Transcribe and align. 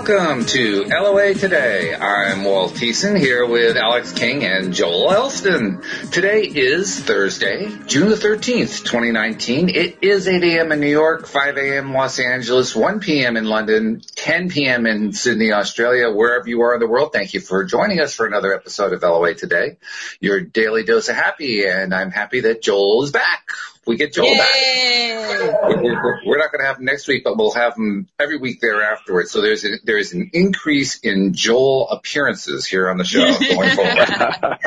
Welcome 0.00 0.46
to 0.46 0.84
LOA 0.86 1.34
Today. 1.34 1.94
I'm 1.94 2.42
Walt 2.44 2.72
Thiessen 2.72 3.18
here 3.18 3.44
with 3.44 3.76
Alex 3.76 4.12
King 4.14 4.46
and 4.46 4.72
Joel 4.72 5.12
Elston. 5.12 5.82
Today 6.10 6.40
is 6.40 6.98
Thursday, 6.98 7.68
June 7.84 8.08
the 8.08 8.14
13th, 8.14 8.82
2019. 8.82 9.68
It 9.68 9.98
is 10.00 10.26
8 10.26 10.42
a.m. 10.42 10.72
in 10.72 10.80
New 10.80 10.88
York, 10.88 11.26
5 11.26 11.58
a.m. 11.58 11.92
Los 11.92 12.18
Angeles, 12.18 12.74
1 12.74 13.00
p.m. 13.00 13.36
in 13.36 13.44
London, 13.44 14.00
10 14.14 14.48
p.m. 14.48 14.86
in 14.86 15.12
Sydney, 15.12 15.52
Australia, 15.52 16.10
wherever 16.10 16.48
you 16.48 16.62
are 16.62 16.72
in 16.72 16.80
the 16.80 16.88
world. 16.88 17.12
Thank 17.12 17.34
you 17.34 17.40
for 17.40 17.64
joining 17.64 18.00
us 18.00 18.14
for 18.14 18.26
another 18.26 18.54
episode 18.54 18.94
of 18.94 19.02
LOA 19.02 19.34
Today, 19.34 19.76
your 20.18 20.40
daily 20.40 20.82
dose 20.82 21.10
of 21.10 21.16
happy. 21.16 21.66
And 21.66 21.94
I'm 21.94 22.10
happy 22.10 22.40
that 22.40 22.62
Joel 22.62 23.02
is 23.02 23.12
back 23.12 23.50
we 23.86 23.96
get 23.96 24.12
Joel 24.12 24.26
Yay! 24.26 24.36
back. 24.38 25.82
We're, 25.82 26.20
we're 26.26 26.38
not 26.38 26.52
going 26.52 26.60
to 26.60 26.66
have 26.66 26.78
him 26.78 26.84
next 26.84 27.08
week, 27.08 27.24
but 27.24 27.36
we'll 27.36 27.52
have 27.52 27.76
him 27.76 28.08
every 28.18 28.36
week 28.36 28.60
thereafter. 28.60 29.24
So 29.26 29.40
there's 29.40 29.64
a, 29.64 29.68
there's 29.84 30.12
an 30.12 30.30
increase 30.32 30.98
in 31.00 31.32
Joel 31.32 31.88
appearances 31.88 32.66
here 32.66 32.90
on 32.90 32.98
the 32.98 33.04
show 33.04 33.20
going 33.38 33.70
forward. 33.76 33.96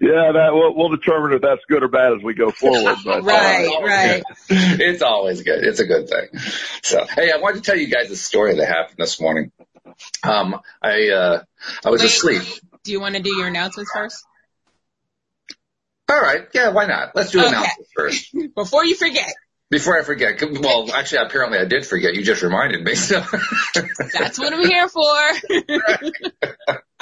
yeah, 0.00 0.32
that 0.32 0.50
we'll, 0.52 0.74
we'll 0.74 0.96
determine 0.96 1.32
if 1.34 1.42
that's 1.42 1.60
good 1.68 1.82
or 1.82 1.88
bad 1.88 2.14
as 2.14 2.22
we 2.22 2.34
go 2.34 2.50
forward. 2.50 2.96
But, 3.04 3.22
right, 3.24 3.66
uh, 3.66 3.82
right. 3.82 4.22
It's 4.48 5.02
always 5.02 5.42
good. 5.42 5.62
It's 5.62 5.80
a 5.80 5.86
good 5.86 6.08
thing. 6.08 6.28
So, 6.82 7.04
hey, 7.04 7.30
I 7.30 7.36
wanted 7.38 7.62
to 7.62 7.70
tell 7.70 7.78
you 7.78 7.88
guys 7.88 8.10
a 8.10 8.16
story 8.16 8.56
that 8.56 8.66
happened 8.66 8.96
this 8.98 9.20
morning. 9.20 9.52
Um, 10.22 10.60
I 10.82 11.10
uh, 11.10 11.42
I 11.84 11.90
was 11.90 12.00
Wait, 12.00 12.10
asleep. 12.10 12.42
Do 12.84 12.92
you 12.92 13.00
want 13.00 13.16
to 13.16 13.22
do 13.22 13.34
your 13.36 13.48
announcements 13.48 13.90
first? 13.94 14.24
All 16.14 16.20
right. 16.20 16.46
Yeah, 16.54 16.68
why 16.70 16.86
not? 16.86 17.16
Let's 17.16 17.32
do 17.32 17.40
okay. 17.40 17.48
announcements 17.48 17.90
first. 17.96 18.36
Before 18.54 18.84
you 18.84 18.94
forget. 18.94 19.32
Before 19.68 19.98
I 19.98 20.04
forget, 20.04 20.40
well, 20.60 20.92
actually, 20.92 21.26
apparently 21.26 21.58
I 21.58 21.64
did 21.64 21.84
forget. 21.84 22.14
You 22.14 22.22
just 22.22 22.42
reminded 22.42 22.84
me. 22.84 22.94
So. 22.94 23.20
That's 23.74 24.38
what 24.38 24.52
I'm 24.52 24.64
here 24.64 24.88
for. 24.88 25.00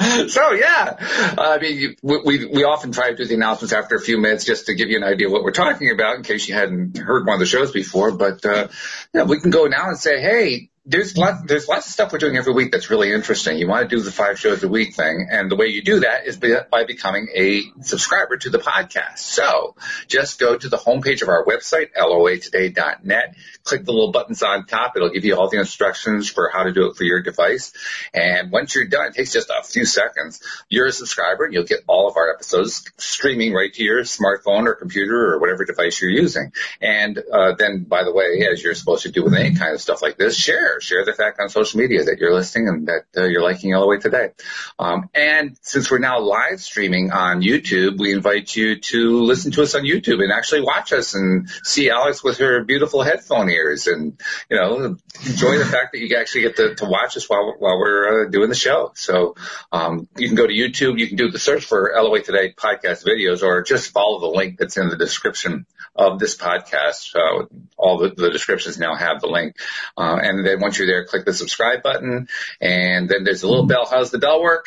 so 0.28 0.52
yeah, 0.52 0.96
I 1.36 1.58
mean, 1.60 1.96
we 2.02 2.46
we 2.46 2.64
often 2.64 2.92
try 2.92 3.10
to 3.10 3.16
do 3.16 3.26
the 3.26 3.34
announcements 3.34 3.74
after 3.74 3.96
a 3.96 4.00
few 4.00 4.16
minutes 4.16 4.46
just 4.46 4.66
to 4.66 4.74
give 4.74 4.88
you 4.88 4.96
an 4.96 5.04
idea 5.04 5.26
of 5.26 5.32
what 5.32 5.42
we're 5.42 5.50
talking 5.50 5.90
about 5.90 6.16
in 6.16 6.22
case 6.22 6.48
you 6.48 6.54
hadn't 6.54 6.96
heard 6.96 7.26
one 7.26 7.34
of 7.34 7.40
the 7.40 7.46
shows 7.46 7.72
before. 7.72 8.12
But 8.12 8.46
uh, 8.46 8.68
yeah, 9.12 9.24
we 9.24 9.38
can 9.40 9.50
go 9.50 9.66
now 9.66 9.88
and 9.88 9.98
say, 9.98 10.22
hey, 10.22 10.70
there's 10.84 11.16
lots, 11.16 11.42
there's 11.46 11.68
lots 11.68 11.86
of 11.86 11.92
stuff 11.92 12.12
we're 12.12 12.18
doing 12.18 12.36
every 12.36 12.52
week 12.52 12.72
that's 12.72 12.90
really 12.90 13.12
interesting. 13.12 13.56
You 13.56 13.68
want 13.68 13.88
to 13.88 13.96
do 13.96 14.02
the 14.02 14.10
five 14.10 14.40
shows 14.40 14.64
a 14.64 14.68
week 14.68 14.96
thing. 14.96 15.28
And 15.30 15.48
the 15.48 15.54
way 15.54 15.66
you 15.66 15.80
do 15.80 16.00
that 16.00 16.26
is 16.26 16.36
by 16.38 16.84
becoming 16.84 17.28
a 17.36 17.62
subscriber 17.82 18.36
to 18.38 18.50
the 18.50 18.58
podcast. 18.58 19.18
So 19.18 19.76
just 20.08 20.40
go 20.40 20.56
to 20.56 20.68
the 20.68 20.76
homepage 20.76 21.22
of 21.22 21.28
our 21.28 21.44
website, 21.44 21.90
loatoday.net, 21.96 23.36
click 23.62 23.84
the 23.84 23.92
little 23.92 24.10
buttons 24.10 24.42
on 24.42 24.66
top. 24.66 24.94
It'll 24.96 25.10
give 25.10 25.24
you 25.24 25.36
all 25.36 25.48
the 25.48 25.60
instructions 25.60 26.28
for 26.28 26.50
how 26.52 26.64
to 26.64 26.72
do 26.72 26.90
it 26.90 26.96
for 26.96 27.04
your 27.04 27.22
device. 27.22 27.72
And 28.12 28.50
once 28.50 28.74
you're 28.74 28.88
done, 28.88 29.06
it 29.06 29.14
takes 29.14 29.32
just 29.32 29.50
a 29.50 29.62
few 29.62 29.84
seconds. 29.84 30.42
You're 30.68 30.86
a 30.86 30.92
subscriber 30.92 31.44
and 31.44 31.54
you'll 31.54 31.62
get 31.62 31.84
all 31.86 32.08
of 32.08 32.16
our 32.16 32.34
episodes 32.34 32.90
streaming 32.96 33.52
right 33.52 33.72
to 33.72 33.84
your 33.84 34.00
smartphone 34.00 34.66
or 34.66 34.74
computer 34.74 35.32
or 35.32 35.38
whatever 35.38 35.64
device 35.64 36.02
you're 36.02 36.10
using. 36.10 36.52
And, 36.80 37.22
uh, 37.32 37.54
then 37.56 37.84
by 37.84 38.02
the 38.02 38.12
way, 38.12 38.48
as 38.50 38.60
you're 38.64 38.74
supposed 38.74 39.04
to 39.04 39.12
do 39.12 39.22
with 39.22 39.34
any 39.34 39.54
kind 39.54 39.74
of 39.74 39.80
stuff 39.80 40.02
like 40.02 40.16
this, 40.16 40.36
share 40.36 40.71
share. 40.80 40.92
Share 40.92 41.04
the 41.04 41.12
fact 41.12 41.40
on 41.40 41.48
social 41.48 41.80
media 41.80 42.04
that 42.04 42.18
you're 42.18 42.34
listening 42.34 42.68
and 42.68 42.88
that 42.88 43.04
uh, 43.16 43.24
you're 43.24 43.42
liking 43.42 43.72
LOA 43.72 43.98
today. 43.98 44.30
Um, 44.78 45.08
and 45.14 45.56
since 45.62 45.90
we're 45.90 45.98
now 45.98 46.20
live 46.20 46.60
streaming 46.60 47.10
on 47.10 47.42
YouTube, 47.42 47.98
we 47.98 48.12
invite 48.12 48.54
you 48.54 48.78
to 48.80 49.22
listen 49.22 49.52
to 49.52 49.62
us 49.62 49.74
on 49.74 49.82
YouTube 49.82 50.22
and 50.22 50.32
actually 50.32 50.62
watch 50.62 50.92
us 50.92 51.14
and 51.14 51.48
see 51.62 51.90
Alex 51.90 52.22
with 52.22 52.38
her 52.38 52.64
beautiful 52.64 53.02
headphone 53.02 53.50
ears 53.50 53.86
and, 53.86 54.20
you 54.50 54.56
know, 54.56 54.96
enjoy 55.26 55.58
the 55.58 55.64
fact 55.64 55.92
that 55.92 55.98
you 55.98 56.16
actually 56.16 56.42
get 56.42 56.56
to, 56.56 56.74
to 56.76 56.84
watch 56.84 57.16
us 57.16 57.28
while, 57.28 57.54
while 57.58 57.78
we're 57.78 58.26
uh, 58.26 58.30
doing 58.30 58.48
the 58.48 58.54
show. 58.54 58.92
So, 58.94 59.34
um, 59.70 60.08
you 60.16 60.28
can 60.28 60.36
go 60.36 60.46
to 60.46 60.52
YouTube, 60.52 60.98
you 60.98 61.08
can 61.08 61.16
do 61.16 61.30
the 61.30 61.38
search 61.38 61.64
for 61.64 61.92
LOA 61.94 62.22
Today 62.22 62.52
podcast 62.52 63.04
videos 63.04 63.42
or 63.42 63.62
just 63.62 63.92
follow 63.92 64.20
the 64.20 64.26
link 64.26 64.58
that's 64.58 64.76
in 64.76 64.88
the 64.88 64.96
description 64.96 65.66
of 65.94 66.18
this 66.18 66.36
podcast. 66.36 67.14
Uh, 67.14 67.46
all 67.76 67.98
the, 67.98 68.10
the 68.10 68.30
descriptions 68.30 68.78
now 68.78 68.94
have 68.94 69.20
the 69.20 69.26
link. 69.26 69.56
Uh, 69.96 70.18
and 70.22 70.46
then 70.46 70.60
once 70.62 70.78
you're 70.78 70.86
there, 70.86 71.04
click 71.04 71.24
the 71.24 71.34
subscribe 71.34 71.82
button 71.82 72.28
and 72.60 73.08
then 73.08 73.24
there's 73.24 73.42
a 73.42 73.48
little 73.48 73.66
bell. 73.66 73.86
How's 73.90 74.10
the 74.10 74.18
bell 74.18 74.42
work? 74.42 74.66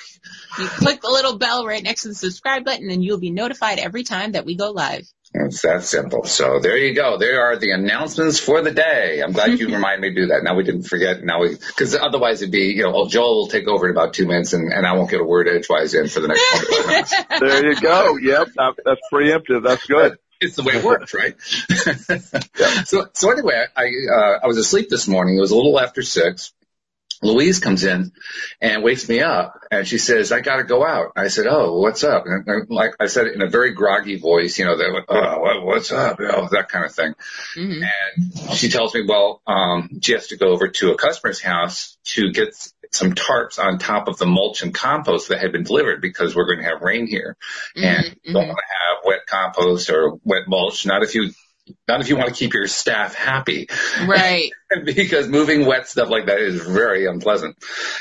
You 0.60 0.68
click 0.68 1.02
the 1.02 1.10
little 1.10 1.38
bell 1.38 1.66
right 1.66 1.84
next 1.84 2.04
to 2.04 2.10
the 2.10 2.16
subscribe 2.16 2.64
button 2.64 2.90
and 2.90 3.04
you'll 3.04 3.20
be 3.20 3.32
notified 3.32 3.80
every 3.80 4.04
time 4.04 4.34
that 4.34 4.46
we 4.46 4.56
go 4.56 4.72
live. 4.72 5.08
It's 5.34 5.64
that 5.64 5.84
simple. 5.84 6.24
So 6.24 6.60
there 6.60 6.78
you 6.78 6.94
go. 6.94 7.18
There 7.18 7.42
are 7.42 7.58
the 7.58 7.72
announcements 7.72 8.40
for 8.40 8.62
the 8.62 8.72
day. 8.72 9.22
I'm 9.22 9.34
glad 9.34 9.60
you 9.60 9.68
reminded 9.76 10.02
me 10.02 10.10
to 10.10 10.16
do 10.16 10.28
that. 10.28 10.44
Now 10.44 10.56
we 10.56 10.64
didn't 10.64 10.84
forget. 10.84 11.24
Now 11.24 11.42
we, 11.42 11.58
cause 11.58 11.94
otherwise 11.94 12.42
it'd 12.42 12.54
be, 12.54 12.74
you 12.74 12.84
know, 12.84 12.94
oh, 12.96 13.08
Joel 13.08 13.36
will 13.36 13.48
take 13.48 13.68
over 13.68 13.86
in 13.86 13.92
about 13.92 14.14
two 14.14 14.28
minutes 14.28 14.54
and, 14.54 14.72
and 14.72 14.86
I 14.86 14.94
won't 14.94 15.10
get 15.10 15.20
a 15.20 15.26
word 15.26 15.50
edgewise 15.50 15.94
in 15.94 16.08
for 16.08 16.22
the 16.22 16.30
next 16.30 16.68
25 16.68 16.88
minutes. 16.88 17.14
there 17.40 17.66
you 17.66 17.82
go. 17.82 18.18
Yep. 18.18 18.48
That's 18.86 19.02
preemptive. 19.12 19.64
That's 19.64 19.86
good 19.86 20.18
it's 20.42 20.56
the 20.56 20.64
way 20.64 20.74
it 20.74 20.84
works, 20.84 21.14
right? 21.14 21.36
yeah. 22.60 22.84
So, 22.86 23.08
so 23.14 23.32
anyway, 23.32 23.66
I, 23.76 23.84
uh, 23.84 24.40
I 24.44 24.48
was 24.48 24.58
asleep 24.58 24.90
this 24.90 25.08
morning. 25.08 25.38
It 25.38 25.42
was 25.42 25.52
a 25.52 25.56
little 25.56 25.80
after 25.80 26.02
six. 26.02 26.54
Louise 27.22 27.60
comes 27.60 27.84
in 27.84 28.12
and 28.62 28.84
wakes 28.84 29.08
me 29.08 29.22
up 29.22 29.60
and 29.72 29.88
she 29.88 29.98
says, 29.98 30.32
I 30.32 30.42
gotta 30.42 30.64
go 30.64 30.86
out. 30.86 31.14
I 31.16 31.30
said, 31.30 31.48
Oh, 31.48 31.80
what's 31.80 32.04
up? 32.04 32.26
And 32.26 32.70
like 32.70 32.96
I 33.00 33.08
said 33.08 33.28
in 33.28 33.42
a 33.42 33.50
very 33.50 33.74
groggy 33.74 34.18
voice, 34.18 34.60
you 34.60 34.66
know, 34.66 34.78
that, 34.78 35.06
oh, 35.08 35.66
what's 35.66 35.92
up? 35.92 36.20
You 36.20 36.28
know, 36.28 36.48
that 36.52 36.70
kind 36.70 36.86
of 36.86 36.94
thing. 36.94 37.16
Mm-hmm. 37.56 37.84
And 37.84 38.58
she 38.58 38.70
tells 38.70 38.94
me, 38.94 39.06
well, 39.08 39.42
um, 39.48 40.00
she 40.02 40.12
has 40.12 40.28
to 40.28 40.38
go 40.38 40.48
over 40.50 40.68
to 40.68 40.92
a 40.92 40.98
customer's 40.98 41.42
house 41.42 41.98
to 42.06 42.32
get 42.32 42.54
some 42.96 43.14
tarps 43.14 43.60
on 43.60 43.78
top 43.78 44.08
of 44.08 44.18
the 44.18 44.26
mulch 44.26 44.62
and 44.62 44.74
compost 44.74 45.30
that 45.30 45.40
had 45.40 45.52
been 45.52 45.64
delivered 45.64 46.02
because 46.02 46.36
we're 46.36 46.46
going 46.46 46.60
to 46.60 46.66
have 46.66 46.82
rain 46.82 47.08
here 47.08 47.38
mm-hmm. 47.76 47.86
and 47.86 48.06
mm-hmm. 48.06 48.34
don't 48.34 48.48
want 48.48 48.58
to 48.58 48.64
have 48.64 49.04
wet 49.06 49.26
compost 49.28 49.90
or 49.90 50.20
wet 50.24 50.48
mulch. 50.48 50.86
Not 50.86 51.04
if 51.04 51.16
you 51.16 51.32
not 51.88 52.02
if 52.02 52.10
you 52.10 52.16
want 52.16 52.30
to 52.30 52.36
keep 52.36 52.54
your 52.54 52.68
staff 52.68 53.16
happy. 53.16 53.68
Right. 54.06 54.52
because 54.86 55.28
moving 55.28 55.66
wet 55.66 55.88
stuff 55.88 56.10
like 56.10 56.28
that 56.28 56.40
is 56.40 56.62
very 56.62 57.08
unpleasant 57.08 57.58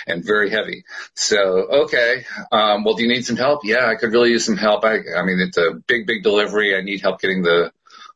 and 0.06 0.24
very 0.24 0.50
heavy. 0.50 0.84
So, 1.14 1.38
okay. 1.84 2.24
Um, 2.52 2.84
well, 2.84 2.94
do 2.94 3.02
you 3.02 3.08
need 3.08 3.24
some 3.24 3.36
help? 3.36 3.60
Yeah, 3.64 3.86
I 3.86 3.94
could 3.94 4.12
really 4.12 4.30
use 4.30 4.44
some 4.44 4.56
help. 4.56 4.84
I, 4.84 4.96
I 4.96 5.24
mean, 5.24 5.40
it's 5.40 5.56
a 5.56 5.72
big, 5.86 6.06
big 6.06 6.22
delivery. 6.22 6.76
I 6.76 6.82
need 6.82 7.00
help 7.00 7.20
getting 7.20 7.42
the, 7.42 7.72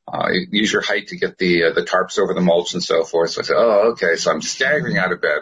uh, 0.06 0.28
use 0.50 0.72
your 0.72 0.83
height 0.83 1.09
to 1.09 1.16
get 1.16 1.39
the, 1.39 1.65
uh, 1.65 1.72
the 1.72 1.83
tarps 1.83 2.19
over 2.19 2.34
the 2.34 2.41
mulch 2.41 2.75
and 2.75 2.83
so 2.83 3.05
forth. 3.05 3.31
So 3.31 3.41
I 3.41 3.45
said, 3.45 3.56
oh, 3.56 3.93
okay. 3.93 4.16
So 4.16 4.31
I'm 4.31 4.43
staggering 4.43 4.99
out 4.99 5.12
of 5.12 5.22
bed 5.22 5.41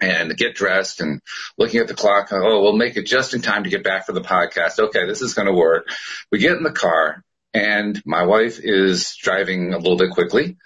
and 0.00 0.36
get 0.36 0.54
dressed 0.54 1.00
and 1.00 1.20
looking 1.56 1.80
at 1.80 1.88
the 1.88 1.94
clock. 1.94 2.28
Oh, 2.32 2.62
we'll 2.62 2.76
make 2.76 2.96
it 2.96 3.06
just 3.06 3.34
in 3.34 3.42
time 3.42 3.64
to 3.64 3.70
get 3.70 3.84
back 3.84 4.06
for 4.06 4.12
the 4.12 4.20
podcast. 4.20 4.78
Okay, 4.78 5.06
this 5.06 5.22
is 5.22 5.34
going 5.34 5.46
to 5.46 5.54
work. 5.54 5.88
We 6.30 6.38
get 6.38 6.56
in 6.56 6.62
the 6.62 6.72
car 6.72 7.24
and 7.54 8.00
my 8.04 8.24
wife 8.24 8.60
is 8.62 9.16
driving 9.16 9.72
a 9.72 9.78
little 9.78 9.96
bit 9.96 10.10
quickly. 10.10 10.56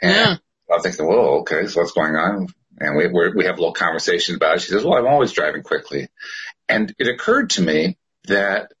And 0.00 0.14
yeah. 0.14 0.74
I'm 0.74 0.80
thinking, 0.80 1.06
whoa, 1.06 1.40
okay, 1.40 1.66
so 1.66 1.80
what's 1.80 1.92
going 1.92 2.16
on? 2.16 2.48
And 2.78 2.96
we 2.96 3.08
we 3.08 3.44
have 3.46 3.54
a 3.54 3.60
little 3.60 3.72
conversation 3.72 4.36
about 4.36 4.56
it. 4.56 4.62
She 4.62 4.72
says, 4.72 4.84
well, 4.84 4.98
I'm 4.98 5.06
always 5.06 5.32
driving 5.32 5.62
quickly. 5.62 6.08
And 6.68 6.94
it 6.98 7.08
occurred 7.08 7.50
to 7.50 7.62
me 7.62 7.96
that 8.24 8.72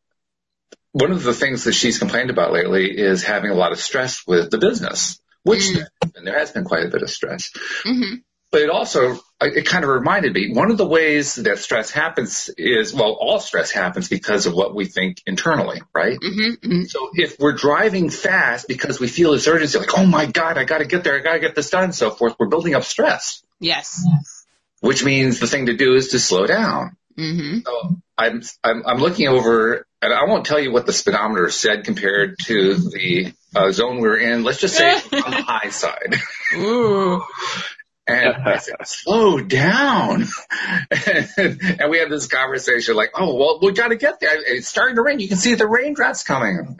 one 0.92 1.12
of 1.12 1.22
the 1.22 1.32
things 1.32 1.64
that 1.64 1.72
she's 1.72 1.98
complained 1.98 2.30
about 2.30 2.52
lately 2.52 2.90
is 2.90 3.22
having 3.22 3.50
a 3.50 3.54
lot 3.54 3.72
of 3.72 3.80
stress 3.80 4.26
with 4.26 4.50
the 4.50 4.58
business, 4.58 5.18
which 5.44 5.62
mm. 5.62 5.86
and 6.14 6.26
there 6.26 6.38
has 6.38 6.52
been 6.52 6.64
quite 6.64 6.84
a 6.84 6.90
bit 6.90 7.02
of 7.02 7.10
stress. 7.10 7.50
Mm-hmm 7.84 8.16
but 8.50 8.62
it 8.62 8.70
also 8.70 9.18
it 9.40 9.66
kind 9.66 9.84
of 9.84 9.90
reminded 9.90 10.32
me 10.32 10.52
one 10.52 10.70
of 10.70 10.78
the 10.78 10.86
ways 10.86 11.34
that 11.34 11.58
stress 11.58 11.90
happens 11.90 12.48
is 12.56 12.94
well 12.94 13.16
all 13.20 13.38
stress 13.38 13.70
happens 13.70 14.08
because 14.08 14.46
of 14.46 14.54
what 14.54 14.74
we 14.74 14.86
think 14.86 15.20
internally 15.26 15.82
right 15.94 16.18
mm-hmm, 16.18 16.66
mm-hmm. 16.66 16.82
so 16.84 17.10
if 17.14 17.38
we're 17.38 17.52
driving 17.52 18.08
fast 18.08 18.66
because 18.68 18.98
we 18.98 19.08
feel 19.08 19.32
this 19.32 19.46
urgency 19.46 19.78
like 19.78 19.98
oh 19.98 20.06
my 20.06 20.26
god 20.26 20.58
i 20.58 20.64
got 20.64 20.78
to 20.78 20.86
get 20.86 21.04
there 21.04 21.18
i 21.18 21.22
got 21.22 21.34
to 21.34 21.40
get 21.40 21.54
this 21.54 21.70
done 21.70 21.84
and 21.84 21.94
so 21.94 22.10
forth 22.10 22.36
we're 22.38 22.48
building 22.48 22.74
up 22.74 22.84
stress 22.84 23.42
yes 23.60 24.02
yes. 24.10 24.46
which 24.80 25.04
means 25.04 25.38
the 25.38 25.46
thing 25.46 25.66
to 25.66 25.76
do 25.76 25.94
is 25.94 26.08
to 26.08 26.18
slow 26.18 26.46
down 26.46 26.96
mm-hmm. 27.18 27.58
so 27.58 27.96
I'm, 28.16 28.42
I'm 28.64 28.86
i'm 28.86 28.98
looking 28.98 29.28
over 29.28 29.86
and 30.00 30.14
i 30.14 30.24
won't 30.24 30.46
tell 30.46 30.60
you 30.60 30.72
what 30.72 30.86
the 30.86 30.92
speedometer 30.94 31.50
said 31.50 31.84
compared 31.84 32.36
to 32.44 32.74
the 32.74 33.32
uh, 33.54 33.70
zone 33.72 34.00
we 34.00 34.08
are 34.08 34.16
in 34.16 34.44
let's 34.44 34.60
just 34.60 34.76
say 34.76 34.94
on 34.94 35.30
the 35.30 35.42
high 35.46 35.68
side 35.68 36.16
Ooh. 36.54 37.22
And 38.06 38.36
I 38.44 38.58
said, 38.58 38.76
slow 38.84 39.40
down. 39.40 40.26
and, 41.36 41.90
we 41.90 41.98
had 41.98 42.10
this 42.10 42.26
conversation 42.26 42.94
like, 42.94 43.10
oh, 43.14 43.34
well, 43.34 43.58
we 43.60 43.72
got 43.72 43.88
to 43.88 43.96
get 43.96 44.20
there. 44.20 44.30
It's 44.34 44.68
starting 44.68 44.96
to 44.96 45.02
rain. 45.02 45.20
You 45.20 45.28
can 45.28 45.36
see 45.36 45.54
the 45.54 45.66
raindrops 45.66 46.22
coming. 46.22 46.78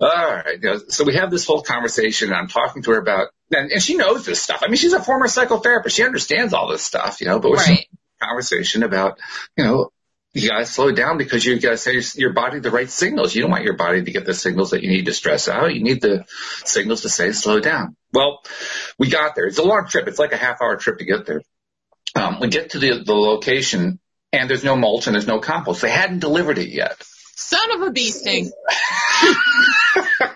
All 0.00 0.08
right. 0.08 0.58
So 0.88 1.04
we 1.04 1.16
have 1.16 1.30
this 1.30 1.46
whole 1.46 1.62
conversation. 1.62 2.28
And 2.28 2.36
I'm 2.36 2.48
talking 2.48 2.82
to 2.82 2.92
her 2.92 2.98
about, 2.98 3.28
and, 3.50 3.70
and 3.72 3.82
she 3.82 3.96
knows 3.96 4.24
this 4.24 4.40
stuff. 4.40 4.62
I 4.62 4.68
mean, 4.68 4.76
she's 4.76 4.92
a 4.92 5.02
former 5.02 5.26
psychotherapist. 5.26 5.94
She 5.94 6.04
understands 6.04 6.54
all 6.54 6.68
this 6.68 6.82
stuff, 6.82 7.20
you 7.20 7.26
know, 7.26 7.38
but 7.38 7.50
we're 7.50 7.56
right. 7.56 7.86
conversation 8.20 8.82
about, 8.82 9.18
you 9.56 9.64
know, 9.64 9.90
you 10.34 10.48
gotta 10.48 10.66
slow 10.66 10.90
down 10.90 11.16
because 11.16 11.44
you 11.44 11.58
gotta 11.60 11.76
send 11.76 12.14
your 12.16 12.32
body 12.32 12.58
the 12.58 12.72
right 12.72 12.90
signals. 12.90 13.34
You 13.34 13.42
don't 13.42 13.52
want 13.52 13.64
your 13.64 13.76
body 13.76 14.02
to 14.02 14.10
get 14.10 14.26
the 14.26 14.34
signals 14.34 14.70
that 14.70 14.82
you 14.82 14.90
need 14.90 15.06
to 15.06 15.12
stress 15.12 15.48
out. 15.48 15.72
You 15.72 15.82
need 15.82 16.02
the 16.02 16.24
signals 16.64 17.02
to 17.02 17.08
say 17.08 17.30
slow 17.32 17.60
down. 17.60 17.96
Well, 18.12 18.42
we 18.98 19.08
got 19.08 19.36
there. 19.36 19.46
It's 19.46 19.58
a 19.58 19.62
long 19.62 19.86
trip. 19.88 20.08
It's 20.08 20.18
like 20.18 20.32
a 20.32 20.36
half 20.36 20.60
hour 20.60 20.76
trip 20.76 20.98
to 20.98 21.04
get 21.04 21.24
there. 21.24 21.42
um, 22.16 22.40
we 22.40 22.48
get 22.48 22.70
to 22.70 22.80
the, 22.80 23.04
the 23.04 23.14
location 23.14 24.00
and 24.32 24.50
there's 24.50 24.64
no 24.64 24.76
mulch 24.76 25.06
and 25.06 25.14
there's 25.14 25.26
no 25.26 25.38
compost. 25.38 25.82
They 25.82 25.90
hadn't 25.90 26.18
delivered 26.18 26.58
it 26.58 26.68
yet. 26.68 26.96
Son 27.36 27.72
of 27.72 27.82
a 27.82 27.90
bee 27.90 28.10
sting. 28.10 28.50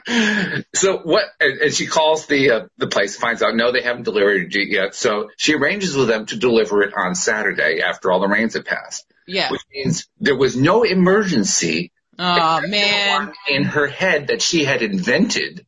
so 0.75 0.99
what? 0.99 1.25
And 1.41 1.73
she 1.73 1.87
calls 1.87 2.27
the 2.27 2.51
uh, 2.51 2.67
the 2.77 2.87
place, 2.87 3.17
finds 3.17 3.43
out 3.43 3.57
no, 3.57 3.73
they 3.73 3.83
haven't 3.83 4.05
delivered 4.05 4.55
it 4.55 4.69
yet. 4.69 4.95
So 4.95 5.31
she 5.37 5.55
arranges 5.55 5.97
with 5.97 6.09
them 6.09 6.27
to 6.27 6.37
deliver 6.37 6.83
it 6.83 6.95
on 6.97 7.15
Saturday 7.15 7.81
after 7.83 8.13
all 8.13 8.21
the 8.21 8.29
rains 8.29 8.55
have 8.55 8.65
passed. 8.65 9.05
Yeah. 9.29 9.51
Which 9.51 9.63
means 9.73 10.09
there 10.19 10.37
was 10.37 10.57
no 10.57 10.83
emergency. 10.83 11.93
Oh 12.19 12.61
man. 12.67 13.33
In 13.47 13.65
her 13.65 13.87
head 13.87 14.29
that 14.29 14.43
she 14.43 14.65
had 14.65 14.83
invented 14.83 15.65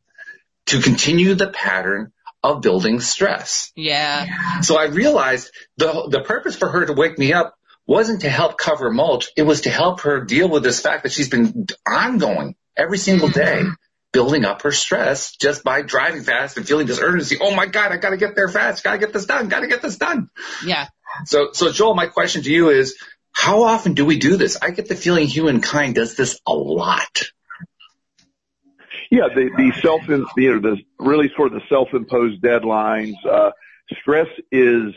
to 0.67 0.81
continue 0.81 1.35
the 1.35 1.47
pattern 1.47 2.11
of 2.43 2.61
building 2.61 2.99
stress. 2.99 3.71
Yeah. 3.75 4.61
So 4.61 4.77
I 4.77 4.85
realized 4.85 5.51
the 5.77 6.07
the 6.09 6.21
purpose 6.21 6.55
for 6.55 6.67
her 6.67 6.85
to 6.85 6.93
wake 6.93 7.17
me 7.17 7.33
up 7.33 7.55
wasn't 7.85 8.21
to 8.21 8.29
help 8.29 8.57
cover 8.57 8.91
mulch. 8.91 9.29
It 9.37 9.43
was 9.43 9.61
to 9.61 9.69
help 9.69 10.01
her 10.01 10.23
deal 10.25 10.49
with 10.49 10.63
this 10.63 10.81
fact 10.81 11.03
that 11.03 11.11
she's 11.11 11.29
been 11.29 11.67
ongoing 11.87 12.55
every 12.75 12.97
single 12.97 13.29
mm-hmm. 13.29 13.65
day 13.65 13.71
building 14.11 14.43
up 14.43 14.63
her 14.63 14.71
stress 14.71 15.35
just 15.35 15.63
by 15.63 15.81
driving 15.81 16.23
fast 16.23 16.57
and 16.57 16.67
feeling 16.67 16.87
this 16.87 16.99
urgency. 16.99 17.37
Oh 17.39 17.55
my 17.55 17.65
God, 17.65 17.91
I 17.91 17.97
gotta 17.97 18.17
get 18.17 18.35
there 18.35 18.49
fast. 18.49 18.83
Gotta 18.83 18.97
get 18.97 19.13
this 19.13 19.25
done. 19.25 19.47
Gotta 19.47 19.67
get 19.67 19.81
this 19.81 19.97
done. 19.97 20.29
Yeah. 20.65 20.87
So, 21.25 21.49
so 21.53 21.71
Joel, 21.71 21.95
my 21.95 22.07
question 22.07 22.43
to 22.43 22.51
you 22.51 22.69
is, 22.69 22.97
how 23.33 23.63
often 23.63 23.93
do 23.93 24.05
we 24.05 24.19
do 24.19 24.37
this? 24.37 24.57
I 24.61 24.71
get 24.71 24.87
the 24.87 24.95
feeling 24.95 25.27
humankind 25.27 25.95
does 25.95 26.15
this 26.15 26.39
a 26.45 26.53
lot. 26.53 27.23
Yeah, 29.09 29.27
the, 29.33 29.49
the 29.57 29.73
self, 29.81 30.07
you 30.07 30.53
know, 30.53 30.61
the 30.61 30.77
really 30.97 31.29
sort 31.35 31.53
of 31.53 31.61
the 31.61 31.67
self-imposed 31.67 32.41
deadlines. 32.41 33.15
Uh, 33.29 33.51
stress 33.99 34.27
is 34.51 34.93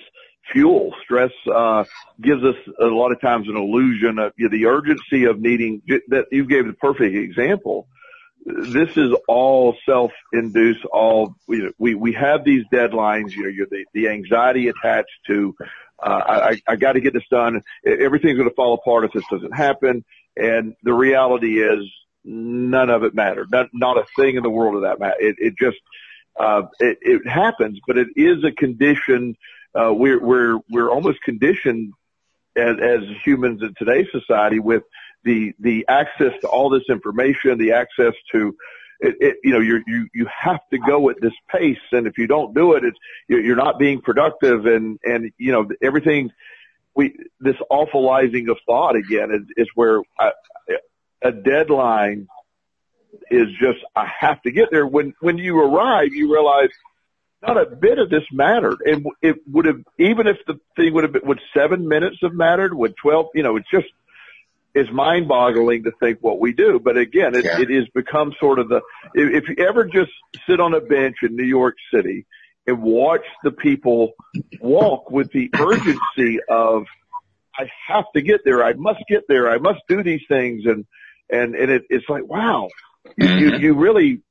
fuel. 0.52 0.94
Stress 1.02 1.32
uh, 1.52 1.84
gives 2.20 2.44
us 2.44 2.54
a 2.80 2.86
lot 2.86 3.10
of 3.10 3.20
times 3.20 3.48
an 3.48 3.56
illusion 3.56 4.18
of 4.18 4.32
you 4.36 4.48
know, 4.48 4.56
the 4.56 4.66
urgency 4.66 5.24
of 5.24 5.40
needing. 5.40 5.82
That 6.08 6.26
you 6.30 6.46
gave 6.46 6.66
the 6.66 6.74
perfect 6.74 7.16
example. 7.16 7.88
This 8.46 8.96
is 8.96 9.10
all 9.26 9.74
self-induced. 9.84 10.84
All 10.84 11.34
you 11.48 11.64
know, 11.64 11.72
we 11.78 11.94
we 11.94 12.12
have 12.12 12.44
these 12.44 12.64
deadlines. 12.72 13.32
You 13.32 13.56
know, 13.56 13.66
the 13.70 13.84
the 13.94 14.08
anxiety 14.08 14.68
attached 14.68 15.18
to. 15.26 15.56
Uh, 16.04 16.20
I 16.26 16.60
I 16.66 16.76
got 16.76 16.92
to 16.92 17.00
get 17.00 17.14
this 17.14 17.26
done. 17.30 17.62
Everything's 17.86 18.36
going 18.36 18.48
to 18.48 18.54
fall 18.54 18.74
apart 18.74 19.04
if 19.04 19.12
this 19.12 19.24
doesn't 19.30 19.54
happen. 19.54 20.04
And 20.36 20.74
the 20.82 20.92
reality 20.92 21.62
is, 21.62 21.90
none 22.24 22.90
of 22.90 23.04
it 23.04 23.14
mattered. 23.14 23.50
Not 23.50 23.68
not 23.72 23.96
a 23.96 24.04
thing 24.16 24.36
in 24.36 24.42
the 24.42 24.50
world 24.50 24.76
of 24.76 24.82
that 24.82 25.00
matter. 25.00 25.20
It 25.20 25.36
it 25.38 25.54
just 25.58 25.78
uh, 26.38 26.62
it, 26.80 26.98
it 27.00 27.26
happens, 27.26 27.80
but 27.86 27.96
it 27.96 28.08
is 28.16 28.44
a 28.44 28.52
condition 28.52 29.36
uh, 29.74 29.92
we're 29.92 30.20
we're 30.20 30.58
we're 30.70 30.90
almost 30.90 31.20
conditioned 31.22 31.92
as 32.56 32.76
as 32.80 33.00
humans 33.24 33.62
in 33.62 33.74
today's 33.76 34.06
society 34.12 34.60
with 34.60 34.84
the 35.24 35.52
the 35.58 35.86
access 35.88 36.32
to 36.42 36.48
all 36.48 36.70
this 36.70 36.84
information, 36.88 37.58
the 37.58 37.72
access 37.72 38.14
to 38.32 38.56
it, 39.04 39.16
it, 39.20 39.36
you 39.44 39.52
know, 39.52 39.60
you 39.60 39.82
you 39.86 40.08
you 40.14 40.26
have 40.44 40.60
to 40.70 40.78
go 40.78 41.10
at 41.10 41.20
this 41.20 41.32
pace, 41.50 41.76
and 41.92 42.06
if 42.06 42.18
you 42.18 42.26
don't 42.26 42.54
do 42.54 42.74
it, 42.74 42.84
it's 42.84 42.98
you're 43.28 43.56
not 43.56 43.78
being 43.78 44.00
productive, 44.00 44.66
and 44.66 44.98
and 45.04 45.32
you 45.38 45.52
know 45.52 45.68
everything. 45.82 46.30
We 46.94 47.16
this 47.40 47.56
awfulizing 47.70 48.50
of 48.50 48.58
thought 48.66 48.96
again 48.96 49.30
is 49.32 49.42
is 49.56 49.68
where 49.74 50.00
I, 50.18 50.30
a 51.22 51.32
deadline 51.32 52.28
is 53.30 53.48
just 53.60 53.78
I 53.96 54.08
have 54.20 54.40
to 54.42 54.50
get 54.50 54.68
there. 54.70 54.86
When 54.86 55.14
when 55.20 55.38
you 55.38 55.58
arrive, 55.58 56.12
you 56.12 56.32
realize 56.32 56.70
not 57.46 57.60
a 57.60 57.66
bit 57.66 57.98
of 57.98 58.10
this 58.10 58.24
mattered. 58.32 58.78
And 58.84 59.06
it 59.20 59.36
would 59.50 59.66
have, 59.66 59.80
even 59.98 60.26
if 60.26 60.38
the 60.46 60.58
thing 60.76 60.94
would 60.94 61.04
have 61.04 61.12
been, 61.12 61.26
would 61.26 61.40
seven 61.54 61.88
minutes 61.88 62.16
have 62.22 62.32
mattered? 62.32 62.74
Would 62.74 62.96
12, 62.96 63.26
you 63.34 63.42
know, 63.42 63.56
it's 63.56 63.70
just, 63.70 63.86
it's 64.74 64.90
mind 64.90 65.28
boggling 65.28 65.84
to 65.84 65.92
think 66.00 66.18
what 66.20 66.40
we 66.40 66.52
do. 66.52 66.80
But 66.82 66.96
again, 66.96 67.34
it, 67.34 67.44
yeah. 67.44 67.60
it 67.60 67.70
has 67.70 67.88
become 67.94 68.34
sort 68.40 68.58
of 68.58 68.68
the, 68.68 68.80
if, 69.14 69.44
you 69.48 69.64
ever 69.64 69.84
just 69.84 70.10
sit 70.48 70.60
on 70.60 70.74
a 70.74 70.80
bench 70.80 71.16
in 71.22 71.36
New 71.36 71.44
York 71.44 71.76
City 71.94 72.26
and 72.66 72.82
watch 72.82 73.24
the 73.44 73.52
people 73.52 74.12
walk 74.60 75.10
with 75.10 75.30
the 75.32 75.50
urgency 75.58 76.40
of, 76.48 76.86
I 77.56 77.70
have 77.86 78.06
to 78.16 78.22
get 78.22 78.40
there. 78.44 78.64
I 78.64 78.72
must 78.72 79.00
get 79.08 79.28
there. 79.28 79.48
I 79.48 79.58
must 79.58 79.80
do 79.88 80.02
these 80.02 80.22
things. 80.28 80.64
And, 80.66 80.86
and, 81.30 81.54
and 81.54 81.70
it, 81.70 81.84
it's 81.88 82.08
like, 82.08 82.26
wow, 82.26 82.68
you, 83.16 83.28
you, 83.28 83.50
mm-hmm. 83.50 83.62
you 83.62 83.74
really, 83.74 84.22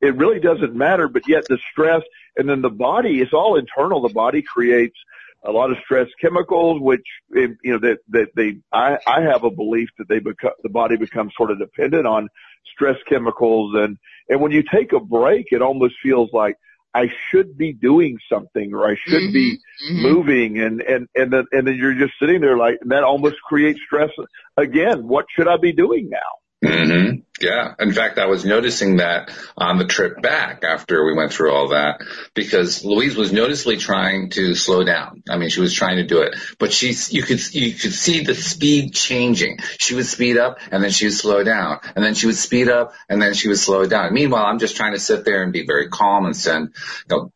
it 0.00 0.16
really 0.16 0.40
doesn't 0.40 0.74
matter, 0.74 1.08
but 1.08 1.28
yet 1.28 1.44
the 1.46 1.58
stress 1.70 2.02
and 2.38 2.48
then 2.48 2.62
the 2.62 2.70
body, 2.70 3.20
it's 3.20 3.34
all 3.34 3.58
internal. 3.58 4.00
The 4.00 4.14
body 4.14 4.40
creates 4.40 4.96
a 5.44 5.50
lot 5.50 5.70
of 5.70 5.78
stress 5.84 6.08
chemicals, 6.20 6.80
which, 6.80 7.06
you 7.32 7.56
know, 7.64 7.78
that, 7.78 7.98
that 8.08 8.28
they, 8.36 8.58
I, 8.72 8.98
I 9.06 9.22
have 9.22 9.44
a 9.44 9.50
belief 9.50 9.88
that 9.98 10.08
they 10.08 10.18
become, 10.18 10.52
the 10.62 10.68
body 10.68 10.96
becomes 10.96 11.32
sort 11.36 11.50
of 11.50 11.58
dependent 11.58 12.06
on 12.06 12.28
stress 12.74 12.96
chemicals. 13.08 13.74
And, 13.76 13.98
and 14.28 14.40
when 14.40 14.52
you 14.52 14.62
take 14.62 14.92
a 14.92 15.00
break, 15.00 15.46
it 15.50 15.62
almost 15.62 15.94
feels 16.02 16.30
like, 16.32 16.56
I 16.92 17.06
should 17.30 17.56
be 17.56 17.72
doing 17.72 18.18
something 18.28 18.74
or 18.74 18.84
I 18.84 18.96
should 18.96 19.22
mm-hmm, 19.22 19.32
be 19.32 19.58
mm-hmm. 19.88 20.02
moving 20.02 20.58
and, 20.58 20.80
and, 20.82 21.06
and 21.14 21.32
then, 21.32 21.44
and 21.52 21.64
then 21.64 21.76
you're 21.76 21.94
just 21.94 22.14
sitting 22.18 22.40
there 22.40 22.56
like, 22.56 22.78
and 22.80 22.90
that 22.90 23.04
almost 23.04 23.36
creates 23.42 23.78
stress 23.86 24.10
again. 24.56 25.06
What 25.06 25.26
should 25.30 25.46
I 25.46 25.56
be 25.56 25.72
doing 25.72 26.08
now? 26.10 26.18
Mm-hmm. 26.62 27.20
Yeah. 27.40 27.74
In 27.78 27.92
fact, 27.92 28.18
I 28.18 28.26
was 28.26 28.44
noticing 28.44 28.96
that 28.96 29.30
on 29.56 29.78
the 29.78 29.86
trip 29.86 30.20
back 30.20 30.62
after 30.62 31.06
we 31.06 31.14
went 31.14 31.32
through 31.32 31.52
all 31.52 31.68
that 31.68 32.02
because 32.34 32.84
Louise 32.84 33.16
was 33.16 33.32
noticeably 33.32 33.78
trying 33.78 34.28
to 34.30 34.54
slow 34.54 34.84
down. 34.84 35.22
I 35.28 35.38
mean, 35.38 35.48
she 35.48 35.62
was 35.62 35.72
trying 35.72 35.96
to 35.96 36.06
do 36.06 36.20
it, 36.20 36.36
but 36.58 36.70
she's, 36.70 37.12
you 37.14 37.22
could, 37.22 37.40
you 37.54 37.72
could 37.72 37.94
see 37.94 38.24
the 38.24 38.34
speed 38.34 38.92
changing. 38.92 39.58
She 39.78 39.94
would 39.94 40.04
speed 40.04 40.36
up 40.36 40.58
and 40.70 40.84
then 40.84 40.90
she 40.90 41.06
would 41.06 41.14
slow 41.14 41.42
down 41.42 41.80
and 41.96 42.04
then 42.04 42.12
she 42.12 42.26
would 42.26 42.36
speed 42.36 42.68
up 42.68 42.92
and 43.08 43.22
then 43.22 43.32
she 43.32 43.48
would 43.48 43.58
slow 43.58 43.86
down. 43.86 44.12
Meanwhile, 44.12 44.44
I'm 44.44 44.58
just 44.58 44.76
trying 44.76 44.92
to 44.92 45.00
sit 45.00 45.24
there 45.24 45.42
and 45.42 45.54
be 45.54 45.64
very 45.64 45.88
calm 45.88 46.26
and 46.26 46.36
send, 46.36 46.74
you 47.08 47.16
know, 47.16 47.32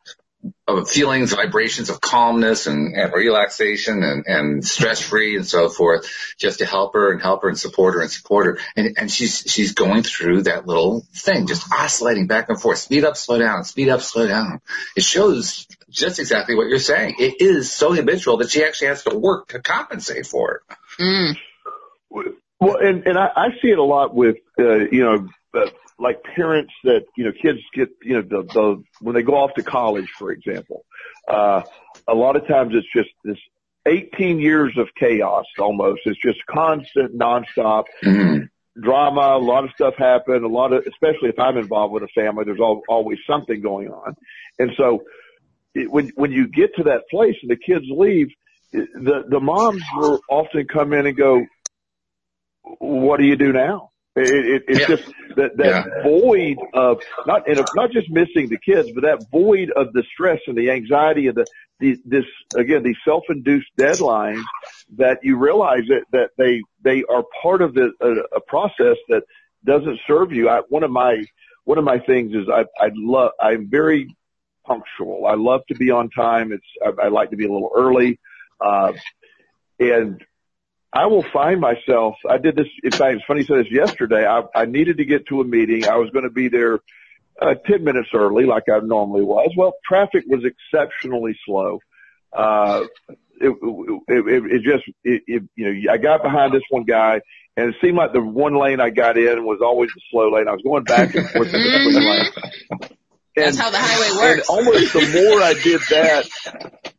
of 0.67 0.89
feelings, 0.89 1.31
vibrations 1.31 1.89
of 1.89 2.01
calmness 2.01 2.65
and, 2.65 2.95
and 2.95 3.13
relaxation 3.13 4.01
and, 4.01 4.25
and 4.25 4.65
stress 4.65 4.99
free 4.99 5.35
and 5.35 5.45
so 5.45 5.69
forth, 5.69 6.09
just 6.39 6.59
to 6.59 6.65
help 6.65 6.93
her 6.93 7.11
and 7.11 7.21
help 7.21 7.43
her 7.43 7.49
and 7.49 7.59
support 7.59 7.93
her 7.93 8.01
and 8.01 8.09
support 8.09 8.47
her. 8.47 8.57
And, 8.75 8.97
and 8.97 9.11
she's, 9.11 9.43
she's 9.45 9.73
going 9.73 10.01
through 10.01 10.43
that 10.43 10.65
little 10.65 11.05
thing, 11.13 11.45
just 11.45 11.71
oscillating 11.71 12.25
back 12.25 12.49
and 12.49 12.59
forth, 12.59 12.79
speed 12.79 13.03
up, 13.03 13.15
slow 13.15 13.37
down, 13.37 13.63
speed 13.63 13.89
up, 13.89 14.01
slow 14.01 14.27
down. 14.27 14.59
It 14.95 15.03
shows 15.03 15.67
just 15.89 16.19
exactly 16.19 16.55
what 16.55 16.67
you're 16.67 16.79
saying. 16.79 17.15
It 17.19 17.41
is 17.41 17.71
so 17.71 17.93
habitual 17.93 18.37
that 18.37 18.49
she 18.49 18.63
actually 18.63 18.87
has 18.87 19.03
to 19.03 19.15
work 19.15 19.49
to 19.49 19.61
compensate 19.61 20.25
for 20.25 20.55
it. 20.55 20.77
Mm. 20.99 21.37
Well, 22.59 22.77
and, 22.77 23.05
and 23.05 23.19
I, 23.19 23.29
I 23.35 23.47
see 23.61 23.69
it 23.69 23.77
a 23.77 23.83
lot 23.83 24.15
with, 24.15 24.37
uh, 24.59 24.77
you 24.77 25.03
know, 25.03 25.27
uh, 25.53 25.69
like 25.97 26.21
parents 26.23 26.73
that, 26.83 27.05
you 27.15 27.25
know, 27.25 27.31
kids 27.31 27.59
get, 27.73 27.89
you 28.01 28.15
know, 28.15 28.21
the, 28.21 28.43
the, 28.53 28.83
when 29.01 29.15
they 29.15 29.23
go 29.23 29.35
off 29.35 29.53
to 29.55 29.63
college, 29.63 30.09
for 30.17 30.31
example, 30.31 30.85
uh, 31.27 31.61
a 32.07 32.13
lot 32.13 32.35
of 32.35 32.47
times 32.47 32.73
it's 32.75 32.87
just 32.93 33.09
this 33.23 33.37
18 33.87 34.39
years 34.39 34.77
of 34.77 34.87
chaos 34.99 35.45
almost. 35.59 36.01
It's 36.05 36.19
just 36.21 36.39
constant, 36.47 37.17
nonstop 37.17 37.85
mm-hmm. 38.03 38.45
drama. 38.81 39.37
A 39.37 39.43
lot 39.43 39.63
of 39.63 39.71
stuff 39.71 39.93
happen. 39.97 40.43
A 40.43 40.47
lot 40.47 40.73
of, 40.73 40.85
especially 40.85 41.29
if 41.29 41.39
I'm 41.39 41.57
involved 41.57 41.93
with 41.93 42.03
a 42.03 42.09
family, 42.15 42.43
there's 42.45 42.59
al- 42.59 42.83
always 42.89 43.19
something 43.27 43.61
going 43.61 43.89
on. 43.89 44.15
And 44.59 44.71
so 44.77 45.03
it, 45.73 45.89
when, 45.89 46.11
when 46.15 46.31
you 46.31 46.47
get 46.47 46.75
to 46.75 46.83
that 46.83 47.03
place 47.09 47.35
and 47.41 47.49
the 47.49 47.57
kids 47.57 47.85
leave, 47.89 48.27
the, 48.71 49.23
the 49.29 49.39
moms 49.39 49.83
will 49.95 50.19
often 50.29 50.67
come 50.67 50.91
in 50.93 51.05
and 51.05 51.15
go, 51.15 51.45
what 52.79 53.17
do 53.19 53.25
you 53.25 53.35
do 53.35 53.53
now? 53.53 53.91
It, 54.17 54.45
it, 54.45 54.63
it's 54.69 54.79
yeah. 54.79 54.87
just 54.87 55.05
that, 55.35 55.57
that 55.57 55.85
yeah. 55.85 56.03
void 56.03 56.57
of 56.73 57.01
not, 57.27 57.49
and 57.49 57.59
not 57.75 57.91
just 57.91 58.09
missing 58.09 58.47
the 58.47 58.57
kids, 58.57 58.89
but 58.93 59.03
that 59.03 59.29
void 59.29 59.71
of 59.71 59.91
the 59.91 60.03
stress 60.13 60.39
and 60.47 60.57
the 60.57 60.71
anxiety 60.71 61.27
and 61.27 61.35
the, 61.35 61.45
the 61.81 61.97
this, 62.05 62.23
again, 62.55 62.81
these 62.83 62.95
self-induced 63.03 63.67
deadlines 63.77 64.41
that 64.97 65.19
you 65.21 65.37
realize 65.37 65.83
that, 65.89 66.05
that 66.11 66.29
they, 66.37 66.61
they 66.81 67.03
are 67.09 67.23
part 67.41 67.61
of 67.61 67.73
the, 67.73 67.91
a, 67.99 68.37
a 68.37 68.39
process 68.39 68.95
that 69.09 69.23
doesn't 69.65 69.99
serve 70.07 70.31
you. 70.31 70.47
I, 70.47 70.61
one 70.69 70.83
of 70.83 70.91
my, 70.91 71.25
one 71.65 71.77
of 71.77 71.83
my 71.83 71.99
things 71.99 72.33
is 72.33 72.47
I, 72.47 72.65
I 72.79 72.91
love, 72.93 73.31
I'm 73.41 73.69
very 73.69 74.15
punctual. 74.65 75.25
I 75.25 75.35
love 75.35 75.61
to 75.67 75.75
be 75.75 75.91
on 75.91 76.09
time. 76.09 76.53
It's, 76.53 76.63
I, 76.81 77.07
I 77.07 77.07
like 77.09 77.31
to 77.31 77.35
be 77.35 77.45
a 77.45 77.51
little 77.51 77.71
early. 77.75 78.19
Uh, 78.61 78.93
and 79.77 80.23
I 80.95 81.07
will 81.07 81.25
find 81.33 81.59
myself. 81.59 82.15
I 82.27 82.37
did 82.37 82.55
this. 82.55 82.67
In 82.81 82.91
fact, 82.91 83.15
it's 83.15 83.25
funny 83.25 83.41
you 83.41 83.45
said 83.45 83.57
this 83.57 83.71
yesterday. 83.71 84.25
I, 84.25 84.43
I 84.55 84.65
needed 84.65 84.97
to 84.97 85.05
get 85.05 85.27
to 85.27 85.41
a 85.41 85.43
meeting. 85.43 85.85
I 85.87 85.97
was 85.97 86.09
going 86.11 86.23
to 86.23 86.31
be 86.31 86.47
there 86.47 86.79
uh, 87.41 87.55
ten 87.67 87.83
minutes 87.83 88.09
early, 88.13 88.45
like 88.45 88.63
I 88.73 88.79
normally 88.79 89.23
was. 89.23 89.51
Well, 89.57 89.73
traffic 89.85 90.23
was 90.25 90.45
exceptionally 90.45 91.37
slow. 91.45 91.79
Uh, 92.31 92.85
it, 93.41 93.49
it, 93.51 94.01
it, 94.07 94.51
it 94.51 94.61
just, 94.63 94.83
it, 95.03 95.23
it, 95.27 95.43
you 95.55 95.65
know, 95.65 95.91
I 95.91 95.97
got 95.97 96.23
behind 96.23 96.53
this 96.53 96.63
one 96.69 96.85
guy, 96.85 97.19
and 97.57 97.69
it 97.69 97.75
seemed 97.81 97.97
like 97.97 98.13
the 98.13 98.21
one 98.21 98.55
lane 98.55 98.79
I 98.79 98.89
got 98.89 99.17
in 99.17 99.43
was 99.43 99.59
always 99.61 99.89
the 99.93 100.01
slow 100.11 100.31
lane. 100.31 100.47
I 100.47 100.53
was 100.53 100.61
going 100.63 100.85
back 100.85 101.13
and 101.13 101.29
forth 101.29 101.53
in 101.53 101.61
between 101.61 102.09
lanes. 102.09 102.29
That's 103.35 103.57
how 103.57 103.69
the 103.69 103.79
highway 103.79 104.17
works. 104.17 104.49
And 104.49 104.57
almost 104.57 104.93
the 104.93 105.01
more 105.01 105.41
I 105.41 105.53
did 105.61 105.81
that, 105.89 106.94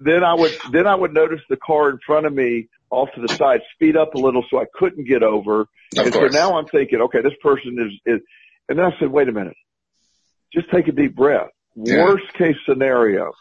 then 0.00 0.24
I 0.24 0.34
would 0.34 0.52
then 0.72 0.86
I 0.86 0.94
would 0.94 1.12
notice 1.14 1.40
the 1.48 1.56
car 1.56 1.90
in 1.90 1.98
front 2.06 2.26
of 2.26 2.32
me 2.32 2.68
off 2.90 3.08
to 3.14 3.20
the 3.20 3.36
side 3.36 3.60
speed 3.74 3.96
up 3.96 4.14
a 4.14 4.18
little 4.18 4.44
so 4.50 4.58
I 4.58 4.64
couldn't 4.74 5.06
get 5.06 5.22
over. 5.22 5.60
Of 5.96 6.04
and 6.06 6.12
course. 6.12 6.32
so 6.32 6.38
now 6.38 6.58
I'm 6.58 6.66
thinking, 6.66 7.00
okay, 7.02 7.20
this 7.22 7.34
person 7.42 7.76
is, 7.78 8.14
is 8.14 8.20
and 8.68 8.78
then 8.78 8.86
I 8.86 8.90
said, 8.98 9.10
wait 9.10 9.28
a 9.28 9.32
minute, 9.32 9.56
just 10.52 10.70
take 10.70 10.88
a 10.88 10.92
deep 10.92 11.14
breath. 11.14 11.48
Yeah. 11.76 12.04
Worst 12.04 12.24
case 12.36 12.56
scenario. 12.68 13.32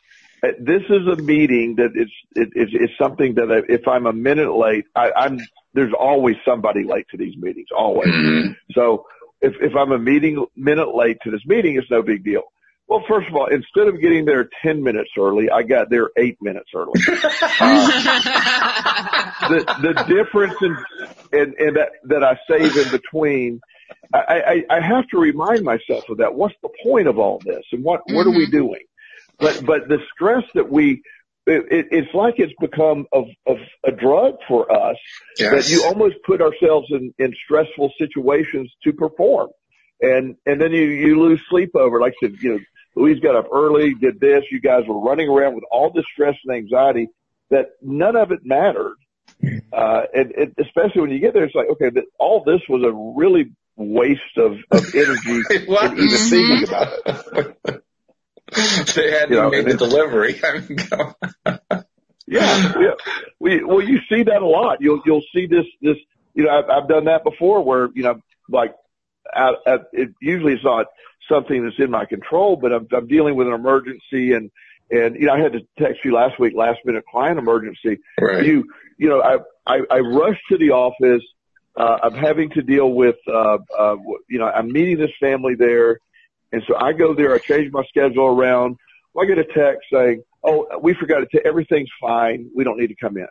uh, 0.43 0.49
This 0.59 0.83
is 0.89 1.07
a 1.11 1.15
meeting 1.15 1.75
that 1.77 1.91
is 1.95 2.09
it, 2.35 2.49
it's, 2.53 2.71
it's 2.73 2.93
something 3.01 3.35
that 3.35 3.51
I, 3.51 3.71
if 3.71 3.87
I'm 3.87 4.05
a 4.05 4.13
minute 4.13 4.53
late, 4.55 4.85
I, 4.95 5.11
I'm 5.15 5.39
there's 5.73 5.93
always 5.99 6.35
somebody 6.45 6.83
late 6.83 7.05
to 7.11 7.17
these 7.17 7.35
meetings, 7.37 7.67
always. 7.75 8.09
Mhm. 8.09 8.55
So 8.73 9.05
if 9.41 9.53
if 9.61 9.73
I'm 9.75 9.91
a 9.91 9.99
meeting 9.99 10.45
minute 10.55 10.93
late 10.95 11.17
to 11.23 11.31
this 11.31 11.41
meeting, 11.45 11.75
it's 11.77 11.89
no 11.89 12.01
big 12.03 12.23
deal. 12.23 12.43
Well, 12.89 13.03
first 13.07 13.29
of 13.29 13.35
all, 13.35 13.45
instead 13.45 13.87
of 13.87 14.01
getting 14.01 14.25
there 14.25 14.49
ten 14.63 14.81
minutes 14.83 15.11
early, 15.17 15.51
I 15.51 15.61
got 15.61 15.91
there 15.91 16.09
eight 16.17 16.37
minutes 16.41 16.71
early. 16.75 16.93
the 17.05 17.13
the 19.81 19.93
difference 20.07 20.55
in 20.61 20.75
in, 21.31 21.53
in 21.59 21.73
that 21.75 21.91
that 22.05 22.23
I 22.23 22.39
save 22.49 22.75
in 22.75 22.89
between, 22.89 23.61
I, 24.11 24.63
I 24.69 24.77
I 24.77 24.79
have 24.81 25.07
to 25.09 25.19
remind 25.19 25.63
myself 25.63 26.09
of 26.09 26.17
that. 26.17 26.33
What's 26.33 26.55
the 26.63 26.69
point 26.83 27.07
of 27.07 27.19
all 27.19 27.39
this, 27.45 27.63
and 27.71 27.83
what 27.83 28.01
what 28.07 28.25
are 28.25 28.31
we 28.31 28.47
mm-hmm. 28.47 28.57
doing? 28.57 28.83
But 29.37 29.63
but 29.63 29.87
the 29.87 29.99
stress 30.15 30.43
that 30.55 30.71
we 30.71 31.03
it, 31.45 31.65
it, 31.71 31.85
it's 31.91 32.13
like 32.13 32.35
it's 32.37 32.53
become 32.59 33.05
of, 33.11 33.25
of 33.47 33.57
a 33.85 33.91
drug 33.91 34.35
for 34.47 34.71
us 34.71 34.97
Yes. 35.37 35.51
that 35.51 35.73
you 35.73 35.83
almost 35.85 36.15
put 36.25 36.41
ourselves 36.41 36.87
in, 36.91 37.13
in 37.17 37.33
stressful 37.45 37.91
situations 37.97 38.71
to 38.83 38.93
perform. 38.93 39.49
And, 40.01 40.35
and 40.45 40.61
then 40.61 40.71
you, 40.71 40.83
you 40.83 41.19
lose 41.19 41.41
sleep 41.49 41.71
over, 41.75 41.97
it. 41.97 42.01
like 42.01 42.13
I 42.21 42.27
said, 42.27 42.37
you 42.41 42.53
know, 42.53 42.59
Louise 42.99 43.19
got 43.21 43.35
up 43.35 43.47
early, 43.53 43.93
did 43.93 44.19
this, 44.19 44.43
you 44.51 44.59
guys 44.59 44.83
were 44.87 44.99
running 44.99 45.29
around 45.29 45.55
with 45.55 45.63
all 45.71 45.91
this 45.91 46.05
stress 46.13 46.35
and 46.45 46.55
anxiety 46.55 47.07
that 47.49 47.67
none 47.81 48.15
of 48.15 48.31
it 48.31 48.39
mattered. 48.43 48.95
Uh, 49.71 50.01
and, 50.13 50.31
and 50.31 50.55
especially 50.59 51.01
when 51.01 51.11
you 51.11 51.19
get 51.19 51.33
there, 51.33 51.45
it's 51.45 51.55
like, 51.55 51.69
okay, 51.69 51.89
all 52.19 52.43
this 52.43 52.59
was 52.67 52.83
a 52.83 52.91
really 53.17 53.51
waste 53.77 54.37
of, 54.37 54.53
of 54.71 54.83
energy 54.95 55.41
It 55.49 55.69
was. 55.69 55.91
and 55.91 55.99
even 55.99 56.17
thinking 56.17 56.67
about 56.67 56.93
it. 57.65 57.83
they 58.95 59.11
had 59.11 59.29
You 59.29 59.35
know, 59.37 59.49
made 59.49 59.65
the 59.65 59.77
delivery. 59.77 60.39
I 60.43 60.59
mean. 60.59 61.69
Yeah, 62.27 62.73
yeah. 62.79 62.91
We, 63.39 63.63
well, 63.63 63.81
you 63.81 63.99
see 64.09 64.23
that 64.23 64.41
a 64.41 64.45
lot. 64.45 64.81
You'll 64.81 65.01
you'll 65.05 65.23
see 65.33 65.47
this 65.47 65.65
this. 65.81 65.97
You 66.35 66.43
know, 66.43 66.51
I've, 66.51 66.69
I've 66.69 66.89
done 66.89 67.05
that 67.05 67.23
before, 67.23 67.63
where 67.63 67.89
you 67.95 68.03
know, 68.03 68.19
like, 68.49 68.73
out, 69.35 69.57
at, 69.65 69.81
it 69.93 70.09
usually 70.21 70.53
it's 70.53 70.63
not 70.63 70.87
something 71.29 71.63
that's 71.63 71.79
in 71.79 71.91
my 71.91 72.05
control, 72.05 72.55
but 72.55 72.73
I'm, 72.73 72.87
I'm 72.91 73.07
dealing 73.07 73.35
with 73.35 73.47
an 73.47 73.53
emergency, 73.53 74.33
and 74.33 74.51
and 74.91 75.15
you 75.15 75.27
know, 75.27 75.33
I 75.33 75.39
had 75.39 75.53
to 75.53 75.59
text 75.77 75.99
you 76.03 76.13
last 76.13 76.39
week, 76.39 76.53
last 76.55 76.79
minute 76.83 77.03
client 77.09 77.39
emergency. 77.39 77.99
right. 78.19 78.45
You 78.45 78.65
you 78.97 79.09
know, 79.09 79.21
I 79.21 79.37
I, 79.65 79.79
I 79.89 79.99
rushed 79.99 80.41
to 80.49 80.57
the 80.57 80.71
office. 80.71 81.23
Uh, 81.77 81.97
I'm 82.03 82.15
having 82.15 82.49
to 82.49 82.61
deal 82.61 82.91
with, 82.91 83.15
uh, 83.25 83.59
uh, 83.77 83.95
you 84.29 84.39
know, 84.39 84.47
I'm 84.47 84.69
meeting 84.71 84.97
this 84.97 85.11
family 85.19 85.53
there. 85.55 85.99
And 86.51 86.61
so 86.67 86.75
I 86.75 86.91
go 86.91 87.13
there, 87.13 87.33
I 87.33 87.37
change 87.37 87.71
my 87.71 87.83
schedule 87.87 88.25
around. 88.25 88.75
Well, 89.13 89.23
I 89.23 89.27
get 89.27 89.37
a 89.37 89.45
text 89.45 89.85
saying, 89.93 90.23
Oh, 90.43 90.67
we 90.81 90.93
forgot 90.93 91.19
to 91.19 91.27
tell 91.27 91.41
everything's 91.45 91.89
fine. 92.01 92.49
We 92.55 92.63
don't 92.63 92.79
need 92.79 92.87
to 92.87 92.95
come 92.95 93.17
in. 93.17 93.27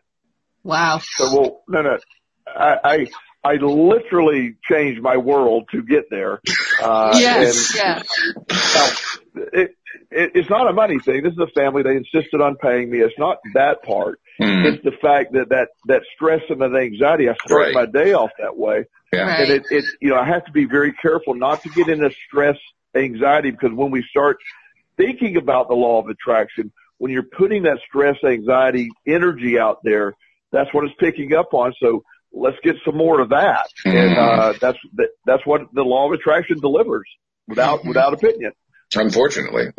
wow. 0.62 1.00
So, 1.16 1.24
well, 1.34 1.62
no, 1.68 1.82
no, 1.82 1.98
I, 2.46 2.76
I, 2.84 3.06
I 3.44 3.54
literally 3.54 4.56
changed 4.68 5.00
my 5.00 5.16
world 5.16 5.68
to 5.72 5.82
get 5.82 6.04
there. 6.10 6.40
Uh, 6.82 7.12
yes. 7.18 7.74
Yeah. 7.76 8.02
now, 8.48 8.88
it, 9.52 9.74
it, 10.10 10.32
it's 10.34 10.50
not 10.50 10.68
a 10.68 10.72
money 10.72 10.98
thing. 10.98 11.22
This 11.22 11.32
is 11.32 11.38
a 11.38 11.46
family. 11.58 11.82
They 11.82 11.96
insisted 11.96 12.40
on 12.40 12.56
paying 12.56 12.90
me. 12.90 12.98
It's 12.98 13.18
not 13.18 13.38
that 13.54 13.82
part. 13.84 14.20
Mhm. 14.40 14.72
It's 14.74 14.84
the 14.84 14.92
fact 15.02 15.32
that 15.32 15.48
that 15.50 15.68
that 15.86 16.02
stress 16.14 16.42
and 16.48 16.60
that 16.60 16.74
anxiety. 16.76 17.28
I 17.28 17.34
start 17.44 17.66
Right. 17.66 17.74
my 17.74 17.86
day 17.86 18.12
off 18.12 18.30
that 18.38 18.56
way, 18.56 18.84
Yeah. 19.12 19.22
Right. 19.22 19.40
and 19.40 19.50
it, 19.50 19.62
it 19.70 19.84
you 20.00 20.10
know 20.10 20.16
I 20.16 20.24
have 20.26 20.44
to 20.46 20.52
be 20.52 20.64
very 20.64 20.92
careful 20.92 21.34
not 21.34 21.62
to 21.62 21.68
get 21.70 21.88
into 21.88 22.10
stress 22.26 22.56
anxiety 22.94 23.50
because 23.50 23.72
when 23.72 23.90
we 23.90 24.02
start 24.08 24.36
thinking 24.96 25.36
about 25.36 25.68
the 25.68 25.74
law 25.74 26.00
of 26.00 26.08
attraction, 26.08 26.72
when 26.98 27.10
you're 27.12 27.22
putting 27.24 27.64
that 27.64 27.78
stress 27.88 28.16
anxiety 28.24 28.90
energy 29.06 29.58
out 29.58 29.78
there, 29.84 30.14
that's 30.52 30.72
what 30.72 30.84
it's 30.84 30.94
picking 31.00 31.34
up 31.34 31.52
on. 31.54 31.72
So 31.80 32.02
let's 32.32 32.56
get 32.62 32.76
some 32.84 32.96
more 32.96 33.20
of 33.20 33.30
that, 33.30 33.68
and 33.84 34.16
uh, 34.16 34.54
that's 34.60 34.78
that's 35.24 35.46
what 35.46 35.62
the 35.72 35.82
law 35.82 36.06
of 36.06 36.12
attraction 36.12 36.58
delivers 36.60 37.08
without 37.46 37.84
without 37.84 38.14
opinion. 38.14 38.52
Unfortunately. 38.94 39.66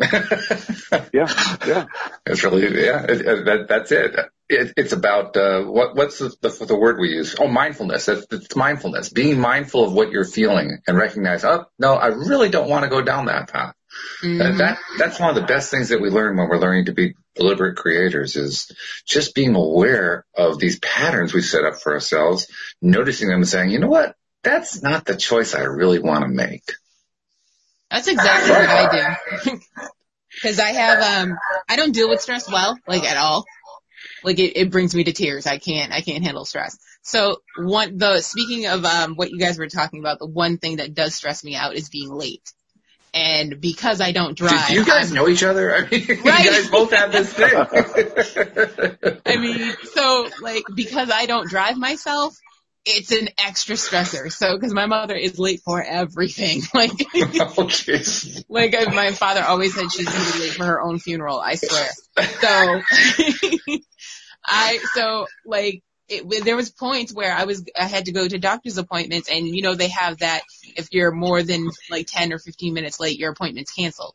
Yeah, 1.12 1.26
yeah. 1.66 1.86
It's 2.26 2.42
really, 2.44 2.62
yeah, 2.62 3.04
it, 3.04 3.20
it, 3.20 3.44
that, 3.44 3.66
that's 3.68 3.92
it. 3.92 4.14
it. 4.48 4.72
It's 4.76 4.92
about, 4.92 5.36
uh, 5.36 5.62
what, 5.64 5.94
what's 5.96 6.18
the, 6.18 6.34
the, 6.40 6.66
the 6.66 6.76
word 6.76 6.98
we 7.00 7.08
use? 7.10 7.34
Oh, 7.38 7.48
mindfulness. 7.48 8.06
That's, 8.06 8.26
it's 8.30 8.56
mindfulness. 8.56 9.08
Being 9.08 9.40
mindful 9.40 9.84
of 9.84 9.92
what 9.92 10.10
you're 10.10 10.24
feeling 10.24 10.78
and 10.86 10.96
recognize, 10.96 11.44
oh, 11.44 11.66
no, 11.78 11.94
I 11.94 12.08
really 12.08 12.48
don't 12.48 12.68
want 12.68 12.84
to 12.84 12.90
go 12.90 13.02
down 13.02 13.26
that 13.26 13.48
path. 13.52 13.74
Mhm. 14.24 14.44
And 14.44 14.60
that, 14.60 14.78
that's 14.98 15.18
one 15.20 15.30
of 15.30 15.36
the 15.36 15.46
best 15.46 15.70
things 15.70 15.88
that 15.90 16.00
we 16.00 16.10
learn 16.10 16.36
when 16.36 16.48
we're 16.48 16.58
learning 16.58 16.86
to 16.86 16.92
be 16.92 17.14
deliberate 17.34 17.76
creators 17.76 18.36
is 18.36 18.70
just 19.06 19.34
being 19.34 19.54
aware 19.54 20.24
of 20.36 20.58
these 20.58 20.78
patterns 20.78 21.32
we 21.32 21.42
set 21.42 21.64
up 21.64 21.80
for 21.80 21.92
ourselves, 21.92 22.46
noticing 22.82 23.28
them 23.28 23.38
and 23.38 23.48
saying, 23.48 23.70
you 23.70 23.78
know 23.78 23.88
what? 23.88 24.14
That's 24.42 24.82
not 24.82 25.04
the 25.04 25.16
choice 25.16 25.54
I 25.54 25.62
really 25.62 25.98
want 25.98 26.22
to 26.22 26.28
make. 26.28 26.72
That's 27.90 28.08
exactly 28.08 28.50
what 28.52 28.68
I 28.68 29.16
do. 29.44 29.60
Cause 30.42 30.60
I 30.60 30.70
have, 30.70 31.28
um, 31.28 31.36
I 31.68 31.76
don't 31.76 31.92
deal 31.92 32.08
with 32.08 32.20
stress 32.20 32.50
well, 32.50 32.78
like 32.86 33.04
at 33.04 33.16
all. 33.16 33.44
Like 34.22 34.38
it, 34.38 34.56
it 34.56 34.70
brings 34.70 34.94
me 34.94 35.04
to 35.04 35.12
tears. 35.12 35.46
I 35.46 35.58
can't, 35.58 35.92
I 35.92 36.00
can't 36.00 36.24
handle 36.24 36.44
stress. 36.44 36.78
So 37.02 37.38
one, 37.58 37.98
the, 37.98 38.20
speaking 38.20 38.66
of, 38.66 38.84
um, 38.84 39.14
what 39.16 39.30
you 39.30 39.38
guys 39.38 39.58
were 39.58 39.68
talking 39.68 40.00
about, 40.00 40.18
the 40.18 40.26
one 40.26 40.58
thing 40.58 40.76
that 40.76 40.94
does 40.94 41.14
stress 41.14 41.42
me 41.42 41.56
out 41.56 41.74
is 41.74 41.88
being 41.88 42.10
late. 42.10 42.52
And 43.12 43.60
because 43.60 44.00
I 44.00 44.12
don't 44.12 44.36
drive, 44.36 44.68
do 44.68 44.74
you 44.74 44.84
guys 44.84 45.06
I'm- 45.06 45.14
know 45.14 45.28
each 45.28 45.42
other? 45.42 45.74
I 45.74 45.80
mean, 45.88 46.06
Right. 46.24 46.44
you 46.44 46.50
guys 46.50 46.70
both 46.70 46.92
have 46.92 47.10
this 47.10 47.32
thing. 47.32 49.16
I 49.26 49.36
mean, 49.36 49.74
so 49.92 50.28
like 50.40 50.62
because 50.74 51.10
I 51.10 51.26
don't 51.26 51.48
drive 51.48 51.76
myself, 51.76 52.36
it's 52.86 53.10
an 53.12 53.28
extra 53.44 53.74
stressor. 53.76 54.32
So 54.32 54.56
because 54.56 54.72
my 54.72 54.86
mother 54.86 55.14
is 55.16 55.38
late 55.38 55.60
for 55.64 55.82
everything, 55.82 56.62
like 56.74 56.92
oh, 57.14 57.68
like 58.48 58.94
my 58.94 59.10
father 59.10 59.42
always 59.42 59.74
said 59.74 59.90
she's 59.90 60.06
gonna 60.08 60.32
be 60.32 60.38
late 60.40 60.52
for 60.52 60.64
her 60.64 60.80
own 60.80 60.98
funeral. 61.00 61.40
I 61.40 61.56
swear. 61.56 61.88
So 62.40 62.82
I 64.44 64.78
so 64.94 65.26
like 65.44 65.82
it, 66.10 66.44
there 66.44 66.56
was 66.56 66.70
points 66.70 67.14
where 67.14 67.32
I 67.32 67.44
was 67.44 67.64
I 67.78 67.84
had 67.84 68.06
to 68.06 68.12
go 68.12 68.26
to 68.26 68.38
doctor's 68.38 68.78
appointments, 68.78 69.30
and 69.30 69.46
you 69.46 69.62
know 69.62 69.74
they 69.74 69.88
have 69.88 70.18
that 70.18 70.42
if 70.76 70.88
you're 70.92 71.12
more 71.12 71.42
than 71.42 71.70
like 71.90 72.06
ten 72.08 72.32
or 72.32 72.38
fifteen 72.38 72.74
minutes 72.74 73.00
late, 73.00 73.18
your 73.18 73.32
appointment's 73.32 73.72
canceled. 73.72 74.14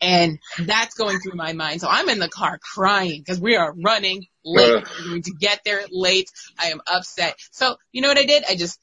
And 0.00 0.38
that's 0.58 0.94
going 0.96 1.18
through 1.20 1.36
my 1.36 1.52
mind. 1.52 1.80
So 1.80 1.88
I'm 1.88 2.08
in 2.08 2.18
the 2.18 2.28
car 2.28 2.58
crying 2.58 3.20
because 3.20 3.40
we 3.40 3.56
are 3.56 3.72
running 3.72 4.26
late. 4.44 4.74
Ugh. 4.74 4.88
We're 4.98 5.08
going 5.08 5.22
to 5.22 5.32
get 5.32 5.60
there 5.64 5.82
late. 5.90 6.30
I 6.58 6.66
am 6.66 6.80
upset. 6.86 7.36
So 7.52 7.76
you 7.92 8.02
know 8.02 8.08
what 8.08 8.18
I 8.18 8.24
did? 8.24 8.44
I 8.46 8.54
just, 8.54 8.78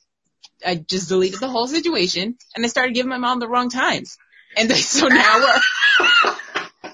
I 0.65 0.75
just 0.75 1.09
deleted 1.09 1.39
the 1.39 1.49
whole 1.49 1.67
situation 1.67 2.37
and 2.55 2.65
I 2.65 2.69
started 2.69 2.95
giving 2.95 3.09
my 3.09 3.19
mom 3.19 3.39
the 3.39 3.49
wrong 3.49 3.69
times. 3.69 4.17
And 4.57 4.69
then, 4.69 4.77
so 4.77 5.09
now 5.09 5.39
we're, 5.39 6.33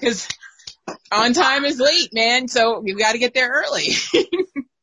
cause 0.02 0.28
on 1.10 1.32
time 1.32 1.64
is 1.64 1.80
late, 1.80 2.12
man. 2.12 2.48
So 2.48 2.80
we've 2.80 2.98
got 2.98 3.12
to 3.12 3.18
get 3.18 3.32
there 3.32 3.48
early. 3.48 3.92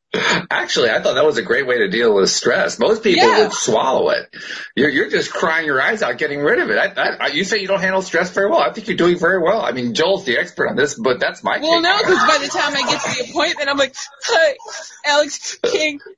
Actually, 0.50 0.90
I 0.90 1.00
thought 1.00 1.14
that 1.14 1.24
was 1.24 1.36
a 1.38 1.42
great 1.42 1.66
way 1.66 1.78
to 1.78 1.88
deal 1.88 2.14
with 2.14 2.30
stress. 2.30 2.78
Most 2.78 3.02
people 3.02 3.26
Yeah. 3.28 3.38
would 3.44 3.52
swallow 3.52 4.10
it. 4.10 4.28
You're, 4.74 4.90
you're 4.90 5.10
just 5.10 5.32
crying 5.32 5.66
your 5.66 5.80
eyes 5.80 6.02
out, 6.02 6.18
getting 6.18 6.40
rid 6.40 6.58
of 6.60 6.70
it. 6.70 6.78
I, 6.78 7.16
I, 7.20 7.26
you 7.28 7.44
say 7.44 7.58
you 7.60 7.68
don't 7.68 7.80
handle 7.80 8.02
stress 8.02 8.30
very 8.30 8.48
well. 8.50 8.60
I 8.60 8.72
think 8.72 8.88
you're 8.88 8.96
doing 8.96 9.18
very 9.18 9.42
well. 9.42 9.60
I 9.62 9.72
mean, 9.72 9.94
Joel's 9.94 10.24
the 10.24 10.38
expert 10.38 10.68
on 10.68 10.76
this, 10.76 10.94
but 10.94 11.20
that's 11.20 11.42
my 11.42 11.58
well, 11.58 11.80
no, 11.80 11.92
cause 12.02 12.26
by 12.26 12.38
the 12.42 12.48
time 12.48 12.74
I 12.76 12.82
get 12.82 13.00
to 13.02 13.24
the 13.24 13.30
appointment, 13.30 13.68
I'm 13.68 13.76
like, 13.78 13.94
hi, 14.24 14.54
Alex 15.06 15.58
King. 15.62 16.00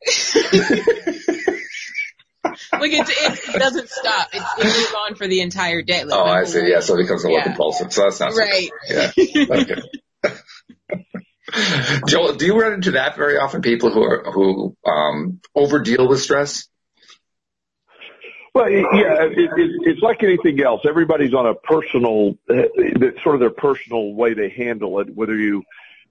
like 2.73 2.93
it, 2.93 3.09
it 3.09 3.59
doesn't 3.59 3.89
stop. 3.89 4.29
It, 4.33 4.43
it 4.59 4.63
goes 4.63 4.95
on 5.07 5.15
for 5.17 5.27
the 5.27 5.41
entire 5.41 5.83
day. 5.83 6.05
Like 6.05 6.19
Oh, 6.19 6.25
I 6.25 6.45
see. 6.45 6.69
Yeah, 6.71 6.81
so 6.81 6.95
it 6.95 7.03
becomes 7.03 7.25
a 7.25 7.29
little 7.29 7.39
Yeah. 7.41 7.45
compulsive. 7.45 7.93
So 7.93 8.03
that's 8.03 8.21
not 8.21 8.33
so 8.33 8.39
Right. 8.41 8.71
Yeah. 8.89 9.11
Okay. 9.17 9.83
Joel, 12.07 12.35
do 12.35 12.47
you 12.47 12.61
run 12.61 12.75
into 12.75 12.93
that 12.93 13.17
very 13.17 13.39
often? 13.39 13.63
People 13.63 13.91
who 13.91 14.03
are 14.03 14.31
who 14.31 14.77
um, 14.85 15.41
over 15.55 15.81
deal 15.81 16.09
with 16.09 16.21
stress. 16.21 16.69
Well, 18.55 18.71
yeah, 18.71 18.83
it, 19.23 19.39
it, 19.39 19.71
it's 19.83 20.03
like 20.03 20.23
anything 20.23 20.61
else. 20.61 20.81
Everybody's 20.89 21.33
on 21.33 21.47
a 21.47 21.55
personal, 21.55 22.37
uh, 22.51 22.63
sort 23.23 23.37
of 23.37 23.41
their 23.41 23.51
personal 23.51 24.15
way 24.15 24.35
they 24.35 24.49
handle 24.49 24.99
it. 25.01 25.15
Whether 25.15 25.37
you, 25.37 25.63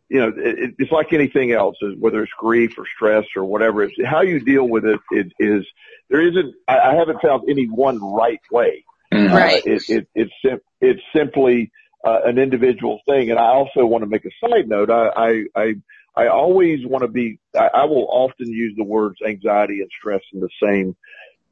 you 0.07 0.19
know, 0.21 0.31
it, 0.35 0.75
it's 0.77 0.91
like 0.91 1.11
anything 1.11 1.51
else. 1.51 1.75
Whether 1.97 2.23
it's 2.23 2.31
grief 2.37 2.77
or 2.77 2.85
stress 2.95 3.25
or 3.35 3.43
whatever, 3.43 3.83
it's 3.83 3.95
how 4.05 4.21
you 4.21 4.39
deal 4.39 4.67
with 4.67 4.85
it. 4.85 4.99
It 5.11 5.33
is 5.39 5.65
there 6.09 6.21
isn't. 6.21 6.55
I, 6.67 6.77
I 6.79 6.95
haven't 6.95 7.21
found 7.21 7.49
any 7.49 7.65
one 7.65 7.99
right 8.01 8.41
way. 8.51 8.85
Mhm. 9.13 9.31
Right. 9.31 9.61
Uh, 9.67 9.71
it, 9.71 9.89
it, 9.89 10.07
it's 10.15 10.33
sim- 10.41 10.61
it's 10.79 11.01
simply 11.13 11.71
uh, 12.07 12.19
an 12.29 12.37
individual 12.37 12.99
thing. 13.07 13.29
And 13.31 13.39
I 13.39 13.49
also 13.59 13.85
want 13.85 14.03
to 14.03 14.09
make 14.09 14.25
a 14.25 14.33
side 14.41 14.67
note. 14.67 14.89
I, 14.89 15.09
I, 15.27 15.31
I, 15.55 15.67
I 16.15 16.27
always 16.29 16.79
want 16.85 17.03
to 17.03 17.07
be, 17.21 17.39
I, 17.55 17.67
I 17.81 17.85
will 17.85 18.07
often 18.09 18.47
use 18.47 18.73
the 18.77 18.83
words 18.83 19.17
anxiety 19.27 19.81
and 19.81 19.89
stress 19.99 20.21
in 20.33 20.39
the 20.39 20.49
same, 20.63 20.95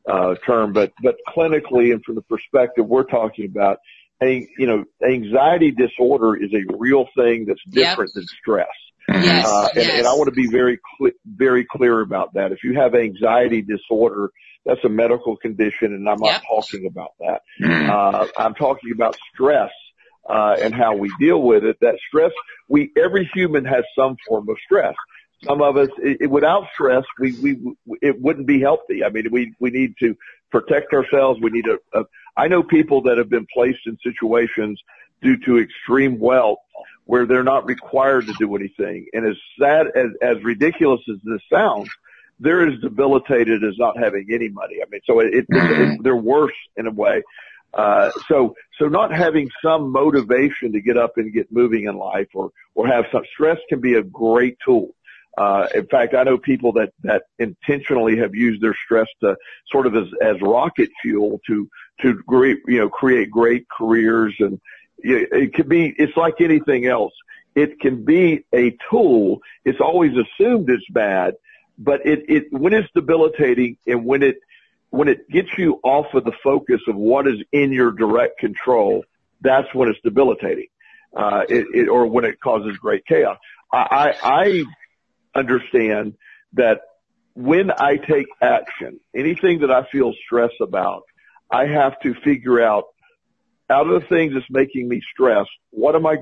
uh, 0.10 0.36
term, 0.46 0.74
but, 0.74 0.94
but 1.02 1.16
clinically 1.36 1.92
and 1.94 2.04
from 2.04 2.16
the 2.16 2.22
perspective 2.22 2.86
we're 2.88 3.04
talking 3.04 3.46
about, 3.46 3.78
a, 4.24 4.48
you 4.58 4.68
know, 4.68 4.86
anxiety 5.06 5.72
disorder 5.72 6.36
is 6.36 6.52
a 6.54 6.64
real 6.78 7.06
thing 7.18 7.46
that's 7.48 7.64
different 7.70 8.12
yep. 8.12 8.16
than 8.16 8.26
stress. 8.42 8.68
Yes, 9.08 9.46
uh, 9.48 9.68
and, 9.76 9.86
yes. 9.86 10.00
and 10.00 10.08
I 10.08 10.14
want 10.14 10.30
to 10.30 10.36
be 10.44 10.48
very, 10.48 10.80
cl- 10.98 11.18
very 11.26 11.66
clear 11.70 12.00
about 12.02 12.34
that. 12.36 12.52
If 12.52 12.64
you 12.64 12.76
have 12.76 12.96
anxiety 12.96 13.62
disorder, 13.62 14.32
that's 14.66 14.84
a 14.84 14.90
medical 14.90 15.38
condition 15.38 15.94
and 15.94 16.10
I'm 16.10 16.20
not 16.20 16.32
yep. 16.32 16.44
talking 16.50 16.88
about 16.88 17.12
that. 17.20 17.42
Mm-hmm. 17.62 17.90
Uh, 17.90 18.28
I'm 18.44 18.56
talking 18.56 18.92
about 18.94 19.16
stress, 19.34 19.72
uh, 20.28 20.56
and 20.62 20.74
how 20.74 20.96
we 20.96 21.12
deal 21.20 21.42
with 21.42 21.64
it. 21.64 21.78
That 21.82 21.96
stress, 22.08 22.32
we, 22.68 22.92
every 22.98 23.30
human 23.34 23.66
has 23.66 23.84
some 23.98 24.18
form 24.28 24.50
of 24.50 24.58
stress. 24.64 24.96
Some 25.44 25.62
of 25.62 25.78
us, 25.78 25.90
it, 26.00 26.18
it, 26.22 26.28
without 26.28 26.68
stress, 26.74 27.04
we, 27.20 27.34
we, 27.34 27.98
it 28.02 28.20
wouldn't 28.20 28.48
be 28.48 28.60
healthy. 28.60 29.04
I 29.04 29.10
mean, 29.10 29.28
we, 29.32 29.54
we 29.60 29.70
need 29.70 29.96
to 30.00 30.16
protect 30.50 30.94
ourselves. 30.94 31.40
We 31.42 31.52
need 31.52 31.66
a 31.68 32.04
I 32.38 32.48
know 32.48 32.64
people 32.64 33.04
that 33.04 33.18
have 33.18 33.30
been 33.30 33.48
placed 33.54 33.80
in 33.86 33.98
situations 34.04 34.82
due 35.22 35.38
to 35.46 35.60
extreme 35.60 36.20
wealth 36.20 36.60
where 37.06 37.26
they're 37.26 37.44
not 37.44 37.66
required 37.66 38.26
to 38.28 38.34
do 38.40 38.56
anything. 38.56 39.08
And 39.14 39.26
as 39.26 39.38
sad 39.60 39.88
as, 39.96 40.08
as 40.22 40.44
ridiculous 40.44 41.02
as 41.10 41.18
this 41.24 41.42
sounds, 41.52 41.90
they're 42.40 42.68
as 42.68 42.80
debilitated 42.82 43.64
as 43.64 43.78
not 43.78 43.98
having 43.98 44.28
any 44.34 44.50
money. 44.50 44.78
I 44.82 44.90
mean, 44.90 45.02
so 45.06 45.20
it, 45.20 45.34
it, 45.34 45.46
it 45.50 46.00
they're 46.04 46.16
worse 46.16 46.56
in 46.76 46.88
a 46.88 46.92
way. 46.92 47.24
Uh, 47.74 48.10
so, 48.30 48.56
so 48.80 48.88
not 48.88 49.14
having 49.14 49.50
some 49.62 49.92
motivation 49.92 50.72
to 50.74 50.82
get 50.82 50.98
up 50.98 51.18
and 51.18 51.34
get 51.34 51.52
moving 51.52 51.86
in 51.86 51.98
life 51.98 52.30
or, 52.34 52.52
or 52.74 52.88
have 52.88 53.06
some 53.12 53.24
stress 53.34 53.58
can 53.68 53.82
be 53.82 53.96
a 53.96 54.04
great 54.04 54.58
tool. 54.64 54.96
Uh, 55.38 55.68
in 55.76 55.86
fact, 55.88 56.14
I 56.14 56.24
know 56.24 56.38
people 56.38 56.72
that, 56.74 56.94
that 57.04 57.24
intentionally 57.38 58.18
have 58.20 58.34
used 58.34 58.62
their 58.62 58.76
stress 58.86 59.08
to 59.22 59.36
sort 59.70 59.86
of 59.86 59.96
as, 59.96 60.08
as 60.22 60.42
rocket 60.42 60.90
fuel 61.02 61.42
to, 61.48 61.70
to 62.02 62.14
great, 62.26 62.60
you 62.68 62.80
know, 62.80 62.90
create 62.90 63.30
great 63.30 63.68
careers 63.68 64.34
and 64.40 64.62
it 65.00 65.30
it 65.32 65.54
could 65.54 65.68
be, 65.68 65.94
it's 65.98 66.16
like 66.16 66.36
anything 66.40 66.86
else. 66.86 67.14
It 67.54 67.80
can 67.80 68.04
be 68.06 68.46
a 68.54 68.78
tool. 68.90 69.42
It's 69.64 69.80
always 69.80 70.12
assumed 70.14 70.70
it's 70.70 70.90
bad, 70.90 71.36
but 71.78 72.06
it, 72.06 72.26
it, 72.30 72.44
when 72.52 72.74
it's 72.74 72.90
debilitating 72.94 73.78
and 73.86 74.06
when 74.06 74.24
it, 74.24 74.38
when 74.90 75.08
it 75.08 75.30
gets 75.30 75.50
you 75.58 75.80
off 75.84 76.08
of 76.14 76.24
the 76.24 76.32
focus 76.44 76.82
of 76.88 76.96
what 76.96 77.28
is 77.28 77.38
in 77.52 77.72
your 77.72 77.92
direct 77.92 78.40
control, 78.40 79.04
that's 79.42 79.68
when 79.74 79.90
it's 79.90 80.00
debilitating. 80.04 80.68
Uh, 81.16 81.44
it, 81.48 81.66
it, 81.74 81.88
or 81.88 82.08
when 82.08 82.26
it 82.26 82.40
causes 82.42 82.76
great 82.78 83.06
chaos. 83.06 83.38
I, 83.72 84.14
I, 84.22 84.42
I 84.44 84.64
understand 85.40 86.16
that 86.54 86.80
when 87.36 87.72
I 87.72 87.98
take 87.98 88.28
action, 88.42 89.00
anything 89.16 89.60
that 89.60 89.72
I 89.72 89.86
feel 89.92 90.14
stress 90.26 90.52
about, 90.62 91.04
I 91.50 91.68
have 91.68 92.00
to 92.02 92.14
figure 92.24 92.62
out 92.62 92.86
out 93.70 93.88
of 93.88 94.02
the 94.02 94.08
things 94.08 94.34
that's 94.34 94.46
making 94.50 94.88
me 94.88 95.02
stressed, 95.14 95.50
what 95.72 95.96
am 95.96 96.06
I, 96.06 96.18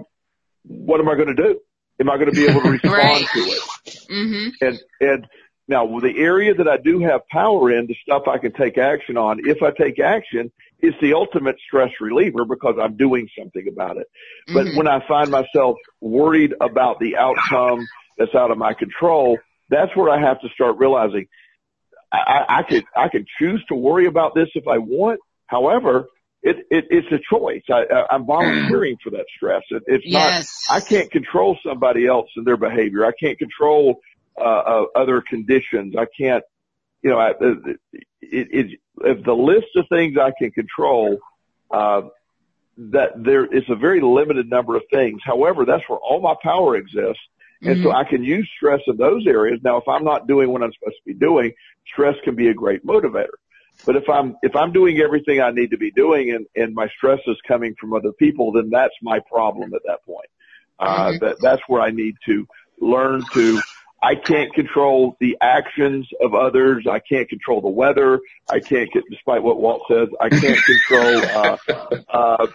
what 0.63 0.99
am 0.99 1.09
I 1.09 1.15
going 1.15 1.35
to 1.35 1.35
do? 1.35 1.59
Am 1.99 2.09
I 2.09 2.17
going 2.17 2.31
to 2.31 2.35
be 2.35 2.45
able 2.45 2.61
to 2.61 2.69
respond 2.71 2.93
right. 2.93 3.25
to 3.33 3.39
it? 3.39 3.61
Mm-hmm. 4.09 4.65
And, 4.65 4.79
and 5.01 5.27
now 5.67 5.99
the 5.99 6.13
area 6.17 6.53
that 6.53 6.67
I 6.67 6.77
do 6.77 6.99
have 6.99 7.21
power 7.29 7.71
in, 7.71 7.87
the 7.87 7.95
stuff 8.03 8.23
I 8.27 8.37
can 8.37 8.51
take 8.53 8.77
action 8.77 9.17
on, 9.17 9.39
if 9.45 9.61
I 9.61 9.71
take 9.71 9.99
action, 9.99 10.51
is 10.81 10.93
the 11.01 11.13
ultimate 11.13 11.55
stress 11.65 11.91
reliever 12.01 12.43
because 12.45 12.75
I'm 12.81 12.97
doing 12.97 13.29
something 13.37 13.65
about 13.71 13.97
it. 13.97 14.07
Mm-hmm. 14.49 14.53
But 14.53 14.75
when 14.75 14.87
I 14.87 15.05
find 15.07 15.31
myself 15.31 15.77
worried 16.01 16.53
about 16.59 16.99
the 16.99 17.15
outcome 17.15 17.87
that's 18.17 18.35
out 18.35 18.51
of 18.51 18.57
my 18.57 18.73
control, 18.73 19.37
that's 19.69 19.95
where 19.95 20.09
I 20.09 20.19
have 20.19 20.41
to 20.41 20.49
start 20.49 20.77
realizing 20.77 21.27
I, 22.11 22.45
I 22.59 22.63
could, 22.63 22.83
I 22.95 23.07
could 23.07 23.25
choose 23.39 23.63
to 23.69 23.75
worry 23.75 24.05
about 24.05 24.35
this 24.35 24.49
if 24.53 24.67
I 24.67 24.77
want. 24.77 25.19
However, 25.47 26.07
it, 26.43 26.57
it, 26.69 26.85
it's 26.89 27.07
a 27.11 27.19
choice. 27.33 27.63
I, 27.71 27.85
I, 27.91 28.05
I'm 28.11 28.25
volunteering 28.25 28.97
for 29.01 29.11
that 29.11 29.25
stress. 29.35 29.63
It, 29.69 29.83
it's 29.87 30.03
yes. 30.05 30.67
not, 30.69 30.77
I 30.77 30.85
can't 30.85 31.09
control 31.09 31.57
somebody 31.65 32.05
else 32.05 32.29
and 32.35 32.45
their 32.45 32.57
behavior. 32.57 33.05
I 33.05 33.13
can't 33.17 33.39
control, 33.39 34.01
uh, 34.37 34.43
uh, 34.43 34.85
other 34.95 35.21
conditions. 35.21 35.95
I 35.97 36.07
can't, 36.19 36.43
you 37.01 37.09
know, 37.11 37.19
I, 37.19 37.31
it, 37.39 37.79
it, 38.21 38.79
if 39.01 39.23
the 39.23 39.33
list 39.33 39.67
of 39.75 39.85
things 39.89 40.17
I 40.17 40.31
can 40.37 40.51
control, 40.51 41.19
uh, 41.71 42.03
that 42.77 43.11
there 43.15 43.45
is 43.45 43.63
a 43.69 43.75
very 43.75 44.01
limited 44.01 44.49
number 44.49 44.75
of 44.75 44.83
things. 44.91 45.21
However, 45.23 45.65
that's 45.65 45.83
where 45.87 45.99
all 45.99 46.21
my 46.21 46.35
power 46.41 46.75
exists. 46.75 47.21
And 47.61 47.77
mm-hmm. 47.77 47.83
so 47.83 47.91
I 47.91 48.03
can 48.03 48.23
use 48.23 48.49
stress 48.57 48.81
in 48.87 48.97
those 48.97 49.25
areas. 49.27 49.59
Now, 49.63 49.77
if 49.77 49.87
I'm 49.87 50.03
not 50.03 50.27
doing 50.27 50.49
what 50.49 50.63
I'm 50.63 50.73
supposed 50.73 50.97
to 50.97 51.13
be 51.13 51.13
doing, 51.13 51.53
stress 51.91 52.15
can 52.23 52.35
be 52.35 52.49
a 52.49 52.53
great 52.53 52.85
motivator. 52.85 53.37
But 53.85 53.95
if 53.95 54.09
I'm, 54.09 54.35
if 54.43 54.55
I'm 54.55 54.71
doing 54.71 54.99
everything 54.99 55.39
I 55.39 55.51
need 55.51 55.71
to 55.71 55.77
be 55.77 55.91
doing 55.91 56.31
and, 56.31 56.45
and 56.55 56.75
my 56.75 56.87
stress 56.97 57.19
is 57.25 57.37
coming 57.47 57.75
from 57.79 57.93
other 57.93 58.11
people, 58.11 58.51
then 58.51 58.69
that's 58.69 58.93
my 59.01 59.19
problem 59.31 59.73
at 59.73 59.81
that 59.85 60.03
point. 60.05 60.29
Uh, 60.79 61.09
mm-hmm. 61.09 61.25
that, 61.25 61.37
that's 61.41 61.61
where 61.67 61.81
I 61.81 61.91
need 61.91 62.15
to 62.25 62.45
learn 62.79 63.23
to, 63.33 63.61
I 64.03 64.15
can't 64.15 64.53
control 64.53 65.15
the 65.21 65.37
actions 65.41 66.09
of 66.19 66.35
others. 66.35 66.85
I 66.89 66.99
can't 66.99 67.29
control 67.29 67.61
the 67.61 67.69
weather. 67.69 68.19
I 68.49 68.59
can't 68.59 68.91
get, 68.91 69.03
despite 69.09 69.41
what 69.41 69.61
Walt 69.61 69.83
says, 69.89 70.09
I 70.19 70.27
can't 70.27 70.59
control, 70.89 71.21
uh, 71.25 71.57
uh, 72.09 72.47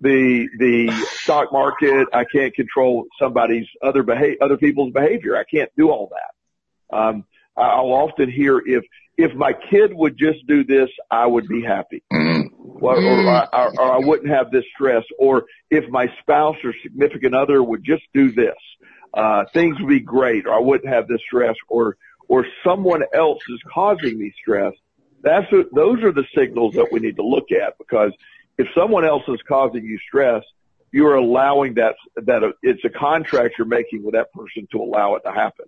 the, 0.00 0.48
the 0.58 0.90
stock 1.22 1.52
market. 1.52 2.08
I 2.12 2.24
can't 2.24 2.52
control 2.54 3.04
somebody's 3.20 3.66
other 3.80 4.02
behavior, 4.02 4.38
other 4.40 4.56
people's 4.56 4.92
behavior. 4.92 5.36
I 5.36 5.44
can't 5.44 5.70
do 5.76 5.90
all 5.90 6.10
that. 6.10 6.96
Um, 6.96 7.24
I'll 7.56 7.92
often 7.92 8.28
hear 8.28 8.58
if, 8.58 8.82
if 9.16 9.32
my 9.34 9.52
kid 9.52 9.92
would 9.94 10.18
just 10.18 10.44
do 10.48 10.64
this, 10.64 10.88
I 11.08 11.26
would 11.26 11.46
be 11.46 11.62
happy. 11.62 12.02
Mm. 12.12 12.46
Or, 12.58 12.96
or, 12.96 13.54
or, 13.54 13.80
or 13.80 13.92
I 13.92 13.98
wouldn't 13.98 14.30
have 14.30 14.50
this 14.50 14.64
stress. 14.74 15.04
Or 15.18 15.44
if 15.70 15.88
my 15.88 16.06
spouse 16.20 16.56
or 16.64 16.74
significant 16.82 17.34
other 17.34 17.62
would 17.62 17.84
just 17.84 18.02
do 18.12 18.32
this, 18.32 18.56
uh, 19.14 19.44
things 19.52 19.78
would 19.80 19.88
be 19.88 20.00
great. 20.00 20.46
Or 20.46 20.54
I 20.54 20.60
wouldn't 20.60 20.92
have 20.92 21.08
this 21.08 21.20
stress. 21.26 21.56
Or, 21.68 21.96
or 22.28 22.46
someone 22.64 23.02
else 23.12 23.40
is 23.48 23.60
causing 23.72 24.18
me 24.18 24.32
stress. 24.40 24.72
That's 25.22 25.50
a, 25.52 25.64
those 25.74 26.02
are 26.02 26.12
the 26.12 26.24
signals 26.36 26.74
that 26.74 26.88
we 26.90 27.00
need 27.00 27.16
to 27.16 27.24
look 27.24 27.52
at 27.52 27.76
because 27.78 28.12
if 28.56 28.68
someone 28.74 29.04
else 29.04 29.22
is 29.28 29.40
causing 29.46 29.84
you 29.84 29.98
stress, 29.98 30.42
you're 30.92 31.14
allowing 31.14 31.74
that, 31.74 31.94
that 32.16 32.42
it's 32.62 32.84
a 32.84 32.90
contract 32.90 33.54
you're 33.58 33.66
making 33.66 34.02
with 34.02 34.14
that 34.14 34.32
person 34.32 34.66
to 34.72 34.78
allow 34.78 35.14
it 35.14 35.22
to 35.24 35.32
happen. 35.32 35.66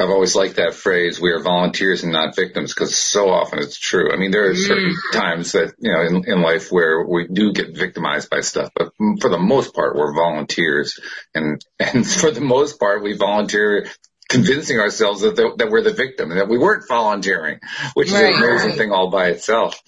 I've 0.00 0.10
always 0.10 0.34
liked 0.34 0.56
that 0.56 0.74
phrase, 0.74 1.20
we 1.20 1.30
are 1.30 1.40
volunteers 1.40 2.02
and 2.02 2.12
not 2.12 2.34
victims, 2.34 2.74
because 2.74 2.96
so 2.96 3.30
often 3.30 3.60
it's 3.60 3.78
true. 3.78 4.12
I 4.12 4.16
mean, 4.16 4.30
there 4.30 4.50
are 4.50 4.54
certain 4.54 4.90
mm. 4.92 5.12
times 5.12 5.52
that, 5.52 5.74
you 5.78 5.92
know, 5.92 6.02
in, 6.02 6.24
in 6.30 6.42
life 6.42 6.70
where 6.70 7.04
we 7.04 7.28
do 7.28 7.52
get 7.52 7.76
victimized 7.76 8.28
by 8.28 8.40
stuff, 8.40 8.70
but 8.74 8.92
for 9.20 9.28
the 9.30 9.38
most 9.38 9.74
part, 9.74 9.96
we're 9.96 10.14
volunteers. 10.14 10.98
And, 11.34 11.64
and 11.78 12.06
for 12.06 12.30
the 12.30 12.40
most 12.40 12.80
part, 12.80 13.02
we 13.02 13.16
volunteer 13.16 13.86
convincing 14.28 14.78
ourselves 14.78 15.20
that, 15.20 15.36
the, 15.36 15.54
that 15.58 15.70
we're 15.70 15.82
the 15.82 15.92
victim 15.92 16.30
and 16.30 16.40
that 16.40 16.48
we 16.48 16.58
weren't 16.58 16.88
volunteering, 16.88 17.60
which 17.94 18.08
is 18.08 18.14
an 18.14 18.32
amazing 18.32 18.68
right. 18.70 18.78
thing 18.78 18.92
all 18.92 19.10
by 19.10 19.28
itself. 19.28 19.80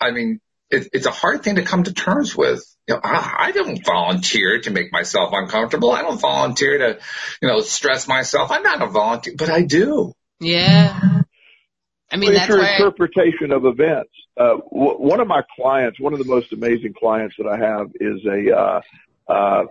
I 0.00 0.10
mean, 0.10 0.40
it, 0.72 0.88
it's 0.92 1.06
a 1.06 1.10
hard 1.10 1.42
thing 1.42 1.56
to 1.56 1.62
come 1.62 1.84
to 1.84 1.92
terms 1.92 2.34
with. 2.34 2.64
You 2.88 2.94
know, 2.94 3.00
I, 3.04 3.36
I 3.38 3.52
don't 3.52 3.84
volunteer 3.84 4.60
to 4.62 4.70
make 4.70 4.90
myself 4.90 5.30
uncomfortable. 5.32 5.92
I 5.92 6.02
don't 6.02 6.20
volunteer 6.20 6.78
to, 6.78 6.98
you 7.40 7.48
know, 7.48 7.60
stress 7.60 8.08
myself. 8.08 8.50
I'm 8.50 8.62
not 8.62 8.82
a 8.82 8.86
volunteer, 8.86 9.34
but 9.36 9.50
I 9.50 9.62
do. 9.62 10.12
Yeah. 10.40 11.22
I 12.10 12.16
mean, 12.16 12.30
well, 12.30 12.38
that's 12.38 12.48
your 12.48 12.58
why 12.58 12.72
interpretation 12.72 13.52
of 13.52 13.64
events. 13.66 14.10
Uh, 14.36 14.56
w- 14.70 14.96
one 14.98 15.20
of 15.20 15.28
my 15.28 15.42
clients, 15.56 16.00
one 16.00 16.12
of 16.12 16.18
the 16.18 16.24
most 16.24 16.52
amazing 16.52 16.94
clients 16.98 17.36
that 17.38 17.46
I 17.46 17.58
have 17.58 17.88
is 18.00 18.24
a, 18.26 18.56
uh, 18.56 18.80
uh, 19.32 19.64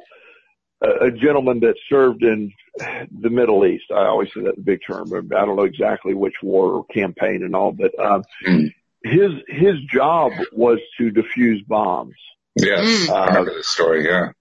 a 0.81 1.11
gentleman 1.11 1.59
that 1.59 1.75
served 1.89 2.23
in 2.23 2.53
the 2.77 3.29
Middle 3.29 3.65
East. 3.65 3.85
I 3.91 4.05
always 4.05 4.29
say 4.33 4.41
that 4.43 4.57
in 4.57 4.63
big 4.63 4.79
term, 4.87 5.09
but 5.09 5.37
I 5.37 5.45
don't 5.45 5.57
know 5.57 5.65
exactly 5.65 6.13
which 6.13 6.35
war 6.41 6.71
or 6.71 6.85
campaign 6.85 7.43
and 7.43 7.55
all, 7.55 7.71
but, 7.71 7.91
um, 7.99 8.23
mm 8.47 8.69
his 9.03 9.31
his 9.47 9.75
job 9.91 10.31
was 10.51 10.79
to 10.97 11.11
defuse 11.11 11.65
bombs. 11.67 12.15
Yes, 12.55 13.09
uh, 13.09 13.13
I 13.13 13.27
remember 13.27 13.53
this 13.53 13.67
story. 13.67 14.05
Yeah, 14.05 14.31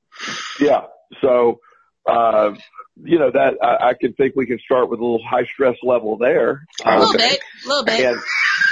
yeah. 0.61 0.83
So, 1.21 1.61
uh, 2.07 2.55
you 2.97 3.19
know 3.19 3.31
that 3.31 3.55
I, 3.63 3.91
I 3.91 3.95
can 3.95 4.13
think 4.15 4.37
we 4.37 4.47
can 4.47 4.59
start 4.59 4.91
with 4.91 5.01
a 5.01 5.03
little 5.03 5.23
high 5.25 5.45
stress 5.45 5.77
level 5.83 6.17
there. 6.17 6.65
A 6.85 6.99
little 6.99 7.13
bit, 7.15 7.41
a 7.65 7.69
little 7.69 7.85
bit. 7.85 8.19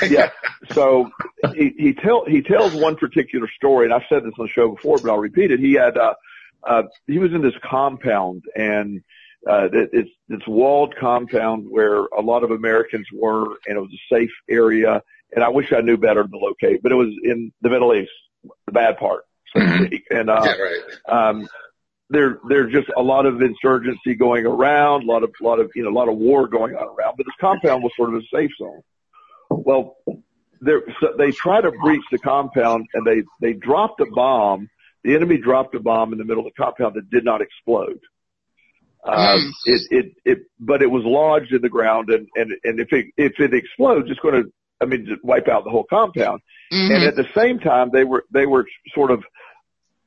And, 0.02 0.10
yeah. 0.10 0.30
So 0.72 1.10
he 1.54 1.74
he 1.78 1.94
tell 1.94 2.24
he 2.26 2.42
tells 2.42 2.74
one 2.74 2.96
particular 2.96 3.48
story, 3.56 3.86
and 3.86 3.94
I've 3.94 4.06
said 4.08 4.24
this 4.24 4.32
on 4.38 4.46
the 4.46 4.52
show 4.52 4.70
before, 4.74 4.98
but 4.98 5.10
I'll 5.10 5.18
repeat 5.18 5.50
it. 5.50 5.60
He 5.60 5.74
had 5.74 5.96
uh, 5.96 6.14
uh, 6.62 6.82
he 7.06 7.18
was 7.18 7.32
in 7.32 7.42
this 7.42 7.56
compound 7.62 8.44
and. 8.54 9.02
Uh, 9.46 9.68
it's, 9.72 10.10
it's 10.28 10.46
walled 10.48 10.94
compound 10.96 11.66
where 11.68 12.04
a 12.06 12.20
lot 12.20 12.42
of 12.42 12.50
Americans 12.50 13.06
were 13.12 13.44
and 13.66 13.76
it 13.76 13.80
was 13.80 13.92
a 13.92 14.14
safe 14.14 14.32
area 14.50 15.02
and 15.32 15.44
I 15.44 15.48
wish 15.48 15.72
I 15.72 15.80
knew 15.80 15.96
better 15.96 16.24
to 16.24 16.36
locate, 16.38 16.82
but 16.82 16.92
it 16.92 16.94
was 16.94 17.08
in 17.22 17.52
the 17.60 17.68
Middle 17.68 17.94
East, 17.94 18.10
the 18.66 18.72
bad 18.72 18.98
part. 18.98 19.24
so 19.54 19.60
to 19.60 19.86
speak. 19.86 20.04
And, 20.10 20.30
uh, 20.30 20.42
Yeah, 20.44 20.52
right. 20.52 21.28
um, 21.28 21.48
there, 22.10 22.38
there's 22.48 22.72
just 22.72 22.88
a 22.96 23.02
lot 23.02 23.26
of 23.26 23.42
insurgency 23.42 24.14
going 24.14 24.46
around, 24.46 25.04
a 25.04 25.06
lot 25.06 25.22
of, 25.22 25.30
a 25.40 25.44
lot 25.44 25.60
of, 25.60 25.70
you 25.74 25.82
know, 25.82 25.90
a 25.90 25.92
lot 25.98 26.08
of 26.08 26.16
war 26.16 26.48
going 26.48 26.74
on 26.74 26.84
around, 26.84 27.14
but 27.16 27.26
this 27.26 27.34
compound 27.40 27.82
was 27.82 27.92
sort 27.96 28.14
of 28.14 28.20
a 28.22 28.22
safe 28.34 28.50
zone. 28.58 28.80
Well, 29.50 29.96
there, 30.60 30.82
so 31.00 31.14
they 31.16 31.30
try 31.30 31.60
to 31.60 31.70
breach 31.70 32.04
the 32.10 32.18
compound 32.18 32.86
and 32.94 33.06
they, 33.06 33.22
they 33.40 33.52
dropped 33.52 34.00
a 34.00 34.06
bomb. 34.06 34.68
The 35.04 35.14
enemy 35.14 35.36
dropped 35.36 35.74
a 35.74 35.80
bomb 35.80 36.12
in 36.12 36.18
the 36.18 36.24
middle 36.24 36.46
of 36.46 36.52
the 36.54 36.62
compound 36.62 36.94
that 36.96 37.10
did 37.10 37.24
not 37.24 37.42
explode. 37.42 38.00
Uh, 39.04 39.36
Mm. 39.36 39.50
it, 39.64 39.82
it, 39.90 40.12
it, 40.24 40.38
but 40.58 40.82
it 40.82 40.90
was 40.90 41.04
lodged 41.04 41.52
in 41.52 41.62
the 41.62 41.68
ground 41.68 42.10
and, 42.10 42.28
and, 42.34 42.52
and 42.64 42.80
if 42.80 42.92
it, 42.92 43.06
if 43.16 43.38
it 43.38 43.54
explodes, 43.54 44.10
it's 44.10 44.20
going 44.20 44.42
to, 44.42 44.52
I 44.80 44.86
mean, 44.86 45.16
wipe 45.22 45.48
out 45.48 45.64
the 45.64 45.70
whole 45.70 45.84
compound. 45.88 46.40
And 46.70 46.90
Mhm. 47.02 47.06
at 47.08 47.16
the 47.16 47.26
same 47.34 47.58
time, 47.60 47.90
they 47.92 48.04
were, 48.04 48.24
they 48.30 48.44
were 48.46 48.66
sort 48.94 49.10
of 49.10 49.24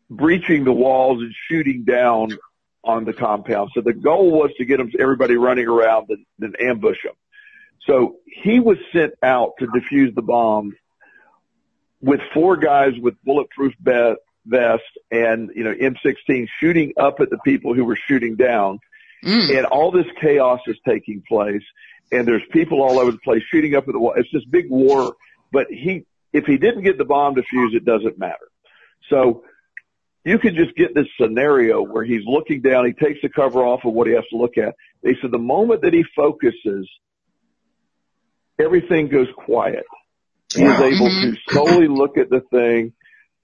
breaching 0.09 0.65
the 0.65 0.73
walls 0.73 1.21
and 1.21 1.33
shooting 1.49 1.83
down 1.83 2.37
on 2.83 3.05
the 3.05 3.13
compound. 3.13 3.71
So 3.73 3.81
the 3.81 3.93
goal 3.93 4.31
was 4.31 4.51
to 4.57 4.65
get 4.65 4.77
them, 4.77 4.91
everybody 4.99 5.35
running 5.37 5.67
around 5.67 6.07
and 6.09 6.25
then 6.37 6.53
ambush 6.59 6.97
them. 7.03 7.13
So 7.87 8.17
he 8.25 8.59
was 8.59 8.77
sent 8.93 9.13
out 9.23 9.53
to 9.59 9.67
defuse 9.67 10.13
the 10.13 10.21
bomb 10.21 10.73
with 12.01 12.19
four 12.33 12.57
guys 12.57 12.93
with 12.99 13.15
bulletproof 13.23 13.73
vest 14.45 14.83
and, 15.11 15.51
you 15.55 15.63
know, 15.63 15.73
M16 15.73 16.47
shooting 16.59 16.93
up 16.97 17.19
at 17.19 17.29
the 17.29 17.37
people 17.45 17.73
who 17.73 17.85
were 17.85 17.95
shooting 17.95 18.35
down. 18.35 18.79
Mm. 19.23 19.57
And 19.57 19.65
all 19.67 19.91
this 19.91 20.07
chaos 20.19 20.59
is 20.67 20.77
taking 20.87 21.21
place 21.27 21.61
and 22.11 22.27
there's 22.27 22.41
people 22.51 22.81
all 22.81 22.99
over 22.99 23.11
the 23.11 23.19
place 23.19 23.43
shooting 23.51 23.75
up 23.75 23.87
at 23.87 23.93
the 23.93 23.99
wall. 23.99 24.13
It's 24.17 24.29
this 24.33 24.45
big 24.45 24.69
war, 24.69 25.15
but 25.51 25.67
he, 25.69 26.05
if 26.33 26.45
he 26.45 26.57
didn't 26.57 26.83
get 26.83 26.97
the 26.97 27.05
bomb 27.05 27.35
defused, 27.35 27.75
it 27.75 27.85
doesn't 27.85 28.17
matter. 28.17 28.49
So 29.09 29.43
you 30.25 30.39
can 30.39 30.55
just 30.55 30.75
get 30.75 30.93
this 30.93 31.07
scenario 31.19 31.81
where 31.83 32.03
he's 32.03 32.23
looking 32.25 32.61
down, 32.61 32.85
he 32.85 32.93
takes 32.93 33.19
the 33.21 33.29
cover 33.29 33.63
off 33.63 33.85
of 33.85 33.93
what 33.93 34.07
he 34.07 34.13
has 34.13 34.23
to 34.31 34.37
look 34.37 34.57
at. 34.57 34.75
They 35.03 35.15
said 35.21 35.31
the 35.31 35.39
moment 35.39 35.81
that 35.81 35.93
he 35.93 36.03
focuses, 36.15 36.89
everything 38.59 39.07
goes 39.07 39.27
quiet. 39.35 39.85
He 40.53 40.63
is 40.63 40.69
Wow. 40.79 40.83
able 40.85 41.07
Mhm. 41.07 41.33
to 41.33 41.37
slowly 41.49 41.87
look 41.87 42.17
at 42.17 42.29
the 42.29 42.41
thing, 42.41 42.93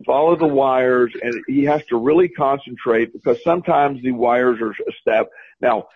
follow 0.06 0.36
the 0.36 0.48
wires, 0.48 1.12
and 1.22 1.44
he 1.48 1.64
has 1.66 1.84
to 1.88 1.98
really 1.98 2.30
concentrate 2.30 3.14
because 3.14 3.42
sometimes 3.44 4.02
the 4.02 4.12
wires 4.12 4.60
are 4.62 4.74
stabbed. 5.02 5.30
Now, 5.62 5.88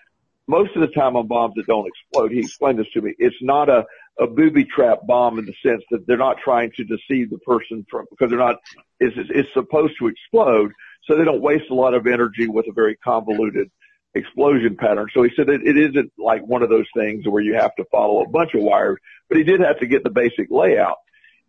most 0.47 0.75
of 0.75 0.81
the 0.81 0.87
time 0.87 1.15
on 1.15 1.27
bombs 1.27 1.53
that 1.55 1.67
don't 1.67 1.87
explode, 1.87 2.31
he 2.31 2.39
explained 2.39 2.79
this 2.79 2.87
to 2.93 3.01
me, 3.01 3.13
it's 3.19 3.35
not 3.41 3.69
a, 3.69 3.85
a 4.19 4.27
booby 4.27 4.65
trap 4.65 4.99
bomb 5.05 5.39
in 5.39 5.45
the 5.45 5.53
sense 5.63 5.83
that 5.91 6.05
they're 6.07 6.17
not 6.17 6.37
trying 6.43 6.71
to 6.77 6.83
deceive 6.83 7.29
the 7.29 7.37
person 7.39 7.85
from, 7.89 8.05
because 8.09 8.29
they're 8.29 8.39
not, 8.39 8.55
it's- 8.99 9.27
it's 9.29 9.49
supposed 9.53 9.93
to 9.99 10.07
explode, 10.07 10.71
so 11.05 11.15
they 11.17 11.23
don't 11.23 11.41
waste 11.41 11.69
a 11.69 11.75
lot 11.75 11.93
of 11.93 12.07
energy 12.07 12.47
with 12.47 12.65
a 12.67 12.73
very 12.73 12.95
convoluted 12.97 13.69
explosion 14.13 14.75
pattern. 14.77 15.07
So 15.13 15.23
he 15.23 15.29
said 15.35 15.47
it, 15.47 15.61
it 15.65 15.77
isn't 15.77 16.11
like 16.17 16.41
one 16.45 16.63
of 16.63 16.69
those 16.69 16.87
things 16.95 17.25
where 17.27 17.41
you 17.41 17.53
have 17.53 17.73
to 17.75 17.85
follow 17.91 18.21
a 18.23 18.29
bunch 18.29 18.53
of 18.55 18.61
wires, 18.61 18.97
but 19.29 19.37
he 19.37 19.43
did 19.43 19.61
have 19.61 19.79
to 19.79 19.87
get 19.87 20.03
the 20.03 20.09
basic 20.09 20.47
layout. 20.49 20.97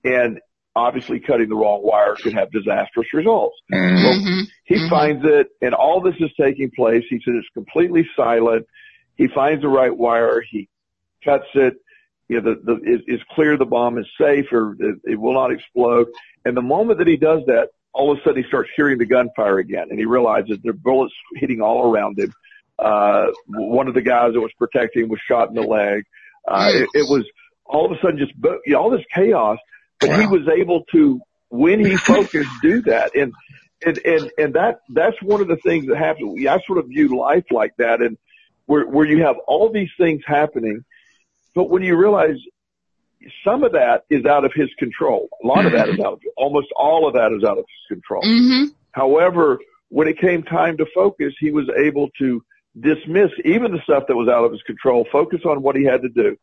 And 0.05 0.39
obviously 0.75 1.21
cutting 1.21 1.49
the 1.49 1.55
wrong 1.55 1.81
wire 1.83 2.15
could 2.17 2.33
have 2.35 2.51
disastrous 2.51 3.13
results. 3.13 3.57
Mhm. 3.73 4.21
Mhm. 4.23 4.43
He 4.65 4.77
Mhm. 4.77 4.89
finds 4.91 5.25
it 5.25 5.49
and 5.61 5.75
all 5.75 6.01
this 6.01 6.15
is 6.21 6.31
taking 6.41 6.71
place. 6.71 7.05
He 7.09 7.21
said 7.25 7.35
it's 7.35 7.49
completely 7.55 8.09
silent. 8.17 8.67
He 9.17 9.29
finds 9.29 9.63
the 9.63 9.69
right 9.69 9.95
wire. 9.95 10.41
He 10.51 10.69
cuts 11.25 11.47
it. 11.55 11.75
You 12.29 12.41
know, 12.41 12.55
the, 12.55 12.61
the, 12.65 12.93
it, 12.95 13.03
it's 13.07 13.23
clear 13.35 13.57
the 13.59 13.67
bomb 13.67 13.99
is 13.99 14.07
safe 14.19 14.47
or 14.53 14.75
it, 14.79 14.97
it 15.05 15.21
will 15.21 15.35
not 15.35 15.53
explode. 15.53 16.07
And 16.45 16.57
the 16.57 16.63
moment 16.63 16.99
that 16.99 17.07
he 17.07 17.17
does 17.17 17.45
that, 17.47 17.69
all 17.93 18.11
of 18.11 18.19
a 18.19 18.23
sudden 18.23 18.43
he 18.43 18.49
starts 18.49 18.71
hearing 18.75 18.97
the 18.97 19.05
gunfire 19.05 19.59
again 19.59 19.89
and 19.91 19.99
he 19.99 20.07
realizes 20.07 20.59
there 20.63 20.71
are 20.71 20.75
bullets 20.75 21.13
hitting 21.35 21.61
all 21.61 21.93
around 21.93 22.19
him. 22.19 22.33
Uh, 22.79 23.27
one 23.47 23.87
of 23.89 23.95
the 23.95 24.01
guys 24.01 24.33
that 24.33 24.41
was 24.41 24.53
protecting 24.59 25.03
him 25.05 25.09
was 25.11 25.21
shot 25.29 25.49
in 25.51 25.55
the 25.55 25.61
leg. 25.63 26.05
Uh, 26.49 26.71
it, 26.73 26.89
it 26.95 27.07
was 27.11 27.25
all 27.67 27.85
of 27.85 27.93
a 27.93 28.01
sudden 28.01 28.17
just, 28.19 28.33
you 28.67 28.73
know, 28.73 28.79
all 28.81 28.91
this 28.91 29.05
chaos, 29.15 29.59
but 30.03 30.21
he 30.21 30.27
was 30.27 30.49
able 30.49 30.85
to, 30.93 31.21
when 31.49 31.85
he 31.85 31.97
focused, 32.13 32.51
do 32.63 32.83
that. 32.83 33.15
And, 33.15 33.33
and, 33.85 33.99
and, 34.05 34.31
and 34.39 34.55
that, 34.55 34.81
that's 34.89 35.21
one 35.23 35.41
of 35.41 35.49
the 35.49 35.57
things 35.57 35.87
that 35.87 35.97
happens. 35.97 36.47
I 36.47 36.59
sort 36.67 36.79
of 36.79 36.89
view 36.89 37.19
life 37.19 37.45
like 37.51 37.73
that 37.79 38.01
and 38.01 38.17
where, 38.67 38.87
where 38.87 39.07
you 39.07 39.23
have 39.25 39.37
all 39.47 39.71
these 39.71 39.91
things 39.99 40.23
happening, 40.27 40.85
but 41.55 41.65
when 41.71 41.83
you 41.83 41.97
realize 41.97 42.37
some 43.45 43.63
of 43.65 43.73
that 43.73 44.05
is 44.11 44.25
out 44.25 44.45
of 44.45 44.53
his 44.55 44.69
control, 44.79 45.29
a 45.43 45.47
lot 45.47 45.67
of 45.67 45.73
that 45.73 45.89
is 45.89 45.99
out 46.01 46.15
of, 46.15 46.21
almost 46.37 46.69
all 46.77 47.07
of 47.07 47.15
that 47.15 47.33
is 47.33 47.45
out 47.45 47.59
of 47.59 47.65
his 47.69 47.97
control. 47.97 48.23
Mhm. 48.23 48.69
However, 48.93 49.59
when 49.89 50.09
it 50.09 50.19
came 50.19 50.43
time 50.43 50.77
to 50.79 50.87
focus, 50.95 51.35
he 51.39 51.51
was 51.51 51.69
able 51.79 52.09
to 52.19 52.43
dismiss 52.79 53.31
even 53.45 53.73
the 53.73 53.81
stuff 53.85 54.05
that 54.09 54.17
was 54.17 54.29
out 54.29 54.45
of 54.45 54.53
his 54.53 54.63
control, 54.63 55.07
focus 55.13 55.41
on 55.45 55.63
what 55.63 55.77
he 55.77 55.85
had 55.85 56.03
to 56.03 56.09
do. 56.09 56.37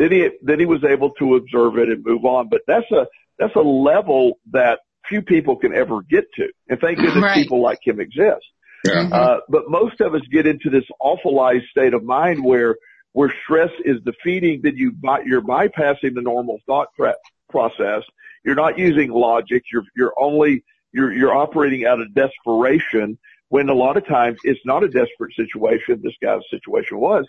Then 0.00 0.12
he, 0.12 0.28
then 0.42 0.58
he 0.58 0.64
was 0.64 0.82
able 0.82 1.10
to 1.18 1.34
observe 1.36 1.76
it 1.76 1.90
and 1.90 2.02
move 2.04 2.24
on. 2.24 2.48
But 2.48 2.62
that's 2.66 2.90
a, 2.90 3.06
that's 3.38 3.54
a 3.54 3.60
level 3.60 4.38
that 4.52 4.78
few 5.06 5.20
people 5.20 5.56
can 5.56 5.74
ever 5.74 6.00
get 6.00 6.24
to. 6.36 6.48
And 6.70 6.80
thank 6.80 6.98
goodness 7.02 7.22
Right. 7.22 7.34
people 7.34 7.60
like 7.62 7.80
him 7.84 8.00
exist. 8.00 8.46
Yeah. 8.86 9.10
Uh, 9.12 9.36
but 9.50 9.64
most 9.68 10.00
of 10.00 10.14
us 10.14 10.22
get 10.32 10.46
into 10.46 10.70
this 10.70 10.84
awfulized 11.02 11.68
state 11.70 11.92
of 11.92 12.02
mind 12.02 12.42
where, 12.42 12.76
where 13.12 13.30
stress 13.44 13.68
is 13.84 13.96
defeating, 14.06 14.62
that 14.62 14.74
you, 14.76 14.92
you're 15.26 15.42
bypassing 15.42 16.14
the 16.14 16.22
normal 16.22 16.58
thought 16.66 16.88
pra- 16.96 17.16
process. 17.50 18.02
You're 18.42 18.54
not 18.54 18.78
using 18.78 19.10
logic. 19.10 19.64
You're, 19.70 19.84
you're 19.94 20.14
only, 20.18 20.64
you're, 20.92 21.12
you're 21.12 21.34
operating 21.36 21.84
out 21.84 22.00
of 22.00 22.14
desperation 22.14 23.18
when 23.50 23.68
a 23.68 23.74
lot 23.74 23.98
of 23.98 24.06
times 24.06 24.38
it's 24.44 24.60
not 24.64 24.82
a 24.82 24.88
desperate 24.88 25.34
situation. 25.36 26.00
This 26.02 26.14
guy's 26.22 26.40
situation 26.50 26.98
was, 26.98 27.26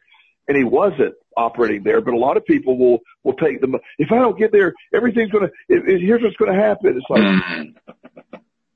and 0.48 0.58
he 0.58 0.64
wasn't 0.64 1.14
operating 1.38 1.84
there. 1.84 2.02
But 2.02 2.14
a 2.14 2.18
lot 2.18 2.38
of 2.38 2.46
people 2.46 2.78
will, 2.78 3.00
will 3.24 3.34
take 3.34 3.62
them, 3.62 3.76
if 3.98 4.12
I 4.12 4.16
don't 4.20 4.38
get 4.38 4.52
there, 4.52 4.74
everything's 4.94 5.32
going 5.32 5.48
to, 5.48 5.54
it, 5.70 5.88
it, 5.90 6.02
here's 6.02 6.22
what's 6.22 6.36
going 6.38 6.54
to 6.54 6.60
happen. 6.60 6.98
It's 6.98 7.06
like, 7.10 7.22
Mhm. 7.22 7.74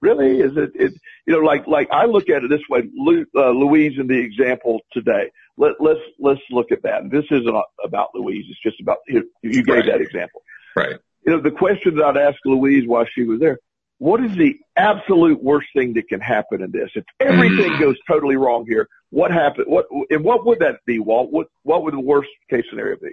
really? 0.01 0.39
Is 0.39 0.51
it, 0.55 0.71
it, 0.75 0.93
you 1.25 1.33
know, 1.33 1.39
like, 1.39 1.67
like 1.67 1.89
I 1.91 2.05
look 2.05 2.29
at 2.29 2.43
it 2.43 2.49
this 2.49 2.61
way, 2.69 2.83
Lu, 2.95 3.25
uh, 3.35 3.49
Louise 3.51 3.93
in 3.99 4.07
the 4.07 4.17
example 4.19 4.81
today. 4.93 5.31
Let, 5.57 5.73
let's, 5.79 5.99
let's 6.19 6.41
look 6.51 6.71
at 6.71 6.83
that. 6.83 7.09
This 7.09 7.25
isn't 7.31 7.55
about 7.83 8.09
Louise. 8.13 8.45
It's 8.49 8.61
just 8.61 8.79
about, 8.81 8.97
you, 9.07 9.29
you 9.41 9.63
gave 9.63 9.75
Right. 9.77 9.85
that 9.87 10.01
example. 10.01 10.41
Right. 10.75 10.97
You 11.25 11.33
know, 11.33 11.41
the 11.41 11.51
question 11.51 11.95
that 11.95 12.05
I'd 12.05 12.17
ask 12.17 12.37
Louise 12.45 12.87
while 12.87 13.05
she 13.15 13.23
was 13.23 13.39
there, 13.39 13.57
what 13.97 14.23
is 14.23 14.35
the 14.35 14.57
absolute 14.75 15.41
worst 15.41 15.67
thing 15.73 15.93
that 15.93 16.09
can 16.09 16.19
happen 16.19 16.61
in 16.61 16.71
this? 16.71 16.89
If 16.95 17.05
everything 17.19 17.71
Mm. 17.71 17.79
goes 17.79 17.95
totally 18.07 18.35
wrong 18.35 18.65
here, 18.67 18.87
what 19.15 19.31
happened? 19.31 19.67
What, 19.69 19.85
and 20.09 20.25
what 20.25 20.45
would 20.45 20.59
that 20.59 20.83
be, 20.85 20.99
Walt? 20.99 21.31
What, 21.31 21.47
what 21.63 21.83
would 21.83 21.93
the 21.93 22.01
worst 22.01 22.27
case 22.49 22.65
scenario 22.69 22.97
be? 22.97 23.11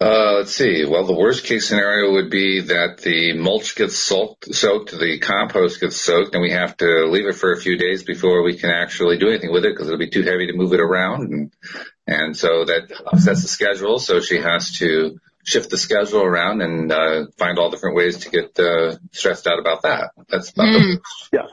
Uh, 0.00 0.36
let's 0.38 0.54
see. 0.54 0.86
Well, 0.86 1.04
the 1.04 1.14
worst 1.14 1.44
case 1.44 1.68
scenario 1.68 2.12
would 2.14 2.30
be 2.30 2.62
that 2.62 3.02
the 3.02 3.34
mulch 3.36 3.76
gets 3.76 3.98
soaked, 3.98 4.54
soaked, 4.54 4.92
the 4.92 5.18
compost 5.18 5.78
gets 5.78 6.00
soaked, 6.00 6.34
and 6.34 6.40
we 6.40 6.52
have 6.52 6.74
to 6.78 7.06
leave 7.10 7.26
it 7.26 7.34
for 7.34 7.52
a 7.52 7.60
few 7.60 7.76
days 7.76 8.02
before 8.02 8.42
we 8.42 8.56
can 8.56 8.70
actually 8.70 9.18
do 9.18 9.28
anything 9.28 9.52
with 9.52 9.66
it 9.66 9.74
because 9.74 9.88
it'll 9.88 9.98
be 9.98 10.08
too 10.08 10.22
heavy 10.22 10.46
to 10.46 10.54
move 10.54 10.72
it 10.72 10.80
around, 10.80 11.30
and 11.34 11.52
and 12.06 12.34
so 12.34 12.64
that 12.64 12.90
upsets 13.12 13.42
the 13.42 13.48
schedule. 13.48 13.98
So 13.98 14.20
she 14.20 14.38
has 14.38 14.78
to 14.78 15.20
shift 15.44 15.68
the 15.68 15.76
schedule 15.76 16.22
around 16.22 16.62
and 16.62 16.90
uh, 16.90 17.26
find 17.36 17.58
all 17.58 17.70
different 17.70 17.96
ways 17.96 18.20
to 18.20 18.30
get 18.30 18.58
uh, 18.58 18.96
stressed 19.12 19.46
out 19.46 19.58
about 19.58 19.82
that. 19.82 20.12
That's 20.30 20.50
about 20.50 20.68
Mm. 20.68 20.96
the 20.96 21.36
Yeah. 21.36 21.46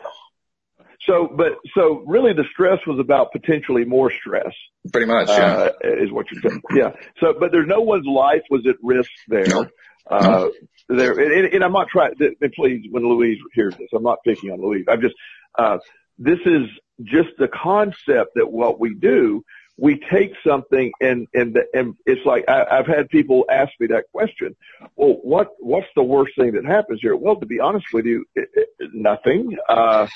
So, 1.07 1.27
but, 1.33 1.53
so 1.73 2.03
really 2.05 2.33
the 2.33 2.43
stress 2.51 2.79
was 2.85 2.99
about 2.99 3.31
potentially 3.31 3.85
more 3.85 4.11
stress. 4.11 4.53
pretty 4.91 5.07
much. 5.07 5.29
Yeah. 5.29 5.69
uh, 5.83 6.03
is 6.03 6.11
what 6.11 6.25
you're 6.31 6.41
saying. 6.41 6.61
Yeah. 6.75 6.91
So, 7.19 7.33
but 7.39 7.51
there's 7.51 7.67
no 7.67 7.81
one's 7.81 8.05
life 8.05 8.43
was 8.49 8.65
at 8.67 8.75
risk 8.83 9.09
there. 9.27 9.47
No. 9.47 9.67
Uh, 10.09 10.47
there, 10.89 11.11
and, 11.19 11.53
and 11.53 11.63
I'm 11.63 11.73
not 11.73 11.87
trying, 11.89 12.13
and 12.19 12.51
please, 12.53 12.87
when 12.91 13.03
Louise 13.03 13.39
hears 13.53 13.75
this, 13.75 13.89
I'm 13.93 14.03
not 14.03 14.19
picking 14.25 14.51
on 14.51 14.61
Louise. 14.61 14.85
I'm 14.87 15.01
just, 15.01 15.15
uh, 15.57 15.79
this 16.17 16.39
is 16.45 16.63
just 17.03 17.29
the 17.37 17.47
concept 17.47 18.31
that 18.35 18.49
what 18.49 18.79
we 18.79 18.95
do, 18.95 19.43
we 19.77 20.01
take 20.11 20.31
something 20.45 20.91
and, 21.01 21.27
and, 21.33 21.53
the, 21.53 21.63
and 21.73 21.95
it's 22.05 22.25
like, 22.25 22.45
I, 22.47 22.63
I've 22.71 22.87
had 22.87 23.09
people 23.09 23.45
ask 23.51 23.71
me 23.79 23.87
that 23.87 24.05
question. 24.11 24.55
Well, 24.95 25.19
what, 25.21 25.49
what's 25.59 25.87
the 25.95 26.03
worst 26.03 26.33
thing 26.37 26.53
that 26.53 26.65
happens 26.65 26.99
here? 27.01 27.15
Well, 27.15 27.35
to 27.35 27.45
be 27.45 27.59
honest 27.59 27.85
with 27.93 28.05
you, 28.05 28.25
it, 28.33 28.49
it, 28.53 28.69
nothing. 28.93 29.57
Uh, 29.69 30.07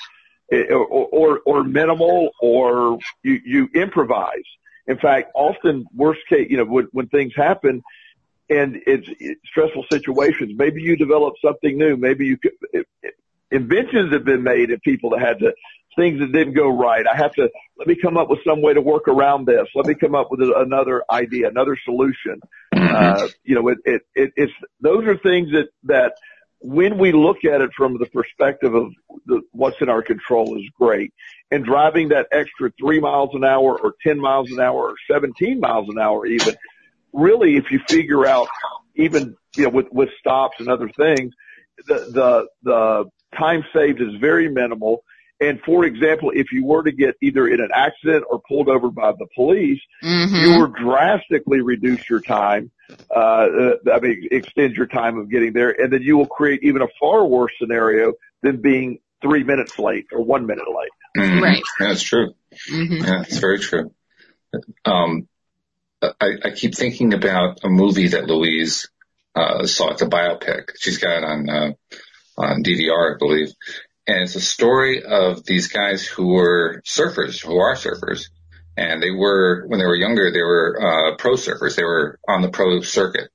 or, 0.51 0.85
or, 0.85 1.39
or 1.45 1.63
minimal 1.63 2.31
or 2.41 2.99
you, 3.23 3.39
you 3.45 3.69
improvise. 3.73 4.43
In 4.87 4.97
fact, 4.97 5.31
often 5.35 5.85
worst 5.95 6.21
case, 6.27 6.47
you 6.49 6.57
know, 6.57 6.65
when, 6.65 6.87
when 6.91 7.07
things 7.07 7.33
happen 7.35 7.81
and 8.49 8.77
it's, 8.85 9.07
it's 9.19 9.41
stressful 9.49 9.85
situations, 9.91 10.53
maybe 10.55 10.81
you 10.81 10.97
develop 10.97 11.35
something 11.43 11.77
new. 11.77 11.95
Maybe 11.95 12.25
you 12.25 12.37
could, 12.37 12.53
it, 12.73 12.87
it, 13.01 13.13
inventions 13.51 14.11
have 14.13 14.25
been 14.25 14.43
made 14.43 14.71
of 14.71 14.81
people 14.81 15.11
that 15.11 15.21
had 15.21 15.39
to, 15.39 15.53
things 15.95 16.19
that 16.19 16.31
didn't 16.31 16.53
go 16.53 16.69
right. 16.69 17.05
I 17.05 17.15
have 17.17 17.33
to, 17.33 17.49
let 17.77 17.87
me 17.87 17.95
come 18.01 18.17
up 18.17 18.29
with 18.29 18.39
some 18.45 18.61
way 18.61 18.73
to 18.73 18.81
work 18.81 19.07
around 19.07 19.45
this. 19.45 19.67
Let 19.75 19.85
me 19.85 19.93
come 19.93 20.15
up 20.15 20.31
with 20.31 20.41
another 20.41 21.03
idea, 21.09 21.49
another 21.49 21.77
solution. 21.83 22.41
Mhm. 22.73 22.93
Uh, 22.93 23.27
you 23.43 23.55
know, 23.55 23.67
it, 23.67 23.77
it, 23.85 24.01
it, 24.15 24.31
it's, 24.35 24.53
those 24.79 25.05
are 25.05 25.17
things 25.17 25.51
that, 25.51 25.69
that 25.83 26.13
when 26.62 26.97
we 26.97 27.12
look 27.12 27.43
at 27.43 27.62
it 27.62 27.71
from 27.76 27.97
the 27.97 28.06
perspective 28.08 28.74
of 28.74 28.91
the, 29.26 29.41
what's 29.52 29.82
in 29.82 29.89
our 29.89 30.04
control 30.04 30.58
is 30.58 30.63
great. 30.78 31.13
And 31.50 31.65
driving 31.65 32.10
that 32.10 32.28
extra 32.32 32.71
three 32.80 33.00
miles 33.00 33.32
an 33.34 33.43
hour 33.43 33.78
or 33.80 33.95
10 34.04 34.19
miles 34.19 34.52
an 34.52 34.60
hour 34.60 34.89
or 34.89 34.95
17 35.12 35.60
miles 35.60 35.88
an 35.89 36.00
hour 36.00 36.26
even, 36.26 36.56
really 37.13 37.58
if 37.58 37.71
you 37.71 37.80
figure 37.89 38.26
out 38.26 38.47
even, 38.95 39.36
you 39.56 39.63
know, 39.63 39.69
with, 39.69 39.91
with 39.91 40.10
stops 40.19 40.58
and 40.60 40.69
other 40.69 40.89
things, 40.89 41.34
the, 41.88 41.95
the, 42.12 42.47
the 42.63 43.06
time 43.38 43.65
saved 43.74 44.00
is 44.00 44.15
very 44.19 44.47
minimal. 44.47 45.04
And 45.41 45.60
for 45.65 45.84
example, 45.86 46.32
if 46.34 46.51
you 46.54 46.63
were 46.65 46.84
to 46.84 46.91
get 46.91 47.15
either 47.21 47.47
in 47.47 47.60
an 47.60 47.69
accident 47.73 48.23
or 48.30 48.39
pulled 48.47 48.69
over 48.69 48.89
by 48.89 49.12
the 49.12 49.25
police, 49.36 49.80
Mm-hmm. 50.04 50.36
you 50.36 50.49
will 50.60 50.67
drastically 50.67 51.62
reduce 51.62 52.10
your 52.10 52.21
time. 52.21 52.71
Uh, 53.10 53.19
uh, 53.19 53.73
I 53.93 53.99
mean, 53.99 54.27
extend 54.32 54.75
your 54.75 54.88
time 54.88 55.17
of 55.17 55.30
getting 55.30 55.54
there, 55.54 55.69
and 55.71 55.91
then 55.91 56.01
you 56.01 56.17
will 56.17 56.27
create 56.27 56.62
even 56.63 56.82
a 56.82 56.88
far 56.99 57.25
worse 57.25 57.51
scenario 57.60 58.13
than 58.41 58.62
being 58.62 58.99
three 59.21 59.43
minutes 59.43 59.77
late 59.80 60.06
or 60.12 60.23
one 60.23 60.45
minute 60.45 60.65
late. 60.67 61.23
Mhm. 61.25 61.41
Right. 61.41 61.63
That's 61.80 62.01
true. 62.04 62.34
hmm 62.69 62.93
Yeah, 62.95 63.21
it's 63.21 63.38
very 63.39 63.60
true. 63.60 63.91
Um, 64.86 65.27
I, 66.01 66.30
I 66.45 66.49
keep 66.56 66.75
thinking 66.75 67.13
about 67.13 67.60
a 67.63 67.69
movie 67.69 68.10
that 68.10 68.25
Louise 68.25 68.89
uh, 69.36 69.65
saw. 69.65 69.91
It's 69.91 70.01
a 70.01 70.08
biopic. 70.08 70.71
She's 70.80 70.97
got 70.97 71.17
it 71.17 71.23
on 71.23 71.49
uh, 71.49 71.71
on 72.38 72.63
DVR, 72.63 73.15
I 73.15 73.17
believe, 73.19 73.49
and 74.12 74.24
it's 74.24 74.36
a 74.36 74.41
story 74.41 75.04
of 75.04 75.45
these 75.45 75.67
guys 75.67 76.06
who 76.06 76.34
were 76.34 76.82
surfers, 76.86 77.41
who 77.41 77.58
are 77.58 77.76
surfers, 77.76 78.26
and 78.76 79.02
they 79.02 79.12
were 79.12 79.65
when 79.67 79.80
they 79.80 79.86
were 79.86 79.95
younger, 79.95 80.32
they 80.32 80.41
were 80.41 80.80
uh, 80.82 81.15
pro 81.15 81.34
surfers. 81.34 81.76
They 81.76 81.84
were 81.84 82.19
on 82.28 82.41
the 82.41 82.50
pro 82.50 82.82
circuit. 82.82 83.30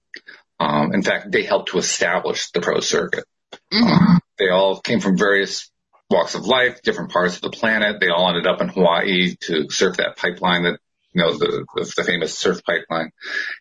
Um, 0.60 0.92
in 0.92 1.02
fact, 1.02 1.32
they 1.32 1.44
helped 1.44 1.70
to 1.70 1.78
establish 1.78 2.50
the 2.50 2.60
pro 2.60 2.80
circuit. 2.80 3.24
hmm 3.72 4.16
They 4.38 4.50
all 4.50 4.80
came 4.80 5.00
from 5.00 5.16
various 5.16 5.70
walks 6.10 6.34
of 6.34 6.46
life, 6.46 6.82
different 6.82 7.10
parts 7.10 7.36
of 7.36 7.42
the 7.42 7.50
planet. 7.50 7.96
They 8.00 8.10
all 8.10 8.28
ended 8.28 8.46
up 8.46 8.60
in 8.60 8.68
Hawaii 8.68 9.36
to 9.42 9.70
surf 9.70 9.96
that 9.96 10.16
pipeline 10.16 10.64
that, 10.64 10.78
you 11.16 11.22
know, 11.22 11.32
the, 11.38 11.64
the, 11.96 12.04
famous 12.04 12.38
surf 12.38 12.60
pipeline. 12.62 13.10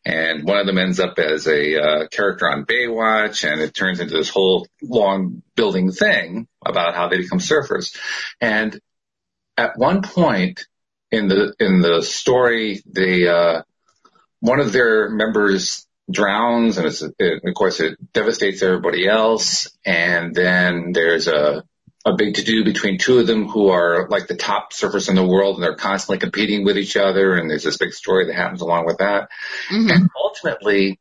And 0.04 0.44
one 0.44 0.58
of 0.58 0.66
them 0.66 0.78
ends 0.78 1.00
up 1.00 1.18
as 1.20 1.48
a 1.48 1.82
uh, 1.82 2.08
character 2.10 2.52
on 2.52 2.66
Baywatch 2.66 3.50
and 3.50 3.62
it 3.62 3.74
turns 3.74 4.02
into 4.02 4.14
this 4.14 4.28
whole 4.28 4.68
long 4.82 5.42
building 5.56 5.92
thing 5.92 6.50
about 6.66 6.96
how 6.96 7.08
they 7.08 7.18
become 7.18 7.40
surfers. 7.40 7.96
And 8.42 8.78
at 9.56 9.78
one 9.78 10.02
point 10.02 10.68
in 11.12 11.30
the, 11.30 11.54
in 11.58 11.80
the 11.80 12.02
story, 12.02 12.84
they, 12.86 13.26
uh, 13.26 13.62
one 14.42 14.60
of 14.60 14.74
their 14.74 15.10
members 15.10 15.88
drowns 16.12 16.78
and 16.78 16.88
it, 17.18 17.42
of 17.46 17.54
course 17.54 17.80
it 17.80 17.98
devastates 18.12 18.62
everybody 18.64 19.08
else. 19.08 19.72
And 19.86 20.36
then 20.36 20.92
there's 20.92 21.30
a, 21.30 21.64
a 22.06 22.16
big 22.16 22.36
to 22.36 22.44
do 22.44 22.64
between 22.64 23.00
two 23.00 23.18
of 23.18 23.28
them 23.28 23.48
who 23.48 23.70
are 23.70 24.08
like 24.10 24.28
the 24.28 24.36
top 24.36 24.74
surfers 24.74 25.10
in 25.10 25.16
the 25.16 25.26
world 25.26 25.56
and 25.56 25.64
they're 25.64 25.76
constantly 25.76 26.20
competing 26.20 26.64
with 26.64 26.78
each 26.78 26.96
other. 26.96 27.36
And 27.36 27.50
there's 27.50 27.64
this 27.64 27.78
big 27.78 27.94
story 27.94 28.28
that 28.28 28.36
happens 28.36 28.62
along 28.62 28.86
with 28.86 29.00
that. 29.00 29.30
hmm 29.70 29.90
And 29.90 30.10
ultimately, 30.16 31.00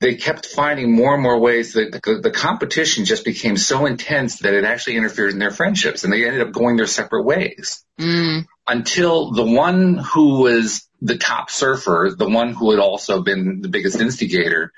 they 0.00 0.16
kept 0.16 0.46
finding 0.46 0.92
more 0.92 1.14
and 1.14 1.22
more 1.22 1.38
ways 1.38 1.72
that 1.72 1.92
the, 1.92 2.20
the 2.22 2.30
competition 2.30 3.06
just 3.06 3.24
became 3.24 3.56
so 3.56 3.86
intense 3.86 4.40
that 4.40 4.52
it 4.52 4.64
actually 4.64 4.96
interfered 4.96 5.32
in 5.32 5.38
their 5.38 5.50
friendships 5.50 6.04
and 6.04 6.12
they 6.12 6.26
ended 6.26 6.42
up 6.42 6.52
going 6.52 6.76
their 6.76 6.86
separate 6.86 7.24
ways 7.24 7.82
mm 7.98 8.44
until 8.66 9.32
the 9.32 9.44
one 9.44 9.98
who 9.98 10.40
was 10.40 10.88
the 11.00 11.18
top 11.18 11.50
surfer, 11.50 12.10
the 12.16 12.28
one 12.28 12.54
who 12.54 12.70
had 12.70 12.80
also 12.80 13.22
been 13.22 13.60
the 13.60 13.68
biggest 13.68 14.00
instigator, 14.00 14.72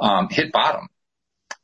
um, 0.00 0.28
hit 0.30 0.52
bottom. 0.52 0.88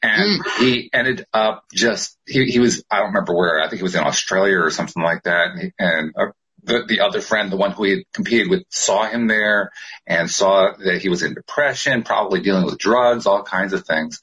And 0.02 0.44
he 0.58 0.90
ended 0.92 1.26
up 1.32 1.64
just, 1.72 2.18
he, 2.26 2.46
he 2.46 2.58
was, 2.58 2.82
I 2.90 2.98
don't 2.98 3.08
remember 3.08 3.34
where, 3.34 3.60
I 3.60 3.68
think 3.68 3.78
he 3.78 3.84
was 3.84 3.94
in 3.94 4.02
Australia 4.02 4.58
or 4.58 4.70
something 4.70 5.02
like 5.02 5.22
that. 5.24 5.50
And, 5.52 5.60
he- 5.60 5.72
and 5.78 6.12
uh, 6.16 6.32
the, 6.64 6.84
the 6.86 7.00
other 7.00 7.20
friend, 7.20 7.50
the 7.50 7.56
one 7.56 7.70
who 7.70 7.84
he 7.84 7.90
had 7.90 8.12
competed 8.12 8.50
with, 8.50 8.64
saw 8.68 9.06
him 9.06 9.28
there 9.28 9.70
and 10.06 10.30
saw 10.30 10.72
that 10.84 11.02
he 11.02 11.08
was 11.08 11.22
in 11.22 11.34
depression, 11.34 12.02
probably 12.02 12.40
dealing 12.40 12.64
with 12.64 12.78
drugs, 12.78 13.26
all 13.26 13.42
kinds 13.42 13.72
of 13.72 13.84
things. 13.86 14.20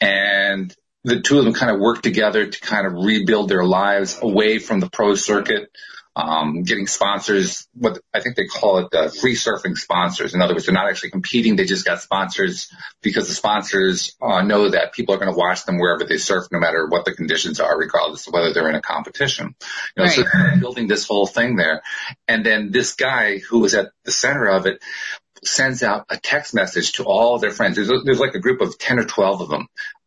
And 0.00 0.74
the 1.04 1.20
two 1.20 1.38
of 1.38 1.44
them 1.44 1.54
kind 1.54 1.72
of 1.72 1.80
worked 1.80 2.02
together 2.02 2.46
to 2.46 2.60
kind 2.60 2.86
of 2.86 2.94
rebuild 2.94 3.48
their 3.48 3.64
lives 3.64 4.18
away 4.20 4.58
from 4.58 4.80
the 4.80 4.90
pro 4.90 5.14
circuit, 5.14 5.70
um, 6.16 6.62
getting 6.62 6.86
sponsors, 6.86 7.66
what 7.74 7.98
I 8.12 8.20
think 8.20 8.36
they 8.36 8.46
call 8.46 8.78
it, 8.78 8.94
uh, 8.94 9.08
free 9.08 9.34
surfing 9.34 9.76
sponsors. 9.76 10.32
In 10.34 10.42
other 10.42 10.54
words, 10.54 10.66
they're 10.66 10.74
not 10.74 10.88
actually 10.88 11.10
competing. 11.10 11.56
They 11.56 11.64
just 11.64 11.84
got 11.84 12.00
sponsors 12.00 12.72
because 13.02 13.26
the 13.26 13.34
sponsors 13.34 14.14
uh, 14.22 14.42
know 14.42 14.68
that 14.68 14.92
people 14.92 15.14
are 15.14 15.18
going 15.18 15.32
to 15.32 15.36
watch 15.36 15.64
them 15.66 15.78
wherever 15.78 16.04
they 16.04 16.18
surf, 16.18 16.44
no 16.52 16.60
matter 16.60 16.86
what 16.88 17.04
the 17.04 17.14
conditions 17.14 17.58
are, 17.58 17.76
regardless 17.76 18.26
of 18.28 18.32
whether 18.32 18.52
they're 18.52 18.68
in 18.68 18.76
a 18.76 18.82
competition. 18.82 19.56
You 19.96 20.04
know, 20.04 20.08
so 20.08 20.22
Right. 20.22 20.30
they're 20.32 20.60
building 20.60 20.86
this 20.86 21.06
whole 21.06 21.26
thing 21.26 21.56
there. 21.56 21.82
And 22.28 22.46
then 22.46 22.70
this 22.70 22.94
guy 22.94 23.38
who 23.38 23.58
was 23.58 23.74
at 23.74 23.90
the 24.04 24.12
center 24.12 24.46
of 24.48 24.66
it 24.66 24.80
sends 25.42 25.82
out 25.82 26.06
a 26.10 26.16
text 26.16 26.54
message 26.54 26.92
to 26.92 27.04
all 27.04 27.34
of 27.34 27.40
their 27.40 27.50
friends. 27.50 27.76
There's, 27.76 27.90
there's 28.04 28.20
like 28.20 28.34
a 28.34 28.40
group 28.40 28.60
of 28.60 28.78
10 28.78 29.00
or 29.00 29.04
12 29.04 29.40
of 29.40 29.48
them. 29.48 29.66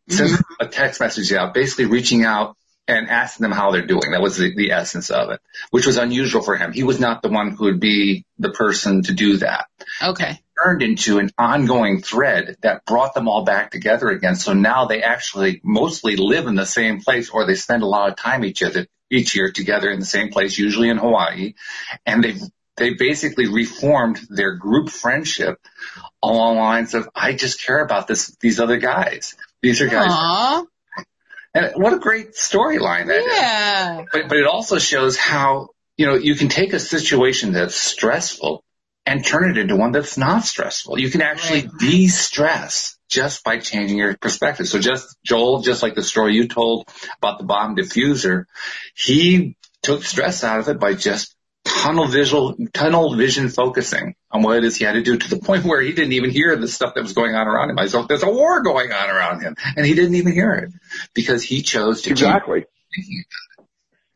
Sends 0.09 0.41
a 0.61 0.67
text 0.67 1.01
message 1.01 1.33
out, 1.33 1.53
basically 1.53 1.85
reaching 1.85 2.23
out 2.23 2.55
and 2.87 3.09
asking 3.09 3.43
them 3.43 3.51
how 3.51 3.71
they're 3.71 3.85
doing. 3.85 4.11
That 4.11 4.21
was 4.21 4.37
the, 4.37 4.55
the 4.55 4.71
essence 4.71 5.09
of 5.09 5.29
it, 5.31 5.41
which 5.71 5.85
was 5.85 5.97
unusual 5.97 6.41
for 6.41 6.55
him. 6.55 6.71
He 6.71 6.83
was 6.83 6.99
not 6.99 7.21
the 7.21 7.29
one 7.29 7.51
who 7.51 7.65
would 7.65 7.79
be 7.79 8.25
the 8.39 8.51
person 8.51 9.03
to 9.03 9.13
do 9.13 9.37
that. 9.37 9.67
Okay. 10.01 10.39
Turned 10.63 10.81
into 10.81 11.19
an 11.19 11.31
ongoing 11.37 12.01
thread 12.01 12.55
that 12.61 12.85
brought 12.85 13.13
them 13.13 13.27
all 13.27 13.43
back 13.43 13.71
together 13.71 14.09
again. 14.09 14.35
So 14.35 14.53
now 14.53 14.85
they 14.85 15.03
actually 15.03 15.61
mostly 15.63 16.15
live 16.15 16.47
in 16.47 16.55
the 16.55 16.65
same 16.65 17.01
place 17.01 17.29
or 17.29 17.45
they 17.45 17.55
spend 17.55 17.83
a 17.83 17.87
lot 17.87 18.09
of 18.09 18.15
time 18.15 18.45
each 18.45 18.63
other, 18.63 18.87
each 19.11 19.35
year 19.35 19.51
together 19.51 19.91
in 19.91 19.99
the 19.99 20.05
same 20.05 20.29
place, 20.29 20.57
usually 20.57 20.89
in 20.89 20.97
Hawaii. 20.97 21.53
And 22.05 22.23
they've, 22.23 22.41
they 22.77 22.93
basically 22.93 23.47
reformed 23.47 24.19
their 24.29 24.55
group 24.55 24.89
friendship 24.89 25.59
along 26.23 26.57
lines 26.57 26.93
of, 26.93 27.09
I 27.13 27.33
just 27.33 27.61
care 27.61 27.83
about 27.83 28.07
this, 28.07 28.35
these 28.39 28.59
other 28.59 28.77
guys. 28.77 29.35
These 29.61 29.81
are 29.81 29.87
guys. 29.87 30.09
Aw. 30.11 30.63
And 31.57 31.83
what 31.83 31.93
a 31.93 31.99
great 31.99 32.33
storyline 32.33 33.07
that 33.07 33.19
is 33.19 33.37
Yeah. 33.37 34.03
but, 34.11 34.29
but 34.29 34.37
it 34.37 34.45
also 34.45 34.77
shows 34.79 35.17
how, 35.17 35.69
you 35.97 36.05
know, 36.05 36.15
you 36.15 36.35
can 36.35 36.49
take 36.49 36.73
a 36.73 36.79
situation 36.79 37.53
that's 37.53 37.75
stressful 37.75 38.63
and 39.05 39.25
turn 39.25 39.49
it 39.49 39.57
into 39.57 39.75
one 39.75 39.91
that's 39.93 40.17
not 40.17 40.43
stressful. 40.43 40.99
You 40.99 41.09
can 41.09 41.21
actually 41.21 41.61
Right. 41.61 41.77
de-stress 41.79 42.97
just 43.09 43.43
by 43.43 43.59
changing 43.59 43.97
your 43.97 44.17
perspective. 44.17 44.67
So 44.67 44.79
just 44.79 45.15
Joel, 45.23 45.61
just 45.61 45.81
like 45.81 45.95
the 45.95 46.03
story 46.03 46.35
you 46.35 46.47
told 46.47 46.89
about 47.19 47.39
the 47.39 47.45
bomb 47.45 47.77
diffuser, 47.77 48.43
he 48.95 49.55
took 49.81 50.03
stress 50.03 50.43
out 50.43 50.59
of 50.59 50.67
it 50.67 50.79
by 50.79 50.93
just 50.93 51.36
tunnel 51.77 52.07
visual, 52.07 52.55
tunnel 52.73 53.15
vision 53.15 53.49
focusing 53.49 54.15
on 54.31 54.41
what 54.41 54.57
it 54.57 54.63
is 54.63 54.75
he 54.75 54.85
had 54.85 54.93
to 54.93 55.01
do 55.03 55.17
to 55.17 55.29
the 55.29 55.39
point 55.39 55.63
where 55.65 55.81
he 55.81 55.93
didn't 55.93 56.13
even 56.13 56.29
hear 56.29 56.55
the 56.55 56.67
stuff 56.67 56.93
that 56.95 57.01
was 57.01 57.13
going 57.13 57.35
on 57.35 57.47
around 57.47 57.69
him. 57.69 57.79
I 57.79 57.87
thought 57.87 58.07
there's 58.07 58.23
a 58.23 58.29
war 58.29 58.61
going 58.63 58.91
on 58.91 59.09
around 59.09 59.41
him 59.41 59.55
and 59.75 59.85
he 59.85 59.93
didn't 59.93 60.15
even 60.15 60.33
hear 60.33 60.53
it 60.53 60.71
because 61.13 61.43
he 61.43 61.61
chose 61.61 62.01
to 62.03 62.11
Exactly. 62.11 62.65
thinking 62.95 63.23
about 63.25 63.63
it. 63.63 63.69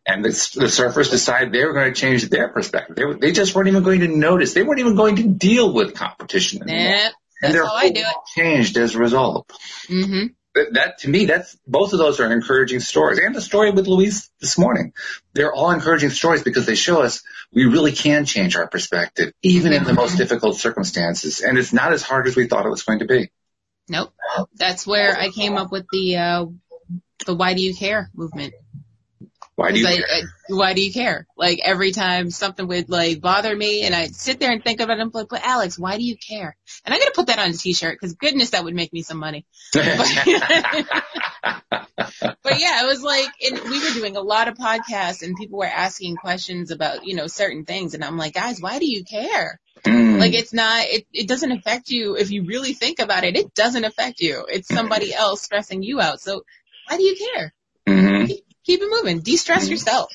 And 0.07 0.25
the, 0.25 0.29
the 0.29 0.65
surfers 0.65 1.11
decided 1.11 1.53
they 1.53 1.63
were 1.63 1.73
going 1.73 1.93
to 1.93 1.99
change 1.99 2.27
their 2.27 2.49
perspective. 2.49 2.95
They, 2.95 3.27
they 3.27 3.31
just 3.31 3.53
weren't 3.53 3.67
even 3.67 3.83
going 3.83 3.99
to 3.99 4.07
notice. 4.07 4.53
They 4.53 4.63
weren't 4.63 4.79
even 4.79 4.95
going 4.95 5.17
to 5.17 5.27
deal 5.27 5.71
with 5.73 5.93
competition 5.93 6.63
anymore. 6.63 6.95
Nah. 6.95 7.03
and 7.03 7.13
That's 7.43 7.53
their 7.53 7.65
how 7.65 7.73
I 7.75 7.81
whole 7.83 7.91
do 7.93 7.99
it. 8.01 8.15
changed 8.35 8.77
as 8.77 8.95
a 8.95 8.99
result. 8.99 9.51
hmm 9.87 10.25
That, 10.53 10.99
to 10.99 11.09
me, 11.09 11.25
that's 11.25 11.57
both 11.65 11.93
of 11.93 11.99
those 11.99 12.19
are 12.19 12.31
encouraging 12.31 12.81
stories. 12.81 13.19
And 13.19 13.33
the 13.33 13.41
story 13.41 13.71
with 13.71 13.87
Louise 13.87 14.29
this 14.41 14.57
morning, 14.57 14.91
they're 15.33 15.53
all 15.53 15.71
encouraging 15.71 16.09
stories 16.09 16.43
because 16.43 16.65
they 16.65 16.75
show 16.75 17.01
us 17.01 17.23
we 17.53 17.65
really 17.65 17.93
can 17.93 18.25
change 18.25 18.57
our 18.57 18.67
perspective, 18.67 19.33
even 19.41 19.71
in 19.71 19.85
the 19.85 19.93
most 19.93 20.17
difficult 20.17 20.57
circumstances. 20.57 21.39
And 21.39 21.57
it's 21.57 21.71
not 21.71 21.93
as 21.93 22.01
hard 22.01 22.27
as 22.27 22.35
we 22.35 22.47
thought 22.47 22.65
it 22.65 22.69
was 22.69 22.83
going 22.83 22.99
to 22.99 23.05
be. 23.05 23.31
Nope. 23.87 24.13
That's 24.55 24.85
where 24.85 25.17
I 25.17 25.29
came 25.29 25.57
up 25.57 25.71
with 25.71 25.85
the 25.91 26.17
uh 26.17 26.45
the 27.25 27.35
why 27.35 27.53
do 27.53 27.61
you 27.61 27.73
care 27.75 28.09
movement. 28.13 28.53
Why 29.61 29.71
do 29.71 29.79
you? 29.79 29.85
care? 29.85 30.05
I, 30.09 30.19
I, 30.19 30.21
why 30.49 30.73
do 30.73 30.81
you 30.81 30.91
care? 30.91 31.27
Like 31.37 31.59
every 31.63 31.91
time 31.91 32.31
something 32.31 32.67
would 32.67 32.89
like 32.89 33.21
bother 33.21 33.55
me 33.55 33.83
and 33.83 33.93
I'd 33.93 34.15
sit 34.15 34.39
there 34.39 34.51
and 34.51 34.63
think 34.63 34.79
about 34.79 34.97
it 34.97 35.01
and 35.01 35.11
be 35.11 35.19
like, 35.19 35.29
but 35.29 35.45
Alex, 35.45 35.77
why 35.77 35.97
do 35.97 36.03
you 36.03 36.17
care? 36.17 36.55
And 36.85 36.93
I'm 36.93 36.99
going 36.99 37.11
to 37.11 37.15
put 37.15 37.27
that 37.27 37.39
on 37.39 37.49
a 37.49 37.53
t-shirt 37.53 37.97
because 37.99 38.13
goodness, 38.15 38.51
that 38.51 38.63
would 38.63 38.75
make 38.75 38.91
me 38.91 39.03
some 39.03 39.17
money. 39.17 39.45
But 42.43 42.59
yeah, 42.59 42.83
it 42.83 42.87
was 42.87 43.03
like, 43.03 43.29
and 43.47 43.59
we 43.69 43.83
were 43.83 43.93
doing 43.93 44.17
a 44.17 44.21
lot 44.21 44.47
of 44.47 44.55
podcasts 44.55 45.21
and 45.21 45.35
people 45.35 45.59
were 45.59 45.65
asking 45.65 46.15
questions 46.15 46.71
about, 46.71 47.05
you 47.05 47.15
know, 47.15 47.27
certain 47.27 47.65
things. 47.65 47.93
And 47.93 48.03
I'm 48.03 48.17
like, 48.17 48.33
guys, 48.33 48.59
why 48.59 48.79
do 48.79 48.85
you 48.85 49.03
care? 49.03 49.59
Mm. 49.85 50.19
Like 50.19 50.33
it's 50.33 50.53
not, 50.53 50.83
it, 50.85 51.05
it 51.13 51.27
doesn't 51.27 51.51
affect 51.51 51.89
you. 51.89 52.15
If 52.15 52.31
you 52.31 52.45
really 52.45 52.73
think 52.73 52.99
about 52.99 53.23
it, 53.23 53.37
it 53.37 53.53
doesn't 53.53 53.83
affect 53.85 54.19
you. 54.21 54.45
It's 54.49 54.67
somebody 54.67 55.13
else 55.15 55.41
stressing 55.41 55.83
you 55.83 56.01
out. 56.01 56.19
So 56.19 56.43
why 56.87 56.97
do 56.97 57.03
you 57.03 57.15
care? 57.15 57.53
Mhm. 57.87 58.27
Keep, 58.27 58.45
keep 58.65 58.81
it 58.81 58.89
moving. 58.89 59.19
De-stress 59.21 59.69
yourself. 59.69 60.09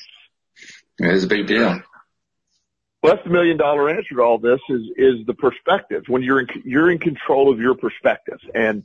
It 0.99 1.13
is 1.13 1.23
a 1.23 1.27
big 1.27 1.47
deal. 1.47 1.81
Well, 3.03 3.13
that's 3.13 3.23
the 3.23 3.29
million 3.31 3.57
dollar 3.57 3.89
answer 3.89 4.15
to 4.15 4.21
all 4.21 4.39
this 4.39 4.59
is, 4.69 4.81
is 4.97 5.25
the 5.25 5.33
perspective. 5.33 6.03
When 6.07 6.23
you're 6.23 6.41
in, 6.41 6.47
you're 6.65 6.89
in 6.89 6.99
control 6.99 7.51
of 7.51 7.59
your 7.59 7.75
perspective. 7.75 8.39
And, 8.55 8.83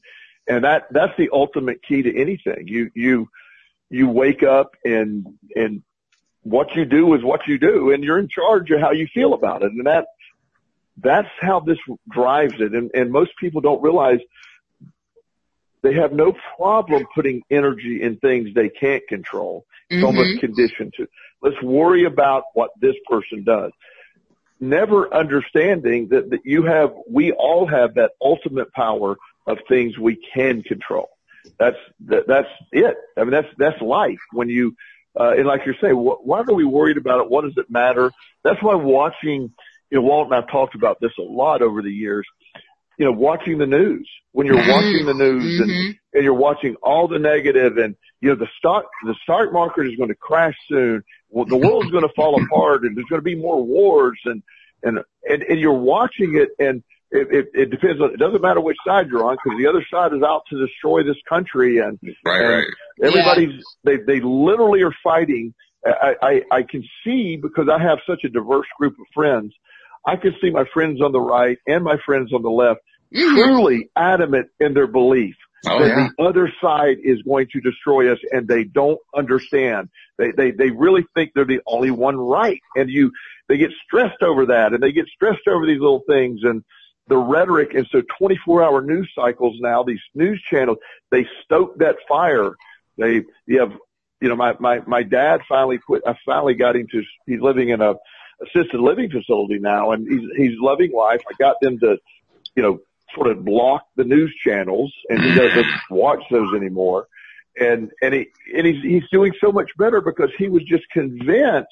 And 0.49 0.65
that, 0.65 0.89
that's 0.91 1.17
the 1.17 1.31
ultimate 1.33 1.83
key 1.83 2.03
to 2.03 2.21
anything. 2.21 2.67
You, 2.67 2.91
you, 2.95 3.29
you 3.89 4.09
wake 4.09 4.43
up 4.43 4.75
and, 4.85 5.27
and 5.55 5.83
what 6.43 6.75
you 6.75 6.85
do 6.85 7.15
is 7.15 7.23
what 7.23 7.47
you 7.47 7.59
do 7.59 7.93
and 7.93 8.03
you're 8.03 8.19
in 8.19 8.29
charge 8.29 8.71
of 8.71 8.81
how 8.81 8.91
you 8.91 9.07
feel 9.15 9.35
about 9.35 9.63
it. 9.63 9.71
And 9.73 9.87
that, 9.87 10.07
that's 10.97 11.29
how 11.41 11.61
this 11.61 11.79
drives 12.11 12.55
it. 12.59 12.75
And, 12.75 12.91
and 12.93 13.11
most 13.13 13.31
people 13.39 13.61
don't 13.61 13.83
realize 13.83 14.19
they 15.83 15.95
have 15.95 16.13
no 16.13 16.35
problem 16.57 17.07
putting 17.15 17.43
energy 17.51 18.01
in 18.03 18.17
things 18.17 18.51
they 18.55 18.69
can't 18.69 19.07
control. 19.09 19.67
It's 19.91 19.97
mm-hmm. 19.97 20.07
almost 20.07 20.41
conditioned 20.41 20.95
to. 20.97 21.09
Let's 21.43 21.61
worry 21.63 22.05
about 22.05 22.45
what 22.55 22.71
this 22.81 22.95
person 23.09 23.45
does. 23.45 23.73
Never 24.61 25.13
understanding 25.13 26.09
that, 26.11 26.31
that 26.31 26.41
you 26.45 26.65
have, 26.65 26.93
we 27.11 27.33
all 27.33 27.67
have 27.67 27.95
that 27.95 28.13
ultimate 28.21 28.73
power 28.73 29.17
of 29.47 29.59
things 29.69 29.99
we 29.99 30.25
can 30.35 30.63
control. 30.63 31.09
That's, 31.59 31.77
that, 32.07 32.29
that's 32.29 32.49
it. 32.71 32.97
I 33.17 33.23
mean, 33.23 33.33
that's, 33.33 33.49
that's 33.59 33.83
life. 33.83 34.21
When 34.33 34.49
you, 34.49 34.77
uh, 35.19 35.33
and 35.37 35.47
like 35.47 35.63
you're 35.67 35.75
saying, 35.81 35.97
wh- 35.97 36.25
why 36.25 36.43
are 36.43 36.55
we 36.55 36.65
worried 36.65 36.97
about 36.97 37.21
it? 37.21 37.29
What 37.29 37.43
does 37.43 37.55
it 37.57 37.69
matter? 37.69 38.13
That's 38.45 38.63
why 38.63 38.77
watching, 38.77 39.53
you 39.91 39.99
know, 39.99 40.03
Walt 40.03 40.29
and 40.29 40.37
I've 40.37 40.49
talked 40.49 40.77
about 40.77 41.01
this 41.01 41.13
a 41.19 41.23
lot 41.23 41.61
over 41.61 41.83
the 41.83 41.91
years 41.91 42.27
you 42.99 43.05
know, 43.05 43.13
watching 43.13 43.59
the 43.59 43.67
news 43.67 44.09
when 44.33 44.47
you're 44.47 44.57
watching 44.69 45.07
the 45.07 45.15
news 45.15 45.61
mm-hmm. 45.61 45.71
and, 45.71 45.95
and 46.15 46.25
you're 46.25 46.35
watching 46.35 46.77
all 46.83 47.09
the 47.09 47.19
negative 47.19 47.77
and, 47.79 47.97
you 48.21 48.29
know, 48.29 48.37
the 48.37 48.49
stock, 48.59 48.85
the 49.05 49.15
stock 49.23 49.53
market 49.53 49.87
is 49.87 49.97
going 49.97 50.09
to 50.09 50.15
crash 50.15 50.55
soon. 50.69 51.03
Well, 51.29 51.47
the 51.47 51.57
world's 51.57 51.91
going 51.91 52.03
to 52.09 52.15
fall 52.15 52.43
apart 52.43 52.83
and 52.83 52.97
there's 52.97 53.07
going 53.07 53.21
to 53.21 53.25
be 53.25 53.35
more 53.35 53.63
wars 53.63 54.19
and, 54.25 54.43
and, 54.83 54.99
and, 55.29 55.43
and 55.43 55.61
you're 55.61 55.73
watching 55.73 56.37
it 56.37 56.51
and 56.59 56.83
it, 57.11 57.29
it, 57.31 57.47
it 57.55 57.71
depends 57.71 58.01
on, 58.01 58.15
it 58.15 58.19
doesn't 58.19 58.41
matter 58.41 58.61
which 58.61 58.79
side 58.87 59.09
you're 59.09 59.25
on 59.25 59.37
because 59.43 59.59
the 59.59 59.69
other 59.69 59.85
side 59.93 60.15
is 60.15 60.23
out 60.23 60.43
to 60.49 60.67
destroy 60.67 61.03
this 61.03 61.17
country 61.29 61.79
and, 61.79 61.99
right, 62.25 62.43
and 62.43 62.55
right. 62.55 62.67
everybody's, 63.03 63.63
yeah. 63.85 63.97
they, 63.97 63.97
they 64.15 64.21
literally 64.21 64.83
are 64.83 64.95
fighting. 65.05 65.53
I, 65.85 66.15
I, 66.23 66.43
I 66.51 66.63
can 66.63 66.85
see 67.05 67.37
because 67.37 67.69
I 67.69 67.83
have 67.83 67.99
such 68.07 68.21
a 68.25 68.29
diverse 68.29 68.69
group 68.79 68.95
of 69.01 69.07
friends. 69.13 69.53
I 70.07 70.17
can 70.17 70.35
see 70.41 70.51
my 70.51 70.65
friends 70.73 71.01
on 71.01 71.13
the 71.13 71.21
right 71.21 71.59
and 71.67 71.85
my 71.85 71.97
friends 72.05 72.33
on 72.33 72.43
the 72.43 72.51
left 72.51 72.81
mm-hmm. 73.15 73.35
truly 73.35 73.91
adamant 73.97 74.49
in 74.61 74.75
their 74.75 74.87
belief 74.87 75.37
oh, 75.69 75.79
that 75.81 75.89
yeah. 75.89 76.09
the 76.17 76.25
other 76.25 76.53
side 76.61 76.97
is 77.03 77.23
going 77.23 77.49
to 77.53 77.61
destroy 77.61 78.13
us 78.13 78.19
and 78.31 78.49
they 78.49 78.65
don't 78.65 78.99
understand. 79.17 79.89
They, 80.19 80.33
they, 80.37 80.51
they 80.51 80.71
really 80.71 81.05
think 81.15 81.33
they're 81.35 81.45
the 81.45 81.61
only 81.67 81.91
one 81.91 82.17
right. 82.17 82.61
And 82.75 82.91
you, 82.91 83.13
they 83.49 83.57
get 83.59 83.71
stressed 83.85 84.23
over 84.23 84.47
that 84.47 84.73
and 84.73 84.83
they 84.83 84.93
get 84.93 85.07
stressed 85.15 85.47
over 85.49 85.67
these 85.67 85.81
little 85.81 86.03
things 86.07 86.41
and 86.43 86.65
the 87.09 87.17
rhetoric. 87.17 87.75
And 87.75 87.87
so 87.91 88.03
24 88.19 88.63
hour 88.63 88.83
news 88.83 89.11
cycles 89.15 89.57
now, 89.61 89.83
these 89.83 90.01
news 90.15 90.43
channels, 90.51 90.79
they 91.11 91.27
stoke 91.45 91.79
that 91.79 91.97
fire. 92.09 92.53
They, 92.99 93.23
you 93.47 93.61
have, 93.61 93.73
you 94.21 94.29
know, 94.29 94.37
my, 94.37 94.55
my, 94.61 94.81
my 94.87 95.03
dad 95.03 95.41
finally 95.49 95.79
quit. 95.79 96.03
I 96.07 96.15
finally 96.25 96.55
got 96.55 96.77
him 96.77 96.87
to, 96.93 97.03
he's 97.27 97.41
living 97.41 97.71
in 97.71 97.81
a 97.81 97.95
assisted 98.43 98.81
living 98.81 99.11
facility 99.11 99.59
now 99.59 99.93
and 99.93 100.07
he's, 100.09 100.29
he's 100.37 100.59
loving 100.61 100.93
life. 100.93 101.23
I 101.29 101.35
got 101.39 101.57
them 101.61 101.79
to, 101.81 101.99
you 102.55 102.63
know, 102.63 102.81
sort 103.15 103.29
of 103.29 103.45
blocked 103.45 103.91
the 103.97 104.05
news 104.05 104.35
channels 104.45 104.93
and 105.09 105.23
he 105.23 105.35
doesn't 105.35 105.67
watch 105.91 106.23
those 106.31 106.55
anymore. 106.55 107.09
And, 107.59 107.91
and 108.01 108.15
he, 108.15 108.29
and 108.57 108.67
he's, 108.67 108.83
he's 108.83 109.03
doing 109.13 109.33
so 109.41 109.53
much 109.53 109.71
better 109.79 110.01
because 110.01 110.31
he 110.39 110.49
was 110.49 110.63
just 110.65 110.85
convinced 110.91 111.69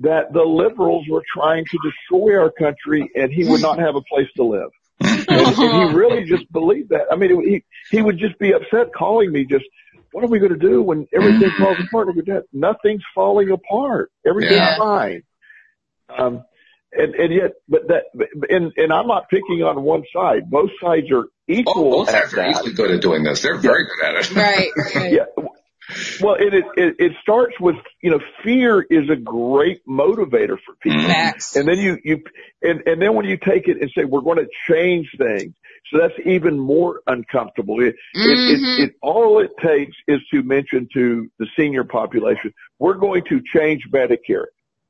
that 0.00 0.32
the 0.32 0.42
liberals 0.42 1.06
were 1.08 1.22
trying 1.32 1.64
to 1.64 1.78
destroy 1.84 2.36
our 2.38 2.50
country 2.50 3.08
and 3.14 3.32
he 3.32 3.44
would 3.44 3.62
not 3.62 3.78
have 3.78 3.94
a 3.94 4.02
place 4.02 4.26
to 4.36 4.44
live. 4.44 4.70
and, 5.00 5.28
and 5.28 5.90
he 5.90 5.96
really 5.96 6.24
just 6.28 6.50
believed 6.52 6.88
that. 6.90 7.06
I 7.12 7.16
mean, 7.16 7.40
he, 7.42 7.64
he 7.90 8.02
would 8.02 8.18
just 8.18 8.38
be 8.38 8.52
upset 8.52 8.92
calling 8.92 9.30
me 9.30 9.44
just, 9.44 9.64
what 10.10 10.22
are 10.22 10.28
we 10.28 10.38
going 10.38 10.52
to 10.52 10.58
do 10.58 10.82
when 10.82 11.06
everything 11.12 11.50
falls 11.58 11.76
apart? 11.80 12.08
I 12.08 12.12
go, 12.12 12.20
Dad, 12.22 12.42
nothing's 12.52 13.02
falling 13.14 13.50
apart. 13.50 14.10
Everything's 14.26 14.56
yeah. 14.56 14.78
fine. 14.78 15.22
Um, 16.08 16.44
and 16.96 17.14
and 17.14 17.34
yet, 17.34 17.52
but 17.68 17.88
that, 17.88 18.04
and 18.48 18.72
and 18.76 18.92
I'm 18.92 19.06
not 19.06 19.28
picking 19.28 19.62
on 19.62 19.82
one 19.82 20.04
side. 20.14 20.48
Both 20.50 20.70
sides 20.80 21.10
are 21.10 21.24
equal. 21.48 21.94
Oh, 21.94 22.04
both 22.04 22.10
sides 22.10 22.34
are 22.34 22.50
equally 22.50 22.72
good 22.72 22.90
at 22.92 23.02
doing 23.02 23.24
this. 23.24 23.42
They're 23.42 23.58
very 23.58 23.84
good 23.84 24.04
at 24.04 24.14
it. 24.14 24.34
Right. 24.34 24.70
right. 24.94 25.12
yeah. 25.12 25.44
Well, 26.20 26.36
it, 26.38 26.54
it 26.76 26.96
it 26.98 27.12
starts 27.20 27.54
with 27.60 27.76
you 28.00 28.10
know 28.10 28.20
fear 28.42 28.80
is 28.80 29.10
a 29.10 29.16
great 29.16 29.84
motivator 29.86 30.56
for 30.64 30.74
people, 30.80 31.02
Facts. 31.02 31.56
and 31.56 31.68
then 31.68 31.78
you 31.78 31.98
you 32.02 32.22
and 32.62 32.82
and 32.86 33.02
then 33.02 33.14
when 33.14 33.26
you 33.26 33.36
take 33.36 33.68
it 33.68 33.80
and 33.80 33.90
say 33.96 34.04
we're 34.04 34.22
going 34.22 34.38
to 34.38 34.48
change 34.70 35.10
things, 35.18 35.54
so 35.90 35.98
that's 35.98 36.14
even 36.24 36.58
more 36.58 37.00
uncomfortable. 37.06 37.80
It, 37.80 37.96
mm-hmm. 38.16 38.30
it, 38.30 38.38
it, 38.38 38.60
mm-hmm. 38.60 38.82
it 38.84 38.94
all 39.02 39.40
it 39.40 39.50
takes 39.62 39.96
is 40.08 40.20
to 40.32 40.42
mention 40.42 40.88
to 40.94 41.28
the 41.38 41.46
senior 41.56 41.84
population 41.84 42.54
we're 42.78 42.94
going 42.94 43.24
to 43.28 43.40
change 43.54 43.82
Medicare 43.92 44.46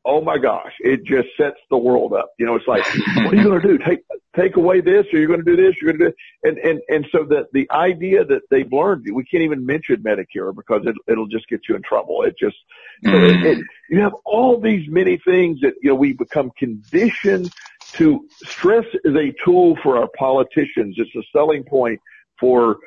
oh 0.07 0.21
my 0.21 0.39
gosh, 0.39 0.73
it 0.81 1.05
just 1.05 1.29
sets 1.37 1.57
the 1.71 1.79
world 1.79 2.13
up. 2.13 2.31
You 2.39 2.47
know, 2.47 2.57
it's 2.57 2.67
like, 2.67 2.85
what 3.25 3.33
are 3.33 3.37
you 3.37 3.45
going 3.45 3.61
to 3.61 3.69
do? 3.69 3.79
Take, 3.87 4.01
take 4.37 4.57
away 4.57 4.81
this 4.81 5.07
or 5.13 5.19
you're 5.19 5.29
going 5.29 5.45
to 5.45 5.57
do 5.57 5.57
this, 5.57 5.77
you're 5.81 5.93
going 5.93 6.01
to 6.01 6.05
do 6.07 6.11
it. 6.11 6.17
And, 6.43 6.59
and, 6.59 6.81
and 6.89 7.07
so 7.13 7.25
the, 7.25 7.47
the 7.53 7.71
idea 7.71 8.25
that 8.25 8.43
they've 8.51 8.71
learned, 8.71 9.07
we 9.13 9.25
can't 9.25 9.45
even 9.45 9.65
mention 9.65 10.03
Medicare 10.03 10.55
because 10.55 10.83
it, 10.87 10.97
it'll 11.07 11.29
just 11.29 11.49
get 11.49 11.61
you 11.69 11.77
in 11.77 11.83
trouble. 11.83 12.23
It 12.23 12.35
just, 12.39 12.57
so 13.05 13.13
it, 13.13 13.45
it, 13.45 13.65
you 13.89 14.01
have 14.01 14.15
all 14.25 14.61
these 14.61 14.89
many 14.89 15.19
things 15.19 15.61
that, 15.61 15.75
you 15.83 15.91
know, 15.91 15.95
we 15.95 16.13
become 16.13 16.51
conditioned 16.59 17.53
to 17.93 18.27
stress 18.45 18.87
is 19.05 19.15
a 19.15 19.33
tool 19.45 19.79
for 19.83 19.99
our 19.99 20.09
politicians. 20.19 20.97
It's 20.99 21.15
a 21.15 21.23
selling 21.33 21.63
point 21.63 22.01
for, 22.41 22.79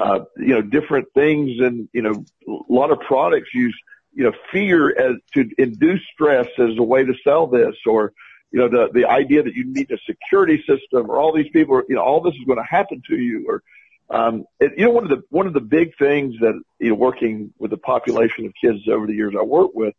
uh, 0.00 0.20
you 0.38 0.54
know, 0.54 0.62
different 0.62 1.06
things 1.14 1.60
and, 1.60 1.88
you 1.92 2.02
know, 2.02 2.24
a 2.48 2.72
lot 2.72 2.90
of 2.90 3.00
products 3.00 3.50
use 3.54 3.78
you 4.14 4.24
know, 4.24 4.32
fear 4.52 4.90
as 4.96 5.16
to 5.34 5.48
induce 5.58 6.00
stress 6.12 6.46
as 6.58 6.76
a 6.78 6.82
way 6.82 7.04
to 7.04 7.14
sell 7.24 7.46
this 7.46 7.74
or, 7.86 8.12
you 8.50 8.60
know, 8.60 8.68
the, 8.68 8.88
the 8.92 9.06
idea 9.06 9.42
that 9.42 9.54
you 9.54 9.64
need 9.64 9.90
a 9.90 9.98
security 10.06 10.58
system 10.58 11.10
or 11.10 11.18
all 11.18 11.32
these 11.34 11.50
people, 11.52 11.76
are, 11.76 11.84
you 11.88 11.96
know, 11.96 12.02
all 12.02 12.20
this 12.20 12.34
is 12.34 12.44
going 12.46 12.58
to 12.58 12.64
happen 12.64 13.02
to 13.08 13.16
you 13.16 13.46
or, 13.48 13.62
um, 14.10 14.44
it, 14.60 14.72
you 14.76 14.84
know, 14.84 14.90
one 14.90 15.04
of 15.04 15.10
the, 15.10 15.22
one 15.30 15.46
of 15.46 15.54
the 15.54 15.60
big 15.60 15.96
things 15.98 16.34
that, 16.40 16.60
you 16.78 16.90
know, 16.90 16.94
working 16.94 17.52
with 17.58 17.70
the 17.70 17.76
population 17.76 18.46
of 18.46 18.52
kids 18.60 18.86
over 18.88 19.06
the 19.06 19.14
years 19.14 19.34
I 19.38 19.42
work 19.42 19.70
with, 19.74 19.94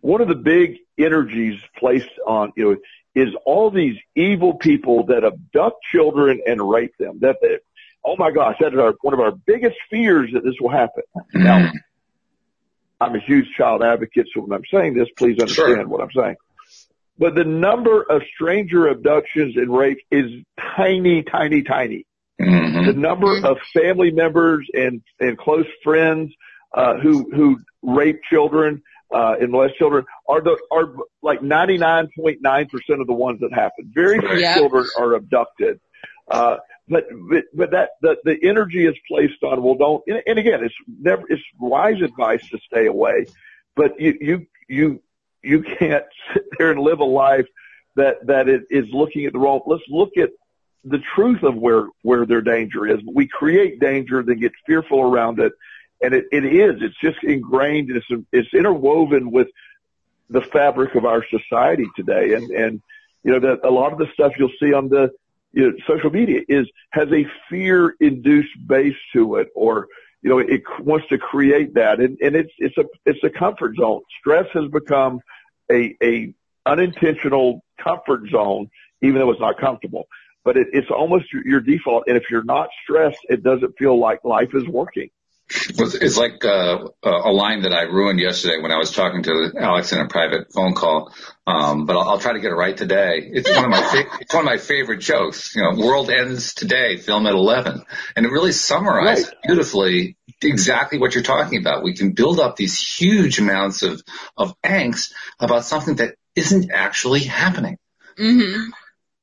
one 0.00 0.20
of 0.20 0.28
the 0.28 0.34
big 0.34 0.78
energies 0.98 1.60
placed 1.78 2.10
on, 2.26 2.52
you 2.56 2.64
know, 2.64 2.76
is 3.14 3.34
all 3.44 3.70
these 3.70 3.96
evil 4.14 4.54
people 4.54 5.06
that 5.06 5.24
abduct 5.24 5.76
children 5.92 6.40
and 6.46 6.68
rape 6.68 6.94
them. 6.98 7.18
That, 7.20 7.36
they, 7.40 7.58
oh 8.04 8.16
my 8.16 8.30
gosh, 8.30 8.56
that 8.60 8.72
is 8.72 8.78
our, 8.78 8.94
one 9.02 9.14
of 9.14 9.20
our 9.20 9.32
biggest 9.32 9.76
fears 9.90 10.30
that 10.32 10.44
this 10.44 10.54
will 10.60 10.70
happen. 10.70 11.02
Now, 11.34 11.70
I'm 13.00 13.14
a 13.14 13.20
huge 13.20 13.46
child 13.56 13.82
advocate, 13.82 14.26
so 14.34 14.42
when 14.42 14.52
I'm 14.52 14.64
saying 14.72 14.94
this, 14.94 15.08
please 15.16 15.38
understand 15.38 15.54
sure. 15.54 15.88
what 15.88 16.00
I'm 16.00 16.12
saying. 16.14 16.36
But 17.18 17.34
the 17.34 17.44
number 17.44 18.02
of 18.02 18.22
stranger 18.34 18.88
abductions 18.88 19.56
and 19.56 19.74
rapes 19.74 20.02
is 20.10 20.30
tiny, 20.76 21.22
tiny, 21.22 21.62
tiny. 21.62 22.06
Mm-hmm. 22.40 22.86
The 22.86 22.92
number 22.92 23.38
of 23.44 23.56
family 23.74 24.10
members 24.10 24.66
and, 24.74 25.02
and 25.18 25.38
close 25.38 25.66
friends, 25.82 26.32
uh, 26.74 26.94
who, 26.98 27.30
who 27.34 27.58
rape 27.82 28.20
children, 28.30 28.82
uh, 29.14 29.34
and 29.40 29.50
molest 29.50 29.76
children 29.76 30.04
are 30.28 30.42
the, 30.42 30.58
are 30.70 30.94
like 31.22 31.40
99.9% 31.40 33.00
of 33.00 33.06
the 33.06 33.12
ones 33.12 33.40
that 33.40 33.52
happen. 33.52 33.90
Very 33.94 34.18
few 34.20 34.38
yeah. 34.38 34.54
children 34.54 34.84
are 34.98 35.14
abducted. 35.14 35.80
Uh, 36.30 36.56
but 36.88 37.04
but, 37.54 37.70
that 37.70 37.90
the, 38.00 38.16
the 38.24 38.38
energy 38.42 38.86
is 38.86 38.94
placed 39.08 39.42
on 39.42 39.62
well 39.62 39.74
don't 39.74 40.04
and 40.26 40.38
again 40.38 40.64
it's 40.64 40.74
never 41.00 41.24
it's 41.28 41.42
wise 41.58 42.00
advice 42.00 42.46
to 42.48 42.58
stay 42.66 42.86
away 42.86 43.26
but 43.74 43.98
you 44.00 44.16
you 44.20 44.46
you 44.68 45.02
you 45.42 45.62
can't 45.62 46.04
sit 46.32 46.44
there 46.58 46.70
and 46.70 46.80
live 46.80 47.00
a 47.00 47.04
life 47.04 47.46
that 47.96 48.26
that 48.26 48.48
it 48.48 48.62
is 48.70 48.86
looking 48.92 49.26
at 49.26 49.32
the 49.32 49.38
wrong 49.38 49.60
let's 49.66 49.84
look 49.88 50.16
at 50.16 50.30
the 50.86 51.00
truth 51.14 51.42
of 51.42 51.56
where 51.56 51.88
where 52.02 52.24
their 52.24 52.40
danger 52.40 52.86
is. 52.86 53.00
We 53.12 53.26
create 53.26 53.80
danger 53.80 54.22
then 54.22 54.38
get 54.38 54.52
fearful 54.66 55.00
around 55.00 55.40
it 55.40 55.52
and 56.00 56.14
it, 56.14 56.26
it 56.30 56.44
is 56.44 56.76
it's 56.80 56.98
just 57.02 57.22
ingrained 57.24 57.90
it's 57.90 58.06
it's 58.32 58.54
interwoven 58.54 59.30
with 59.30 59.48
the 60.30 60.40
fabric 60.40 60.94
of 60.94 61.04
our 61.04 61.24
society 61.28 61.86
today 61.96 62.34
and 62.34 62.50
and 62.50 62.82
you 63.24 63.32
know 63.32 63.40
that 63.40 63.66
a 63.66 63.70
lot 63.70 63.92
of 63.92 63.98
the 63.98 64.06
stuff 64.14 64.32
you'll 64.38 64.48
see 64.60 64.72
on 64.72 64.88
the 64.88 65.10
you 65.56 65.70
know, 65.70 65.72
social 65.88 66.10
media 66.10 66.42
is 66.48 66.66
has 66.92 67.08
a 67.10 67.24
fear 67.48 67.94
induced 67.98 68.54
base 68.66 68.94
to 69.14 69.36
it 69.36 69.48
or 69.56 69.88
you 70.22 70.28
know 70.28 70.38
it 70.38 70.62
wants 70.80 71.08
to 71.08 71.18
create 71.18 71.74
that. 71.74 71.98
And, 71.98 72.18
and 72.22 72.36
it's 72.36 72.52
it's 72.58 72.76
a 72.76 72.84
it's 73.06 73.24
a 73.24 73.30
comfort 73.30 73.76
zone. 73.80 74.02
Stress 74.20 74.46
has 74.52 74.68
become 74.70 75.20
a 75.72 75.96
a 76.02 76.34
unintentional 76.66 77.64
comfort 77.82 78.28
zone 78.30 78.68
even 79.02 79.16
though 79.16 79.30
it's 79.30 79.40
not 79.40 79.58
comfortable. 79.58 80.06
But 80.44 80.56
it, 80.56 80.68
it's 80.72 80.90
almost 80.90 81.26
your 81.32 81.60
default. 81.60 82.04
And 82.06 82.16
if 82.16 82.24
you're 82.30 82.44
not 82.44 82.68
stressed 82.84 83.18
it 83.30 83.42
doesn't 83.42 83.76
feel 83.78 83.98
like 83.98 84.24
life 84.24 84.54
is 84.54 84.66
working 84.68 85.08
It's 85.48 86.16
like 86.16 86.44
uh, 86.44 86.88
a 87.04 87.30
line 87.30 87.62
that 87.62 87.72
I 87.72 87.82
ruined 87.82 88.18
yesterday 88.18 88.60
when 88.60 88.72
I 88.72 88.78
was 88.78 88.90
talking 88.90 89.22
to 89.24 89.52
Alex 89.56 89.92
in 89.92 90.00
a 90.00 90.08
private 90.08 90.52
phone 90.52 90.74
call. 90.74 91.12
Um, 91.46 91.86
but 91.86 91.96
I'll, 91.96 92.08
I'll, 92.10 92.18
try 92.18 92.32
to 92.32 92.40
get 92.40 92.50
it 92.50 92.56
right 92.56 92.76
today. 92.76 93.30
It's 93.32 93.48
one 93.48 93.64
of 93.64 93.70
my 93.70 93.80
fa- 93.80 94.18
it's 94.20 94.34
one 94.34 94.42
of 94.42 94.46
my 94.46 94.58
favorite 94.58 94.98
jokes. 94.98 95.54
You 95.54 95.62
know, 95.62 95.86
world 95.86 96.10
ends 96.10 96.54
today, 96.54 96.96
film 96.96 97.26
at 97.28 97.34
eleven, 97.34 97.84
and 98.16 98.26
it 98.26 98.32
really 98.32 98.50
summarizes 98.50 99.26
right. 99.26 99.34
beautifully 99.44 100.16
exactly 100.42 100.98
what 100.98 101.14
you're 101.14 101.22
talking 101.22 101.60
about. 101.60 101.84
We 101.84 101.94
can 101.94 102.12
build 102.12 102.40
up 102.40 102.56
these 102.56 102.80
huge 102.80 103.38
amounts 103.38 103.82
of 103.82 104.02
of 104.36 104.60
angst 104.62 105.12
about 105.38 105.64
something 105.64 105.96
that 105.96 106.16
isn't 106.34 106.72
actually 106.72 107.20
happening. 107.20 107.78
Mm-hmm. 108.18 108.70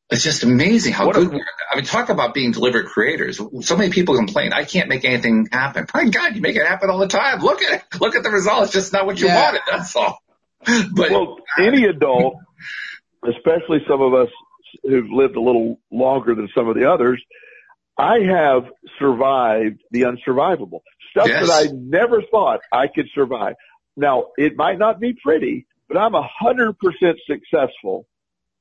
It's 0.09 0.23
just 0.23 0.43
amazing 0.43 0.93
how 0.93 1.07
what 1.07 1.15
good. 1.15 1.33
A, 1.33 1.39
I 1.71 1.75
mean, 1.75 1.85
talk 1.85 2.09
about 2.09 2.33
being 2.33 2.51
deliberate 2.51 2.87
creators. 2.87 3.39
So 3.61 3.77
many 3.77 3.91
people 3.91 4.15
complain, 4.15 4.53
I 4.53 4.63
can't 4.63 4.89
make 4.89 5.05
anything 5.05 5.47
happen. 5.51 5.87
My 5.93 6.05
God, 6.05 6.35
you 6.35 6.41
make 6.41 6.55
it 6.55 6.67
happen 6.67 6.89
all 6.89 6.99
the 6.99 7.07
time. 7.07 7.39
Look 7.39 7.63
at 7.63 7.73
it. 7.73 8.01
Look 8.01 8.15
at 8.15 8.23
the 8.23 8.29
result. 8.29 8.65
It's 8.65 8.73
just 8.73 8.93
not 8.93 9.05
what 9.05 9.19
you 9.19 9.27
yeah. 9.27 9.43
wanted. 9.43 9.61
That's 9.69 9.95
all. 9.95 10.19
But 10.93 11.11
well, 11.11 11.37
any 11.59 11.83
adult, 11.85 12.35
especially 13.27 13.79
some 13.85 14.01
of 14.01 14.13
us 14.13 14.29
who've 14.83 15.09
lived 15.11 15.35
a 15.35 15.41
little 15.41 15.79
longer 15.91 16.35
than 16.35 16.47
some 16.55 16.69
of 16.69 16.75
the 16.75 16.89
others, 16.89 17.21
I 17.97 18.19
have 18.19 18.63
survived 18.97 19.81
the 19.91 20.03
unsurvivable. 20.03 20.79
Stuff 21.11 21.27
yes. 21.27 21.47
that 21.47 21.69
I 21.69 21.71
never 21.73 22.21
thought 22.31 22.61
I 22.71 22.87
could 22.87 23.07
survive. 23.13 23.55
Now, 23.97 24.27
it 24.37 24.55
might 24.55 24.79
not 24.79 24.99
be 24.99 25.13
pretty, 25.21 25.67
but 25.87 25.97
I'm 25.97 26.15
a 26.15 26.27
hundred 26.39 26.77
percent 26.79 27.19
successful 27.27 28.07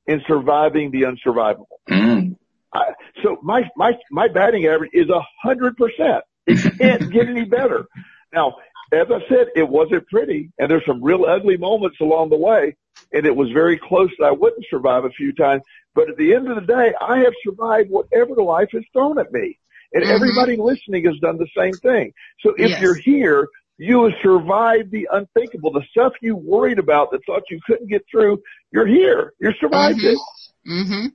in 0.07 0.21
surviving 0.27 0.91
the 0.91 1.03
unsurvivable. 1.03 1.67
Mm. 1.89 2.35
I, 2.73 2.93
so 3.21 3.37
my, 3.43 3.69
my, 3.75 3.93
my 4.11 4.27
batting 4.27 4.65
average 4.65 4.91
is 4.93 5.09
a 5.09 5.21
hundred 5.41 5.77
percent. 5.77 6.23
It 6.45 6.77
can't 6.79 7.11
get 7.11 7.27
any 7.27 7.45
better. 7.45 7.85
Now, 8.33 8.55
as 8.91 9.07
I 9.09 9.19
said, 9.29 9.47
it 9.55 9.67
wasn't 9.67 10.07
pretty 10.07 10.51
and 10.57 10.69
there's 10.69 10.85
some 10.85 11.03
real 11.03 11.25
ugly 11.25 11.57
moments 11.57 11.97
along 12.01 12.29
the 12.29 12.37
way 12.37 12.75
and 13.11 13.25
it 13.25 13.35
was 13.35 13.49
very 13.51 13.77
close 13.77 14.09
that 14.19 14.25
I 14.25 14.31
wouldn't 14.31 14.65
survive 14.69 15.05
a 15.05 15.09
few 15.09 15.33
times. 15.33 15.63
But 15.95 16.09
at 16.09 16.17
the 16.17 16.33
end 16.33 16.49
of 16.49 16.55
the 16.55 16.61
day, 16.73 16.93
I 16.99 17.19
have 17.19 17.33
survived 17.43 17.89
whatever 17.89 18.35
life 18.41 18.69
has 18.73 18.83
thrown 18.91 19.19
at 19.19 19.31
me. 19.31 19.59
And 19.93 20.03
mm-hmm. 20.03 20.13
everybody 20.13 20.57
listening 20.57 21.05
has 21.05 21.17
done 21.19 21.37
the 21.37 21.47
same 21.55 21.73
thing. 21.73 22.13
So 22.39 22.53
if 22.57 22.71
yes. 22.71 22.81
you're 22.81 22.95
here, 22.95 23.47
you 23.77 24.03
have 24.03 24.13
survived 24.21 24.91
the 24.91 25.07
unthinkable. 25.11 25.71
The 25.71 25.83
stuff 25.91 26.13
you 26.21 26.35
worried 26.35 26.79
about 26.79 27.11
that 27.11 27.21
thought 27.25 27.43
you 27.49 27.59
couldn't 27.65 27.89
get 27.89 28.05
through, 28.09 28.41
you're 28.71 28.87
here. 28.87 29.33
You 29.39 29.51
survived 29.59 29.99
mm-hmm. 29.99 30.07
it. 30.07 30.71
Mm-hmm. 30.71 31.05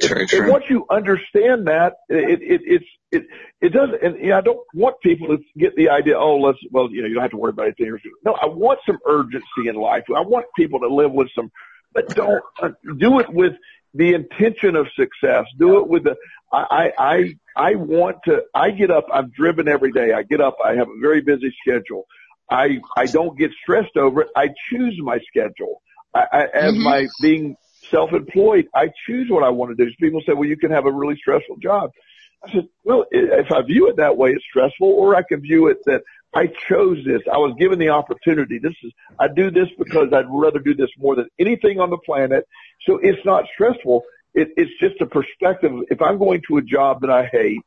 True, 0.00 0.26
true. 0.26 0.42
And 0.42 0.50
once 0.50 0.64
you 0.68 0.86
understand 0.90 1.68
that, 1.68 1.94
it, 2.08 2.42
it, 2.42 2.60
it's, 2.64 2.84
it, 3.12 3.26
it 3.60 3.72
doesn't, 3.72 4.02
and 4.02 4.18
you 4.18 4.30
know, 4.30 4.38
I 4.38 4.40
don't 4.40 4.58
want 4.74 5.00
people 5.00 5.28
to 5.28 5.38
get 5.56 5.76
the 5.76 5.90
idea, 5.90 6.18
oh, 6.18 6.36
let's, 6.36 6.58
well, 6.72 6.90
you 6.90 7.00
know, 7.00 7.06
you 7.06 7.14
don't 7.14 7.22
have 7.22 7.30
to 7.30 7.36
worry 7.36 7.50
about 7.50 7.66
anything. 7.66 7.96
No, 8.24 8.32
I 8.32 8.46
want 8.46 8.80
some 8.86 8.98
urgency 9.06 9.68
in 9.68 9.76
life. 9.76 10.02
I 10.14 10.22
want 10.22 10.46
people 10.56 10.80
to 10.80 10.88
live 10.88 11.12
with 11.12 11.28
some, 11.36 11.52
but 11.92 12.08
don't 12.08 12.42
uh, 12.60 12.70
do 12.98 13.20
it 13.20 13.32
with 13.32 13.52
the 13.94 14.14
intention 14.14 14.76
of 14.76 14.86
success. 14.96 15.46
Do 15.58 15.78
it 15.78 15.88
with 15.88 16.04
the, 16.04 16.16
I, 16.52 16.90
I, 16.98 17.34
I 17.56 17.74
want 17.76 18.18
to, 18.24 18.42
I 18.54 18.70
get 18.70 18.90
up, 18.90 19.06
I'm 19.12 19.30
driven 19.30 19.68
every 19.68 19.92
day. 19.92 20.12
I 20.12 20.22
get 20.22 20.40
up, 20.40 20.56
I 20.64 20.74
have 20.74 20.88
a 20.88 21.00
very 21.00 21.20
busy 21.20 21.54
schedule. 21.62 22.04
I, 22.50 22.80
I 22.96 23.06
don't 23.06 23.38
get 23.38 23.52
stressed 23.62 23.96
over 23.96 24.22
it. 24.22 24.28
I 24.36 24.48
choose 24.70 24.98
my 25.00 25.18
schedule. 25.28 25.80
I, 26.14 26.26
I 26.32 26.42
as 26.52 26.74
mm-hmm. 26.74 26.82
my 26.82 27.06
being 27.20 27.56
self-employed, 27.90 28.66
I 28.74 28.90
choose 29.06 29.28
what 29.30 29.42
I 29.42 29.50
want 29.50 29.76
to 29.76 29.84
do. 29.84 29.90
People 30.00 30.20
say, 30.26 30.32
well, 30.32 30.48
you 30.48 30.56
can 30.56 30.70
have 30.70 30.86
a 30.86 30.92
really 30.92 31.16
stressful 31.16 31.56
job. 31.62 31.90
I 32.46 32.52
said, 32.52 32.68
well, 32.84 33.04
if 33.10 33.50
I 33.50 33.62
view 33.62 33.88
it 33.88 33.96
that 33.96 34.16
way, 34.16 34.30
it's 34.30 34.44
stressful, 34.48 34.88
or 34.88 35.16
I 35.16 35.22
can 35.22 35.40
view 35.40 35.68
it 35.68 35.78
that 35.86 36.02
I 36.34 36.46
chose 36.68 36.98
this. 37.04 37.22
I 37.32 37.38
was 37.38 37.54
given 37.58 37.78
the 37.78 37.90
opportunity. 37.90 38.58
This 38.58 38.74
is, 38.82 38.92
I 39.18 39.28
do 39.28 39.50
this 39.50 39.68
because 39.78 40.12
I'd 40.12 40.26
rather 40.28 40.58
do 40.58 40.74
this 40.74 40.90
more 40.98 41.14
than 41.16 41.28
anything 41.38 41.80
on 41.80 41.90
the 41.90 41.98
planet. 41.98 42.46
So 42.86 42.98
it's 43.00 43.24
not 43.24 43.44
stressful. 43.54 44.02
It, 44.34 44.48
it's 44.56 44.72
just 44.80 45.00
a 45.00 45.06
perspective. 45.06 45.72
If 45.90 46.02
I'm 46.02 46.18
going 46.18 46.42
to 46.48 46.56
a 46.56 46.62
job 46.62 47.02
that 47.02 47.10
I 47.10 47.26
hate 47.26 47.60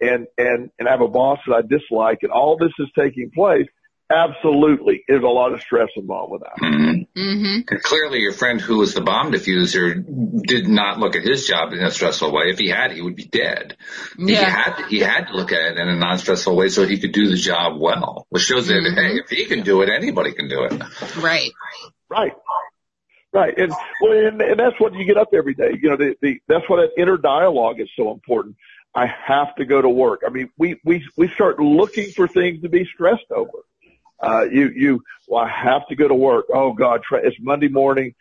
and, 0.00 0.26
and, 0.38 0.70
and 0.78 0.88
I 0.88 0.92
have 0.92 1.00
a 1.00 1.08
boss 1.08 1.40
that 1.46 1.54
I 1.54 1.62
dislike 1.62 2.18
and 2.22 2.30
all 2.30 2.56
this 2.56 2.72
is 2.78 2.88
taking 2.96 3.30
place, 3.34 3.66
absolutely 4.10 5.02
there's 5.08 5.24
a 5.24 5.26
lot 5.26 5.52
of 5.52 5.60
stress 5.60 5.88
involved 5.96 6.32
with 6.32 6.42
that. 6.42 6.56
Mm-hmm. 6.62 6.91
Mm-hmm. 7.14 7.76
clearly 7.82 8.20
your 8.20 8.32
friend 8.32 8.58
who 8.58 8.78
was 8.78 8.94
the 8.94 9.02
bomb 9.02 9.32
diffuser 9.32 10.02
did 10.46 10.66
not 10.66 10.98
look 10.98 11.14
at 11.14 11.22
his 11.22 11.46
job 11.46 11.74
in 11.74 11.80
a 11.80 11.90
stressful 11.90 12.32
way. 12.32 12.44
If 12.46 12.58
he 12.58 12.68
had, 12.68 12.92
he 12.92 13.02
would 13.02 13.16
be 13.16 13.26
dead. 13.26 13.76
Yeah. 14.16 14.26
He 14.26 14.34
had, 14.34 14.76
to, 14.76 14.86
he 14.86 14.98
had 15.00 15.26
to 15.26 15.36
look 15.36 15.52
at 15.52 15.60
it 15.60 15.78
in 15.78 15.88
a 15.88 15.96
non-stressful 15.96 16.56
way 16.56 16.70
so 16.70 16.86
he 16.86 16.98
could 16.98 17.12
do 17.12 17.28
the 17.28 17.36
job 17.36 17.78
well, 17.78 18.26
which 18.30 18.44
shows 18.44 18.66
that, 18.68 18.74
mm-hmm. 18.74 18.94
hey, 18.98 19.20
if 19.22 19.28
he 19.28 19.44
can 19.44 19.62
do 19.62 19.82
it, 19.82 19.90
anybody 19.90 20.32
can 20.32 20.48
do 20.48 20.62
it. 20.64 20.72
Right. 21.18 21.50
Right. 22.08 22.32
Right. 23.30 23.58
And, 23.58 23.72
well, 24.00 24.12
and, 24.12 24.40
and 24.40 24.58
that's 24.58 24.78
what 24.78 24.94
you 24.94 25.04
get 25.04 25.18
up 25.18 25.28
every 25.34 25.54
day. 25.54 25.78
You 25.82 25.90
know, 25.90 25.96
the, 25.96 26.14
the, 26.22 26.40
that's 26.48 26.64
why 26.68 26.82
that 26.82 27.00
inner 27.00 27.18
dialogue 27.18 27.78
is 27.78 27.88
so 27.94 28.10
important. 28.10 28.56
I 28.94 29.06
have 29.06 29.54
to 29.56 29.64
go 29.64 29.80
to 29.80 29.88
work. 29.88 30.22
I 30.26 30.30
mean, 30.30 30.50
we, 30.58 30.80
we, 30.84 31.06
we 31.16 31.28
start 31.28 31.58
looking 31.58 32.10
for 32.10 32.28
things 32.28 32.62
to 32.62 32.68
be 32.68 32.86
stressed 32.86 33.30
over. 33.30 33.64
Uh, 34.22 34.44
you, 34.44 34.70
you, 34.74 35.02
well, 35.26 35.44
I 35.44 35.50
have 35.50 35.86
to 35.88 35.96
go 35.96 36.08
to 36.08 36.14
work. 36.14 36.46
Oh 36.54 36.72
God, 36.72 37.00
it's 37.24 37.36
Monday 37.40 37.68
morning. 37.68 38.14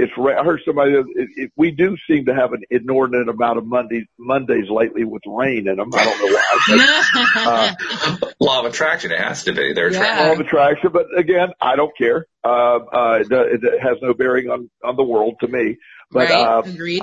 It's, 0.00 0.12
I 0.16 0.44
heard 0.44 0.60
somebody, 0.64 0.92
it, 0.92 1.06
it, 1.16 1.52
we 1.56 1.72
do 1.72 1.96
seem 2.08 2.26
to 2.26 2.34
have 2.34 2.52
an 2.52 2.62
inordinate 2.70 3.28
amount 3.28 3.58
of 3.58 3.66
Mondays, 3.66 4.04
Mondays 4.16 4.70
lately 4.70 5.02
with 5.02 5.22
rain 5.26 5.66
in 5.66 5.74
them. 5.74 5.90
I 5.92 6.04
don't 6.04 6.18
know 6.20 6.36
why. 6.36 7.74
But, 8.14 8.22
uh, 8.24 8.30
law 8.38 8.60
of 8.60 8.66
attraction. 8.66 9.10
It 9.10 9.18
has 9.18 9.42
to 9.44 9.52
be. 9.52 9.72
There's 9.72 9.96
yeah. 9.96 10.26
law 10.26 10.32
of 10.34 10.40
attraction. 10.40 10.90
But 10.92 11.06
again, 11.16 11.48
I 11.60 11.74
don't 11.74 11.90
care. 11.98 12.26
Uh, 12.44 12.76
uh, 12.76 13.18
it, 13.22 13.60
it 13.64 13.82
has 13.82 13.96
no 14.00 14.14
bearing 14.14 14.48
on, 14.48 14.70
on 14.84 14.94
the 14.94 15.02
world 15.02 15.34
to 15.40 15.48
me. 15.48 15.78
But, 16.12 16.30
right. 16.30 16.46
uh, 16.46 16.62
Agreed. 16.64 17.02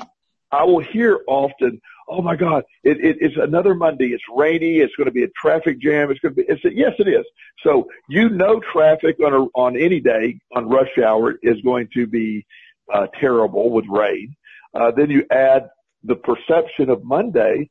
I 0.50 0.64
will 0.64 0.80
hear 0.80 1.20
often, 1.28 1.82
oh 2.08 2.22
my 2.22 2.36
God, 2.36 2.64
it, 2.84 2.98
it, 3.04 3.18
it's 3.20 3.36
another 3.38 3.74
Monday. 3.74 4.08
It's 4.08 4.24
rainy. 4.36 4.78
It's 4.78 4.96
going 4.96 5.06
to 5.06 5.12
be 5.12 5.24
a 5.24 5.30
traffic 5.42 5.80
jam. 5.80 6.12
It's 6.12 6.20
going 6.20 6.36
to 6.36 6.44
be, 6.44 6.48
it's, 6.48 6.62
yes, 6.64 6.94
it 7.00 7.08
is. 7.08 7.26
So 7.64 7.88
you 8.10 8.30
know 8.30 8.60
traffic 8.60 9.18
on 9.20 9.34
a, 9.34 9.42
on 9.60 9.78
any 9.78 10.00
day 10.00 10.40
on 10.56 10.70
rush 10.70 10.98
hour 11.04 11.36
is 11.42 11.60
going 11.62 11.90
to 11.94 12.08
be, 12.08 12.46
uh, 12.94 13.08
terrible 13.20 13.72
with 13.72 13.86
rain. 13.90 14.36
Uh, 14.74 14.92
then 14.92 15.10
you 15.10 15.26
add 15.32 15.70
the 16.04 16.16
perception 16.16 16.90
of 16.90 17.04
Monday 17.04 17.70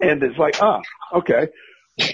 and 0.00 0.22
it's 0.22 0.38
like, 0.38 0.60
ah, 0.60 0.80
okay. 1.12 1.48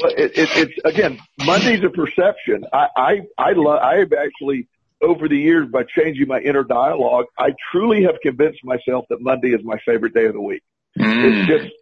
Well, 0.01 0.13
it, 0.17 0.37
it, 0.37 0.49
it's 0.57 0.73
again, 0.85 1.21
Monday's 1.45 1.85
a 1.85 1.91
perception. 1.91 2.65
I, 2.73 2.89
I, 2.97 3.21
I 3.39 3.53
love, 3.53 3.81
I 3.81 3.99
have 3.99 4.13
actually, 4.13 4.69
over 5.01 5.29
the 5.29 5.37
years 5.37 5.69
by 5.71 5.85
changing 5.85 6.27
my 6.27 6.41
inner 6.41 6.65
dialogue, 6.65 7.27
I 7.39 7.55
truly 7.71 8.05
have 8.05 8.17
convinced 8.23 8.61
myself 8.65 9.05
that 9.11 9.21
Monday 9.21 9.49
is 9.49 9.61
my 9.63 9.79
favorite 9.85 10.15
day 10.15 10.25
of 10.25 10.33
the 10.33 10.41
week. 10.41 10.63
Mm. 10.99 11.25
It's 11.25 11.49
just, 11.49 11.75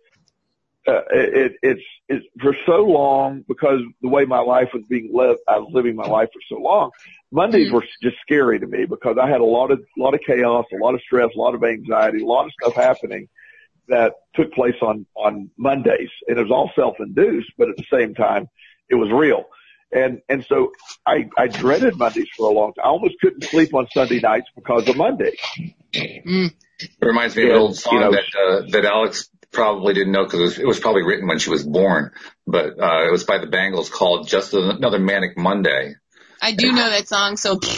uh, 0.87 1.01
it, 1.11 1.53
it's, 1.63 1.83
it's 2.09 2.27
for 2.41 2.55
so 2.67 2.85
long 2.85 3.45
because 3.49 3.81
the 4.03 4.09
way 4.09 4.25
my 4.25 4.41
life 4.41 4.69
was 4.75 4.83
being 4.89 5.11
lived, 5.13 5.41
I 5.49 5.59
was 5.59 5.71
living 5.73 5.97
my 5.97 6.07
life 6.07 6.29
for 6.33 6.41
so 6.49 6.61
long. 6.61 6.91
Mondays 7.33 7.69
mm-hmm. 7.69 7.77
were 7.77 7.85
just 8.03 8.17
scary 8.21 8.61
to 8.61 8.67
me 8.67 8.85
because 8.85 9.17
I 9.21 9.29
had 9.29 9.41
a 9.41 9.45
lot 9.45 9.71
of, 9.71 9.79
a 9.79 10.03
lot 10.03 10.15
of 10.15 10.21
chaos, 10.27 10.67
a 10.73 10.83
lot 10.83 10.95
of 10.95 11.01
stress, 11.01 11.31
a 11.35 11.39
lot 11.39 11.55
of 11.55 11.65
anxiety, 11.65 12.23
a 12.23 12.27
lot 12.27 12.47
of 12.47 12.53
stuff 12.61 12.75
happening 12.75 13.29
that 13.89 14.15
took 14.35 14.53
place 14.53 14.77
on, 14.83 15.07
on 15.15 15.51
Mondays 15.57 16.11
and 16.29 16.39
it 16.39 16.43
was 16.43 16.51
all 16.51 16.71
self-induced, 16.75 17.53
but 17.59 17.69
at 17.69 17.77
the 17.77 17.85
same 17.93 18.15
time, 18.15 18.49
it 18.89 18.95
was 18.95 19.11
real. 19.11 19.45
And, 19.93 20.23
and 20.29 20.45
so 20.45 20.73
I, 21.07 21.29
I 21.39 21.47
dreaded 21.47 21.97
Mondays 21.97 22.29
for 22.37 22.51
a 22.51 22.53
long 22.53 22.75
time. 22.75 22.85
I 22.85 22.89
almost 22.89 23.15
couldn't 23.21 23.45
sleep 23.45 23.73
on 23.75 23.87
Sunday 23.93 24.21
nights 24.21 24.49
because 24.55 24.89
of 24.89 24.97
Monday. 24.97 25.37
Mm. 25.95 26.53
It 26.81 26.91
reminds 27.01 27.37
me 27.37 27.45
of 27.45 27.51
an 27.51 27.57
old 27.57 27.77
song 27.77 27.95
you 27.95 28.01
know, 28.01 28.11
that, 28.13 28.25
uh, 28.39 28.63
that 28.71 28.85
Alex 28.85 29.29
probably 29.53 29.95
didn't 29.95 30.13
know 30.13 30.25
because 30.25 30.41
it 30.41 30.43
was, 30.43 30.59
it 30.59 30.67
was 30.67 30.81
probably 30.81 31.03
written 31.03 31.29
when 31.29 31.39
she 31.39 31.51
was 31.51 31.65
born, 31.65 32.11
but, 32.47 32.79
uh, 32.81 33.07
it 33.07 33.13
was 33.13 33.25
by 33.25 33.39
the 33.39 33.47
Bangles 33.47 33.89
called 33.89 34.29
Just 34.29 34.55
Another 34.55 34.99
Manic 34.99 35.39
Monday. 35.39 35.95
I 36.43 36.53
do 36.53 36.73
know 36.73 36.91
that 36.91 37.09
song, 37.09 37.37
so. 37.37 37.59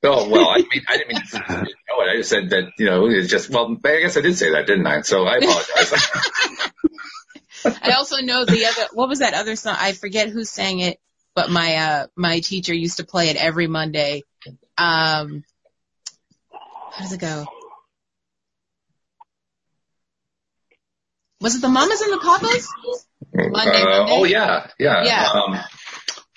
Oh 0.00 0.28
well, 0.28 0.48
I 0.48 0.58
mean, 0.58 0.82
I 0.88 0.96
didn't 0.96 1.08
mean 1.08 1.22
to 1.26 1.38
know 1.38 2.02
it. 2.02 2.08
I 2.08 2.16
just 2.18 2.30
said 2.30 2.50
that 2.50 2.70
you 2.78 2.86
know 2.86 3.08
it's 3.08 3.28
just 3.28 3.50
well. 3.50 3.76
I 3.84 3.98
guess 3.98 4.16
I 4.16 4.20
did 4.20 4.38
say 4.38 4.52
that, 4.52 4.64
didn't 4.64 4.86
I? 4.86 5.00
So 5.00 5.24
I 5.24 5.38
apologize. 5.38 6.08
I 7.82 7.90
also 7.96 8.18
know 8.18 8.44
the 8.44 8.66
other. 8.66 8.86
What 8.92 9.08
was 9.08 9.18
that 9.18 9.34
other 9.34 9.56
song? 9.56 9.74
I 9.76 9.94
forget 9.94 10.28
who 10.28 10.44
sang 10.44 10.78
it 10.78 11.00
but 11.38 11.50
my 11.50 11.76
uh 11.76 12.06
my 12.16 12.40
teacher 12.40 12.74
used 12.74 12.96
to 12.96 13.04
play 13.04 13.28
it 13.28 13.36
every 13.36 13.68
Monday. 13.68 14.24
Um 14.76 15.44
how 16.90 17.02
does 17.04 17.12
it 17.12 17.20
go? 17.20 17.46
Was 21.40 21.54
it 21.54 21.62
the 21.62 21.68
Mamas 21.68 22.00
and 22.00 22.12
the 22.12 22.18
Papas? 22.18 22.68
Monday, 23.32 23.82
uh, 23.82 23.98
Monday? 23.98 24.12
Oh 24.12 24.24
yeah, 24.24 24.70
yeah. 24.78 25.04
Yeah. 25.04 25.28
Um, 25.32 25.60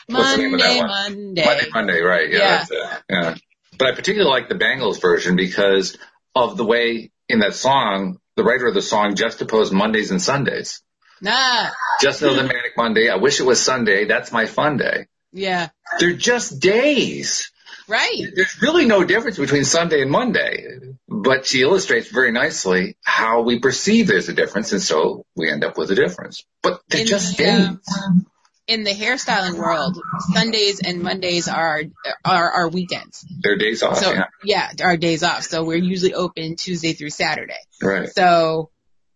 Monday, 0.10 0.48
Monday. 0.50 1.46
Monday, 1.46 1.68
Monday, 1.74 2.02
right? 2.02 2.30
Yeah, 2.32 2.66
yeah. 2.72 2.98
Yeah. 3.10 3.36
But 3.78 3.88
I 3.88 3.96
particularly 3.96 4.30
like 4.30 4.50
the 4.50 4.56
Bangles 4.56 5.00
version 5.00 5.36
because 5.36 5.98
of 6.36 6.58
the 6.58 6.66
way 6.66 7.12
in 7.28 7.40
that 7.40 7.56
song, 7.56 8.20
the 8.36 8.44
writer 8.44 8.68
of 8.68 8.74
the 8.74 8.82
song 8.82 9.16
juxtaposed 9.16 9.74
Mondays 9.74 10.12
and 10.12 10.22
Sundays. 10.22 10.82
Nah. 11.22 11.70
just 12.02 12.22
another 12.24 12.44
manic 12.44 12.76
Monday. 12.76 13.10
I 13.10 13.18
wish 13.18 13.40
it 13.40 13.44
was 13.44 13.64
Sunday. 13.64 14.06
That's 14.06 14.32
my 14.32 14.48
fun 14.48 14.78
day. 14.78 15.06
Yeah. 15.32 15.70
They're 16.00 16.14
just 16.14 16.60
days. 16.60 17.52
Right. 17.88 18.24
There's 18.34 18.62
really 18.62 18.86
no 18.86 19.04
difference 19.04 19.38
between 19.38 19.66
Sunday 19.66 20.02
and 20.02 20.10
Monday, 20.10 20.80
but 21.24 21.46
she 21.46 21.62
illustrates 21.62 22.10
very 22.10 22.32
nicely 22.32 22.98
how 23.04 23.42
we 23.42 23.60
perceive 23.60 24.08
there's 24.08 24.30
a 24.30 24.34
difference, 24.34 24.72
and 24.72 24.82
so 24.82 25.26
we 25.36 25.50
end 25.52 25.64
up 25.64 25.78
with 25.78 25.92
a 25.92 25.96
difference. 25.96 26.44
But 26.62 26.82
they're 26.88 27.02
In 27.02 27.08
just 27.08 27.38
the, 27.38 27.44
days. 27.44 27.68
um, 28.06 28.26
in 28.68 28.84
the 28.84 28.92
hairstyling 28.92 29.58
world, 29.58 30.00
Sundays 30.34 30.80
and 30.80 31.02
Mondays 31.02 31.48
are 31.48 31.84
are 32.24 32.52
our 32.52 32.70
weekends. 32.70 33.26
They're 33.42 33.58
days 33.58 33.84
off. 33.84 33.98
So 33.98 34.12
yeah. 34.14 34.26
yeah, 34.44 34.72
our 34.84 34.98
days 34.98 35.24
off. 35.24 35.44
So 35.44 35.64
we're 35.64 35.78
usually 35.78 36.14
open 36.14 36.56
Tuesday 36.56 36.94
through 36.94 37.10
Saturday. 37.10 37.60
Right. 37.82 38.10
So 38.10 38.70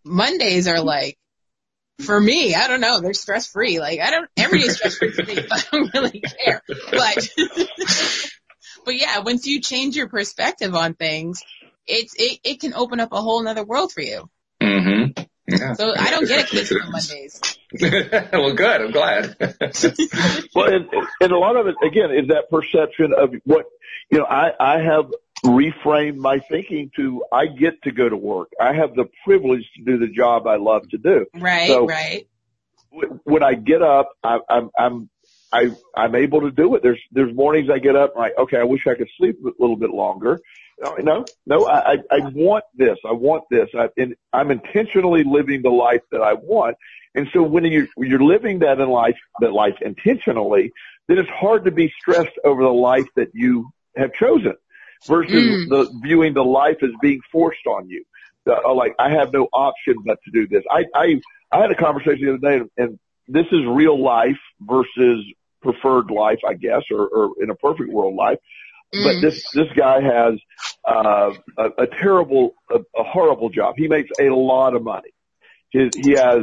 Mondays 0.04 0.68
are 0.68 0.80
like, 0.80 1.18
for 2.00 2.20
me, 2.20 2.54
I 2.54 2.68
don't 2.68 2.80
know, 2.80 3.00
they're 3.00 3.14
stress 3.14 3.46
free. 3.46 3.80
Like 3.80 4.00
I 4.00 4.10
don't, 4.10 4.28
every 4.36 4.60
day's 4.60 4.76
stress 4.76 4.96
free 4.96 5.12
for 5.12 5.22
me, 5.22 5.34
but 5.48 5.52
I 5.52 5.62
don't 5.70 5.94
really 5.94 6.20
care. 6.20 6.62
But, 6.90 7.28
but 8.84 8.94
yeah, 8.94 9.20
once 9.20 9.46
you 9.46 9.60
change 9.60 9.96
your 9.96 10.08
perspective 10.08 10.74
on 10.74 10.94
things, 10.94 11.42
it's, 11.86 12.14
it, 12.18 12.40
it 12.44 12.60
can 12.60 12.74
open 12.74 13.00
up 13.00 13.12
a 13.12 13.20
whole 13.20 13.42
nother 13.42 13.64
world 13.64 13.92
for 13.92 14.00
you. 14.02 14.28
Mm-hmm. 14.60 15.22
Yeah. 15.48 15.74
So 15.74 15.94
I 15.96 16.10
don't 16.10 16.26
get 16.26 16.44
a 16.44 16.46
kick 16.46 16.72
on. 16.72 16.90
Mondays. 16.92 17.40
well, 18.32 18.54
good. 18.54 18.80
I'm 18.80 18.90
glad. 18.90 19.36
Well, 20.54 20.72
and, 20.72 20.88
and 21.20 21.32
a 21.32 21.38
lot 21.38 21.56
of 21.56 21.66
it, 21.66 21.74
again, 21.86 22.10
is 22.10 22.28
that 22.28 22.48
perception 22.50 23.12
of 23.16 23.34
what, 23.44 23.66
you 24.10 24.18
know, 24.18 24.24
I, 24.24 24.50
I 24.58 24.80
have 24.80 25.12
reframed 25.44 26.16
my 26.16 26.38
thinking 26.40 26.90
to, 26.96 27.24
I 27.32 27.46
get 27.46 27.82
to 27.82 27.90
go 27.92 28.08
to 28.08 28.16
work. 28.16 28.48
I 28.60 28.72
have 28.72 28.94
the 28.94 29.04
privilege 29.24 29.68
to 29.76 29.82
do 29.84 29.98
the 29.98 30.08
job 30.08 30.46
I 30.46 30.56
love 30.56 30.88
to 30.90 30.98
do. 30.98 31.26
Right, 31.34 31.68
So- 31.68 31.86
right. 31.86 32.26
Wh- 32.90 33.24
When 33.26 33.42
I 33.42 33.54
get 33.54 33.82
up, 33.82 34.10
I, 34.24 34.38
I'm, 34.48 34.70
I'm, 34.78 35.10
I, 35.52 35.70
I'm 35.96 36.14
able 36.14 36.40
to 36.42 36.50
do 36.50 36.74
it. 36.74 36.82
There's, 36.82 37.00
there's 37.12 37.34
mornings 37.34 37.70
I 37.70 37.78
get 37.78 37.96
up 37.96 38.14
and 38.14 38.20
like, 38.22 38.36
okay, 38.38 38.58
I 38.58 38.64
wish 38.64 38.86
I 38.86 38.94
could 38.94 39.08
sleep 39.16 39.36
a 39.44 39.50
little 39.58 39.76
bit 39.76 39.90
longer. 39.90 40.40
No, 41.02 41.24
no, 41.46 41.66
I, 41.66 41.92
I 42.10 42.18
want 42.34 42.64
this. 42.76 42.98
I 43.08 43.12
want 43.12 43.44
this. 43.50 43.68
I, 43.74 43.88
and 43.96 44.14
I'm 44.32 44.50
intentionally 44.50 45.24
living 45.24 45.62
the 45.62 45.70
life 45.70 46.02
that 46.12 46.20
I 46.20 46.34
want. 46.34 46.76
And 47.14 47.28
so 47.32 47.42
when 47.42 47.64
you, 47.64 47.88
you're 47.96 48.22
living 48.22 48.58
that 48.58 48.78
in 48.78 48.88
life, 48.90 49.16
that 49.40 49.52
life 49.52 49.76
intentionally, 49.80 50.72
then 51.08 51.18
it's 51.18 51.30
hard 51.30 51.64
to 51.64 51.70
be 51.70 51.90
stressed 51.98 52.38
over 52.44 52.62
the 52.62 52.68
life 52.68 53.06
that 53.16 53.28
you 53.32 53.70
have 53.96 54.12
chosen 54.14 54.54
versus 55.06 55.32
Mm. 55.32 55.68
the 55.70 56.00
viewing 56.02 56.34
the 56.34 56.44
life 56.44 56.76
as 56.82 56.90
being 57.00 57.20
forced 57.32 57.66
on 57.66 57.88
you. 57.88 58.04
Uh, 58.46 58.74
like 58.74 58.94
I 58.98 59.10
have 59.10 59.32
no 59.32 59.48
option 59.52 59.94
but 60.04 60.18
to 60.24 60.30
do 60.30 60.46
this. 60.46 60.62
I, 60.70 60.84
I, 60.94 61.20
I 61.50 61.60
had 61.62 61.70
a 61.70 61.74
conversation 61.74 62.26
the 62.26 62.34
other 62.34 62.58
day 62.58 62.70
and 62.76 62.98
this 63.28 63.46
is 63.52 63.60
real 63.68 64.02
life 64.02 64.38
versus 64.60 65.24
preferred 65.62 66.10
life, 66.10 66.38
I 66.46 66.54
guess, 66.54 66.82
or, 66.90 67.06
or 67.08 67.30
in 67.42 67.50
a 67.50 67.54
perfect 67.54 67.90
world 67.90 68.14
life. 68.14 68.38
But 68.92 69.16
Mm. 69.16 69.20
this, 69.22 69.50
this 69.52 69.66
guy 69.76 70.00
has, 70.00 70.34
uh, 70.86 71.34
a, 71.58 71.82
a 71.82 71.86
terrible, 72.00 72.54
a, 72.70 72.76
a 72.76 73.02
horrible 73.04 73.48
job. 73.50 73.74
He 73.76 73.88
makes 73.88 74.10
a 74.20 74.28
lot 74.32 74.76
of 74.76 74.84
money. 74.84 75.10
His, 75.72 75.90
he 75.96 76.12
has 76.12 76.42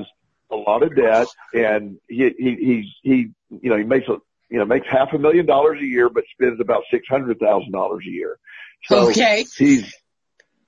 a 0.52 0.56
lot 0.56 0.84
of 0.84 0.94
debt 0.96 1.28
and 1.54 1.98
he, 2.10 2.30
he, 2.38 2.56
he's, 2.60 2.86
he, 3.02 3.60
you 3.62 3.70
know, 3.70 3.78
he 3.78 3.86
makes 3.86 4.08
a, 4.10 4.18
you 4.50 4.60
know, 4.60 4.66
makes 4.66 4.86
half 4.90 5.08
a 5.14 5.18
million 5.18 5.46
dollars 5.46 5.80
a 5.82 5.86
year, 5.86 6.10
but 6.10 6.26
spends 6.34 6.60
about 6.60 6.84
$600,000 6.94 7.98
a 7.98 8.10
year. 8.10 8.38
So 8.86 9.10
okay. 9.10 9.46
he's, 9.58 9.92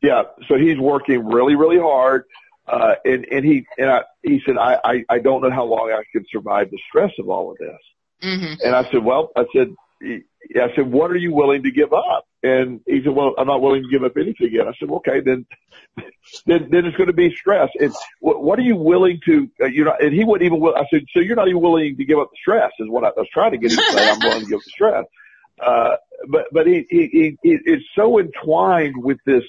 yeah, 0.01 0.23
so 0.47 0.55
he's 0.57 0.79
working 0.79 1.25
really, 1.25 1.55
really 1.55 1.77
hard. 1.77 2.23
Uh, 2.67 2.95
and, 3.05 3.25
and 3.31 3.45
he, 3.45 3.65
and 3.77 3.89
I, 3.89 4.01
he 4.23 4.41
said, 4.45 4.57
I, 4.57 4.79
I, 4.83 5.03
I 5.09 5.19
don't 5.19 5.41
know 5.41 5.51
how 5.51 5.65
long 5.65 5.91
I 5.91 6.03
can 6.11 6.25
survive 6.31 6.71
the 6.71 6.79
stress 6.89 7.11
of 7.19 7.29
all 7.29 7.51
of 7.51 7.57
this. 7.57 7.77
hmm 8.21 8.53
And 8.63 8.75
I 8.75 8.89
said, 8.91 9.03
well, 9.03 9.29
I 9.35 9.43
said, 9.55 9.75
I 10.03 10.75
said, 10.75 10.91
what 10.91 11.11
are 11.11 11.17
you 11.17 11.33
willing 11.33 11.63
to 11.63 11.71
give 11.71 11.93
up? 11.93 12.25
And 12.43 12.81
he 12.87 13.01
said, 13.03 13.13
well, 13.13 13.33
I'm 13.37 13.47
not 13.47 13.61
willing 13.61 13.83
to 13.83 13.89
give 13.89 14.03
up 14.03 14.17
anything 14.17 14.49
yet. 14.51 14.67
I 14.67 14.73
said, 14.79 14.89
okay, 14.89 15.19
then, 15.23 15.45
then, 16.45 16.69
then 16.71 16.85
it's 16.85 16.97
going 16.97 17.07
to 17.07 17.13
be 17.13 17.35
stress. 17.35 17.69
And 17.79 17.93
what, 18.19 18.43
what 18.43 18.59
are 18.59 18.63
you 18.63 18.75
willing 18.75 19.19
to, 19.25 19.49
uh, 19.61 19.65
you 19.67 19.83
know, 19.83 19.95
and 19.99 20.13
he 20.13 20.23
wouldn't 20.23 20.45
even, 20.45 20.59
will- 20.59 20.75
I 20.75 20.85
said, 20.91 21.05
so 21.13 21.19
you're 21.19 21.35
not 21.35 21.47
even 21.47 21.61
willing 21.61 21.97
to 21.97 22.05
give 22.05 22.19
up 22.19 22.29
the 22.31 22.37
stress 22.41 22.71
is 22.79 22.89
what 22.89 23.03
I 23.03 23.09
was 23.15 23.27
trying 23.33 23.51
to 23.51 23.57
get 23.57 23.71
him 23.71 23.77
to 23.77 23.85
say. 23.95 24.07
I'm 24.07 24.21
willing 24.21 24.41
to 24.41 24.45
give 24.47 24.57
up 24.57 24.63
the 24.65 24.71
stress. 24.71 25.05
Uh, 25.63 25.95
but, 26.29 26.45
but 26.51 26.67
he, 26.67 26.85
he, 26.89 27.07
he, 27.11 27.37
he 27.43 27.49
is 27.71 27.81
so 27.95 28.19
entwined 28.19 28.95
with 28.97 29.17
this 29.25 29.43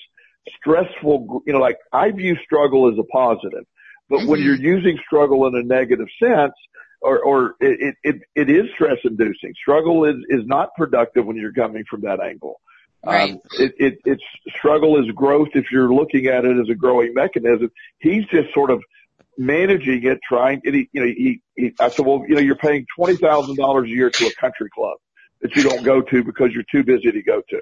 stressful, 0.59 1.42
you 1.47 1.53
know, 1.53 1.59
like 1.59 1.78
I 1.92 2.11
view 2.11 2.36
struggle 2.44 2.90
as 2.90 2.99
a 2.99 3.05
positive, 3.05 3.64
but 4.09 4.26
when 4.26 4.40
Mhm. 4.40 4.44
you're 4.44 4.57
using 4.57 4.99
struggle 5.05 5.47
in 5.47 5.55
a 5.57 5.62
negative 5.62 6.09
sense, 6.22 6.55
or, 7.01 7.20
or 7.20 7.55
it, 7.61 7.94
it, 8.03 8.16
it 8.34 8.51
is 8.51 8.70
stress 8.74 8.99
inducing. 9.05 9.55
Struggle 9.55 10.05
is, 10.05 10.16
is 10.28 10.47
not 10.47 10.70
productive 10.76 11.26
when 11.26 11.36
you're 11.36 11.53
coming 11.53 11.84
from 11.88 12.01
that 12.03 12.20
angle. 12.20 12.61
Right. 13.05 13.30
Um, 13.30 13.40
it, 13.59 13.74
it, 13.78 13.99
it's 14.05 14.22
struggle 14.57 14.99
is 15.01 15.11
growth 15.12 15.49
if 15.55 15.70
you're 15.70 15.92
looking 15.92 16.26
at 16.26 16.44
it 16.44 16.59
as 16.59 16.68
a 16.68 16.74
growing 16.74 17.14
mechanism. 17.14 17.70
He's 17.99 18.24
just 18.26 18.53
sort 18.53 18.70
of 18.70 18.82
managing 19.38 20.05
it, 20.05 20.18
trying, 20.26 20.62
and 20.64 20.74
he, 20.74 20.88
you 20.92 21.01
know, 21.01 21.07
he, 21.07 21.42
he, 21.55 21.72
I 21.78 21.90
said, 21.90 22.07
well, 22.07 22.24
you 22.26 22.34
know, 22.34 22.40
you're 22.40 22.57
paying 22.57 22.86
$20,000 22.99 23.84
a 23.84 23.88
year 23.88 24.11
to 24.11 24.26
a 24.26 24.34
country 24.40 24.68
club 24.74 24.97
that 25.42 25.55
you 25.55 25.62
don't 25.62 25.84
go 25.84 26.01
to 26.01 26.24
because 26.24 26.53
you're 26.53 26.64
too 26.72 26.82
busy 26.82 27.12
to 27.12 27.22
go 27.22 27.42
to. 27.51 27.61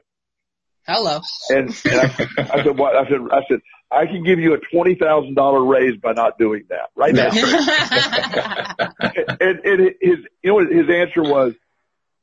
Hello. 0.87 1.21
And, 1.51 1.69
and 1.85 2.01
I, 2.01 2.05
I 2.39 2.65
said, 2.65 2.79
what? 2.79 2.97
I 2.97 3.05
said, 3.09 3.19
I 3.33 3.41
said, 3.49 3.61
I 3.91 4.07
can 4.07 4.23
give 4.25 4.39
you 4.39 4.55
a 4.55 4.59
$20,000 4.75 5.69
raise 5.69 6.01
by 6.01 6.13
not 6.13 6.39
doing 6.39 6.65
that 6.69 6.91
right 6.97 7.15
now. 7.15 7.31
and, 9.41 9.59
and 9.65 9.81
his, 10.01 10.19
you 10.43 10.51
know 10.51 10.59
his 10.59 10.89
answer 10.91 11.23
was? 11.23 11.55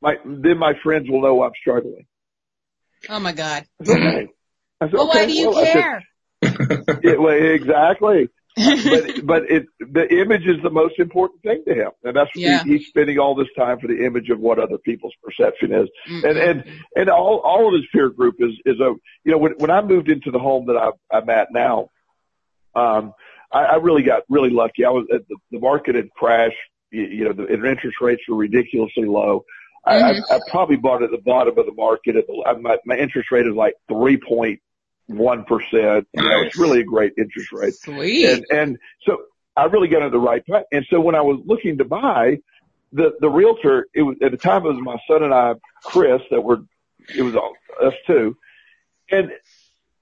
My, 0.00 0.16
then 0.24 0.58
my 0.58 0.74
friends 0.82 1.08
will 1.08 1.22
know 1.22 1.42
I'm 1.42 1.52
struggling. 1.60 2.06
oh 3.08 3.20
my 3.20 3.32
God. 3.32 3.64
I 3.80 3.84
said, 3.84 3.96
okay. 3.96 4.28
Well, 4.92 5.08
why 5.08 5.26
do 5.26 5.32
you 5.32 5.50
Well, 5.50 5.58
I 5.58 5.64
said, 5.64 5.72
care? 5.72 6.04
yeah, 7.02 7.16
well, 7.18 7.34
exactly. 7.34 8.28
But 8.56 9.26
but 9.26 9.42
it 9.50 9.66
the 9.80 10.06
image 10.20 10.42
is 10.46 10.62
the 10.62 10.70
most 10.70 10.98
important 10.98 11.42
thing 11.42 11.62
to 11.66 11.74
him, 11.74 11.90
and 12.04 12.14
that's 12.14 12.30
Yeah. 12.34 12.62
he, 12.64 12.76
he's 12.78 12.86
spending 12.88 13.18
all 13.18 13.34
this 13.34 13.48
time 13.56 13.78
for 13.80 13.86
the 13.86 14.04
image 14.04 14.28
of 14.30 14.38
what 14.40 14.58
other 14.58 14.78
people's 14.78 15.14
perception 15.22 15.72
is, 15.72 15.88
Mm-mm. 16.08 16.28
and 16.28 16.38
and 16.38 16.64
and 16.94 17.08
all 17.08 17.40
all 17.44 17.68
of 17.68 17.74
his 17.74 17.86
peer 17.92 18.10
group 18.10 18.36
is 18.40 18.52
is 18.66 18.78
a 18.80 18.92
you 19.24 19.32
know 19.32 19.38
when 19.38 19.52
when 19.58 19.70
I 19.70 19.80
moved 19.82 20.10
into 20.10 20.30
the 20.30 20.38
home 20.38 20.66
that 20.66 20.76
I, 20.76 20.90
I'm 21.16 21.28
at 21.30 21.48
now, 21.50 21.88
um, 22.74 23.12
I, 23.50 23.64
I 23.64 23.74
really 23.76 24.02
got 24.02 24.22
really 24.28 24.50
lucky. 24.50 24.84
I 24.84 24.90
was 24.90 25.06
at 25.12 25.26
the, 25.28 25.36
the 25.50 25.58
market 25.58 25.94
had 25.94 26.10
crashed, 26.10 26.56
you, 26.90 27.02
you 27.04 27.24
know, 27.24 27.32
the 27.32 27.52
interest 27.52 27.96
rates 28.00 28.22
were 28.28 28.36
ridiculously 28.36 29.06
low. 29.06 29.44
I, 29.84 29.96
I, 29.96 30.10
I 30.30 30.38
probably 30.50 30.76
bought 30.76 31.02
at 31.02 31.10
the 31.10 31.18
bottom 31.24 31.58
of 31.58 31.66
the 31.66 31.74
market. 31.74 32.14
At 32.16 32.26
the, 32.28 32.58
my, 32.60 32.76
my 32.86 32.96
interest 32.96 33.32
rate 33.32 33.46
is 33.46 33.54
like 33.54 33.74
three 33.88 34.16
point 34.16 34.60
one 35.06 35.44
percent. 35.44 36.06
You 36.12 36.22
know, 36.22 36.42
it's 36.42 36.58
really 36.58 36.80
a 36.80 36.84
great 36.84 37.12
interest 37.18 37.52
rate. 37.52 37.74
Sweet. 37.74 38.26
And, 38.26 38.46
and 38.50 38.78
so 39.04 39.18
I 39.56 39.64
really 39.64 39.88
got 39.88 40.02
at 40.02 40.12
the 40.12 40.18
right 40.18 40.42
time. 40.50 40.64
And 40.72 40.86
so 40.90 41.00
when 41.00 41.14
I 41.14 41.20
was 41.20 41.40
looking 41.44 41.78
to 41.78 41.84
buy, 41.84 42.38
the, 42.92 43.12
the 43.20 43.28
realtor, 43.28 43.86
it 43.94 44.02
was, 44.02 44.16
at 44.22 44.30
the 44.30 44.36
time 44.36 44.64
it 44.64 44.72
was 44.72 44.80
my 44.82 44.96
son 45.08 45.22
and 45.22 45.34
I, 45.34 45.54
Chris, 45.84 46.22
that 46.30 46.40
were, 46.42 46.64
it 47.14 47.22
was 47.22 47.36
all, 47.36 47.54
us 47.82 47.94
two. 48.06 48.36
And 49.10 49.30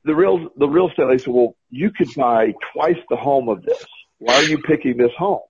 the 0.04 0.14
real, 0.14 0.50
the 0.56 0.68
real 0.68 0.88
estate, 0.88 1.08
they 1.08 1.18
said, 1.18 1.32
well, 1.32 1.56
you 1.70 1.90
could 1.90 2.08
buy 2.14 2.52
twice 2.72 2.98
the 3.08 3.16
home 3.16 3.48
of 3.48 3.62
this. 3.62 3.84
Why 4.18 4.34
are 4.34 4.44
you 4.44 4.58
picking 4.58 4.96
this 4.96 5.12
home? 5.16 5.40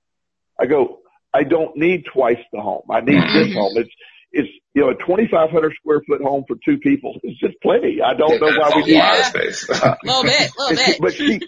I 0.58 0.66
go, 0.66 1.00
I 1.32 1.44
don't 1.44 1.76
need 1.76 2.04
twice 2.12 2.38
the 2.52 2.60
home. 2.60 2.82
I 2.90 3.00
need 3.00 3.22
this 3.22 3.48
mm-hmm. 3.48 3.58
home. 3.58 3.72
It's, 3.76 3.90
it's, 4.32 4.48
you 4.74 4.82
know, 4.82 4.90
a 4.90 4.94
2,500 4.94 5.74
square 5.74 6.00
foot 6.06 6.22
home 6.22 6.44
for 6.46 6.56
two 6.64 6.78
people. 6.78 7.18
is 7.24 7.36
just 7.38 7.54
plenty. 7.62 8.00
I 8.04 8.14
don't 8.14 8.40
know 8.40 8.50
why 8.52 8.70
we 8.76 8.82
That's 8.82 8.86
need 8.86 8.96
a 8.96 8.96
Yeah. 8.96 9.22
space. 9.22 9.68
A 9.68 9.98
little 10.04 10.22
bit, 10.22 10.50
a 10.58 10.62
and 10.68 10.76
little 10.78 10.94
she, 10.94 11.00
but 11.00 11.14
she, 11.16 11.40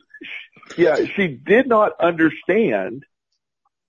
yeah, 0.76 0.96
she 1.16 1.28
did 1.28 1.68
not 1.68 1.92
understand 2.00 3.04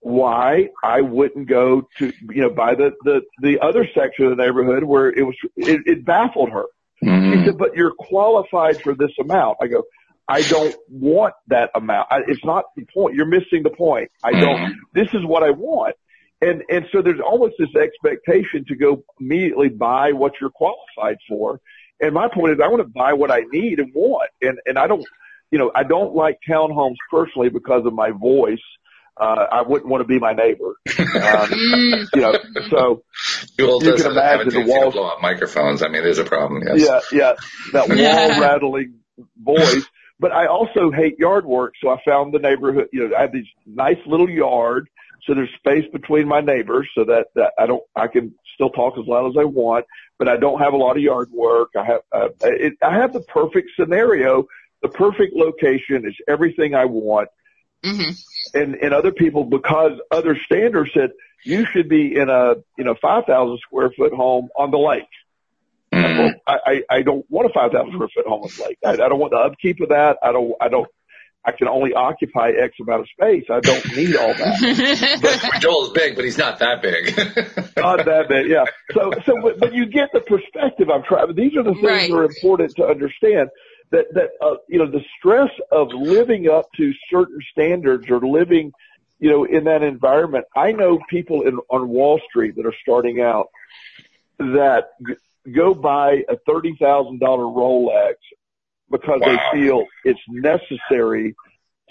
why 0.01 0.67
I 0.84 1.01
wouldn't 1.01 1.47
go 1.47 1.88
to, 1.99 2.13
you 2.29 2.41
know, 2.41 2.49
by 2.49 2.75
the, 2.75 2.91
the, 3.03 3.21
the 3.41 3.59
other 3.61 3.88
section 3.95 4.25
of 4.25 4.38
the 4.38 4.43
neighborhood 4.43 4.84
where 4.84 5.07
it 5.09 5.23
was, 5.23 5.36
it, 5.55 5.81
it 5.86 6.05
baffled 6.05 6.49
her. 6.51 6.65
She 7.01 7.07
Mhm. 7.09 7.45
said, 7.45 7.57
but 7.57 7.75
you're 7.75 7.93
qualified 7.97 8.81
for 8.81 8.93
this 8.95 9.11
amount. 9.19 9.57
I 9.61 9.67
go, 9.67 9.84
I 10.27 10.41
don't 10.41 10.75
want 10.89 11.34
that 11.47 11.71
amount. 11.75 12.07
I, 12.11 12.19
it's 12.27 12.43
not 12.45 12.65
the 12.75 12.86
point. 12.93 13.15
You're 13.15 13.25
missing 13.27 13.63
the 13.63 13.69
point. 13.71 14.09
I 14.23 14.31
don't, 14.34 14.61
Mhm. 14.61 14.73
this 14.93 15.07
is 15.13 15.25
what 15.25 15.43
I 15.43 15.49
want. 15.51 15.95
And, 16.44 16.64
and 16.70 16.86
so 16.91 17.02
there's 17.02 17.22
almost 17.26 17.56
this 17.58 17.74
expectation 17.76 18.66
to 18.68 18.76
go 18.76 19.04
immediately 19.20 19.70
buy 19.70 20.12
what 20.12 20.34
you're 20.41 20.50
qualified 20.50 21.18
for. 21.30 21.60
And 22.02 22.14
my 22.14 22.28
point 22.34 22.54
is 22.54 22.60
I 22.64 22.68
want 22.68 22.82
to 22.82 22.89
buy 22.89 23.14
what 23.14 23.32
I 23.32 23.41
need 23.52 23.80
and 23.80 23.91
want. 23.94 24.30
And, 24.41 24.60
and 24.66 24.78
I 24.78 24.88
don't, 24.88 25.06
you 25.52 25.60
know, 25.60 25.72
I 25.74 25.84
don't 25.84 26.14
like 26.16 26.39
townhomes 26.48 26.96
personally 27.10 27.50
because 27.50 27.86
of 27.86 27.94
my 27.94 28.12
voice. 28.12 28.60
Uh, 29.16 29.46
I 29.52 29.62
wouldn't 29.62 29.89
want 29.89 30.02
to 30.02 30.08
be 30.08 30.20
my 30.20 30.34
neighbor. 30.34 30.76
Um, 31.00 32.08
you 32.16 32.22
know, 32.22 32.36
so 32.72 33.04
You 33.60 33.68
will 33.68 33.84
You 33.84 33.91
just 33.91 34.04
can 34.04 34.12
a 34.12 34.16
imagine 34.16 34.48
the 34.48 34.54
tendency 34.54 34.64
to 34.64 34.80
walls- 34.80 34.94
blow 34.96 35.08
up 35.08 35.22
microphones. 35.22 35.84
I 35.84 35.88
mean, 35.88 36.04
there's 36.04 36.18
a 36.18 36.26
problem. 36.26 36.64
Yes. 36.76 37.10
yeah, 37.12 37.20
yeah, 37.20 37.34
that 37.74 37.88
wall 37.89 38.41
rattling 38.41 38.96
voice. 39.38 39.86
But 40.20 40.32
I 40.32 40.48
also 40.48 40.89
hate 40.89 41.20
yard 41.20 41.46
work, 41.46 41.74
so 41.82 41.89
I 41.89 41.98
found 42.06 42.34
the 42.34 42.39
neighborhood. 42.39 42.88
You 42.91 43.10
know, 43.10 43.16
I 43.16 43.22
have 43.22 43.32
these 43.34 43.48
nice 43.66 43.98
little 44.08 44.30
yard, 44.30 44.89
so 45.26 45.34
there's 45.34 45.49
space 45.57 45.86
between 45.91 46.28
my 46.28 46.41
neighbors 46.41 46.89
so 46.95 47.05
that, 47.05 47.28
that 47.36 47.53
I 47.57 47.65
don't, 47.65 47.84
I 47.95 48.07
can 48.07 48.36
still 48.55 48.69
talk 48.69 48.97
as 48.97 49.05
loud 49.07 49.30
as 49.30 49.36
I 49.39 49.45
want, 49.45 49.86
but 50.19 50.28
I 50.28 50.38
don't 50.38 50.59
have 50.59 50.74
a 50.74 50.78
lot 50.78 50.97
of 50.97 51.03
yard 51.03 51.30
work. 51.32 51.69
I 51.78 51.86
have, 51.86 52.01
uh, 52.11 52.30
it, 52.41 52.74
I 52.82 52.95
have 52.95 53.13
the 53.13 53.21
perfect 53.21 53.71
scenario. 53.80 54.47
The 54.82 54.89
perfect 54.89 55.34
location 55.34 56.05
is 56.05 56.15
everything 56.28 56.76
I 56.76 56.86
want. 56.86 57.30
Mm-hmm. 57.84 58.11
And, 58.53 58.76
and 58.76 58.93
other 58.93 59.11
people, 59.11 59.45
because 59.45 59.93
other 60.11 60.38
standards 60.45 60.91
said 60.93 61.11
you 61.45 61.65
should 61.65 61.89
be 61.89 62.15
in 62.15 62.30
a, 62.30 62.55
you 62.78 62.84
know, 62.84 62.95
5,000 63.01 63.59
square 63.59 63.91
foot 63.95 64.13
home 64.13 64.49
on 64.57 64.71
the 64.71 64.78
lake. 64.78 65.03
Mm. 65.93 66.34
I, 66.47 66.57
I, 66.65 66.84
I 66.89 67.01
don't 67.01 67.26
want 67.30 67.49
a 67.49 67.53
5,000 67.53 67.93
square 67.93 68.09
foot 68.13 68.26
home 68.26 68.43
on 68.43 68.49
the 68.57 68.63
lake. 68.63 68.78
I, 68.86 68.91
I 68.91 69.09
don't 69.09 69.19
want 69.19 69.32
the 69.32 69.38
upkeep 69.38 69.80
of 69.82 69.89
that. 69.89 70.17
I 70.24 70.32
don't, 70.32 70.53
I 70.59 70.67
don't, 70.69 70.88
I 71.46 71.52
can 71.52 71.68
only 71.68 71.94
occupy 71.94 72.52
X 72.52 72.76
amount 72.82 73.02
of 73.02 73.08
space. 73.10 73.44
I 73.50 73.60
don't 73.60 73.86
need 73.98 74.16
all 74.16 74.34
that. 74.34 75.20
But 75.52 75.62
Joel's 75.62 75.89
big, 75.91 76.16
but 76.16 76.24
he's 76.26 76.38
not 76.38 76.60
that 76.60 76.82
big. 76.82 77.16
Not 77.78 78.06
that 78.06 78.30
big, 78.30 78.50
yeah. 78.50 78.64
So, 78.94 79.12
so, 79.26 79.34
but, 79.41 79.60
but 79.60 79.74
you 79.74 79.86
get 79.86 80.10
the 80.14 80.22
perspective 80.22 80.89
I'm 80.89 81.04
trying. 81.04 81.36
These 81.36 81.56
are 81.58 81.64
the 81.64 81.74
things 81.74 81.84
Right. 81.86 82.10
that 82.10 82.16
are 82.16 82.24
important 82.24 82.76
to 82.78 82.86
understand. 82.86 83.50
That 83.91 84.06
that 84.14 84.30
uh, 84.41 84.56
you 84.70 84.80
know 84.80 84.89
the 84.89 85.02
stress 85.20 85.50
of 85.72 85.89
living 85.94 86.48
up 86.50 86.66
to 86.78 86.94
certain 87.12 87.39
standards 87.52 88.10
or 88.10 88.20
living, 88.22 88.72
you 89.20 89.30
know, 89.30 89.44
in 89.44 89.66
that 89.66 89.84
environment. 89.84 90.46
I 90.56 90.72
know 90.72 91.00
people 91.10 91.41
in 91.41 91.60
on 91.70 91.89
Wall 91.89 92.20
Street 92.30 92.56
that 92.56 92.66
are 92.66 92.74
starting 92.82 93.20
out 93.22 93.48
that 94.39 94.86
g- 95.06 95.52
go 95.52 95.74
buy 95.74 96.24
a 96.30 96.38
thirty 96.48 96.76
thousand 96.80 97.20
dollar 97.20 97.44
Rolex 97.44 98.16
because 98.94 99.20
Wow. 99.22 99.28
they 99.52 99.60
feel 99.60 99.84
it's 100.06 100.20
necessary 100.30 101.36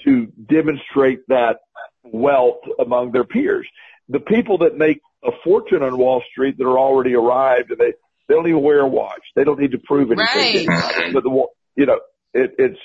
to 0.05 0.27
demonstrate 0.49 1.21
that 1.29 1.57
wealth 2.05 2.61
among 2.79 3.13
their 3.13 3.25
peers. 3.25 3.67
The 4.09 4.21
people 4.21 4.59
that 4.59 4.77
make 4.77 5.01
a 5.25 5.31
fortune 5.45 5.83
on 5.83 5.99
Wall 5.99 6.23
Street 6.31 6.57
that 6.59 6.65
are 6.65 6.79
already 6.79 7.15
arrived 7.15 7.71
and 7.71 7.79
they, 7.79 7.93
they 8.29 8.35
don't 8.35 8.47
even 8.49 8.63
wear 8.63 8.81
a 8.81 8.89
watch. 8.89 9.23
They 9.37 9.45
don't 9.45 9.59
need 9.61 9.73
to 9.73 9.79
prove 9.79 10.11
anything. 10.11 10.67
Right. 10.69 11.13
But 11.13 11.23
the, 11.25 11.31
wa- 11.31 11.47
you 11.77 11.87
know, 11.87 12.01
it, 12.35 12.53
it's, 12.59 12.79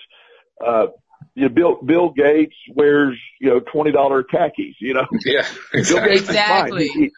uh, 0.65 0.88
you 1.36 1.43
know, 1.43 1.49
Bill, 1.49 1.78
Bill 1.84 2.09
Gates 2.09 2.55
wears, 2.76 3.18
you 3.39 3.49
know, 3.49 3.59
$20 3.59 4.24
khakis, 4.32 4.76
you 4.80 4.93
know. 4.93 5.05
yeah, 5.26 5.47
Bill 5.72 5.80
exactly. 5.82 6.09
Gates 6.09 6.22
is 6.22 6.28
fine. 6.28 6.38
Exactly. 6.38 6.88
He, 6.88 7.11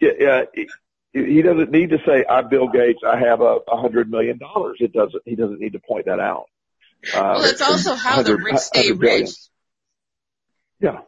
he, 0.00 0.06
yeah, 0.20 0.42
he, 1.16 1.34
he 1.36 1.42
doesn't 1.42 1.70
need 1.70 1.90
to 1.90 1.98
say, 2.06 2.24
I'm 2.28 2.48
Bill 2.48 2.68
Gates. 2.68 3.00
I 3.06 3.18
have 3.18 3.40
a, 3.40 3.58
a 3.70 3.76
hundred 3.80 4.10
million 4.10 4.38
dollars. 4.38 4.76
It 4.80 4.92
doesn't, 4.92 5.22
he 5.24 5.34
doesn't 5.36 5.60
need 5.60 5.72
to 5.72 5.80
point 5.80 6.06
that 6.06 6.20
out. 6.20 6.46
Uh, 7.14 7.34
Well, 7.36 7.44
it's 7.44 7.60
also 7.62 7.94
how 7.94 8.22
the 8.22 8.36
rich 8.36 8.58
stay 8.58 8.92
rich. 8.92 9.30
Yeah. 10.80 11.00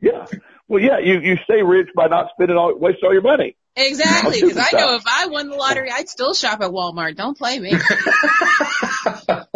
Yeah. 0.00 0.26
Well, 0.68 0.82
yeah, 0.82 0.98
you, 0.98 1.20
you 1.20 1.36
stay 1.44 1.62
rich 1.62 1.88
by 1.94 2.06
not 2.06 2.30
spending 2.34 2.56
all, 2.56 2.74
waste 2.76 2.98
all 3.02 3.12
your 3.12 3.22
money. 3.22 3.56
Exactly, 3.76 4.40
because 4.40 4.56
I 4.56 4.70
know 4.76 4.94
if 4.94 5.02
I 5.06 5.26
won 5.26 5.48
the 5.50 5.56
lottery, 5.56 5.90
I'd 5.90 6.08
still 6.08 6.32
shop 6.32 6.60
at 6.60 6.70
Walmart. 6.70 7.16
Don't 7.16 7.36
play 7.36 7.58
me. 7.58 7.70
That's 9.04 9.48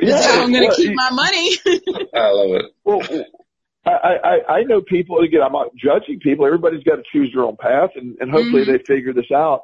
Yeah. 0.00 0.22
how 0.22 0.42
I'm 0.44 0.52
going 0.52 0.62
well, 0.68 0.70
to 0.70 0.76
keep 0.76 0.94
my 0.94 1.10
money. 1.10 1.50
I 2.14 2.30
love 2.30 2.50
it. 2.52 2.66
Well, 2.84 3.02
I, 3.86 3.90
I, 4.24 4.52
I 4.58 4.62
know 4.64 4.82
people, 4.82 5.20
again, 5.20 5.40
I'm 5.42 5.52
not 5.52 5.74
judging 5.74 6.20
people. 6.20 6.44
Everybody's 6.46 6.84
got 6.84 6.96
to 6.96 7.02
choose 7.12 7.32
their 7.34 7.44
own 7.44 7.56
path 7.56 7.90
and, 7.96 8.16
and 8.20 8.30
hopefully 8.30 8.62
Mhm. 8.62 8.66
they 8.66 8.78
figure 8.84 9.12
this 9.12 9.30
out. 9.34 9.62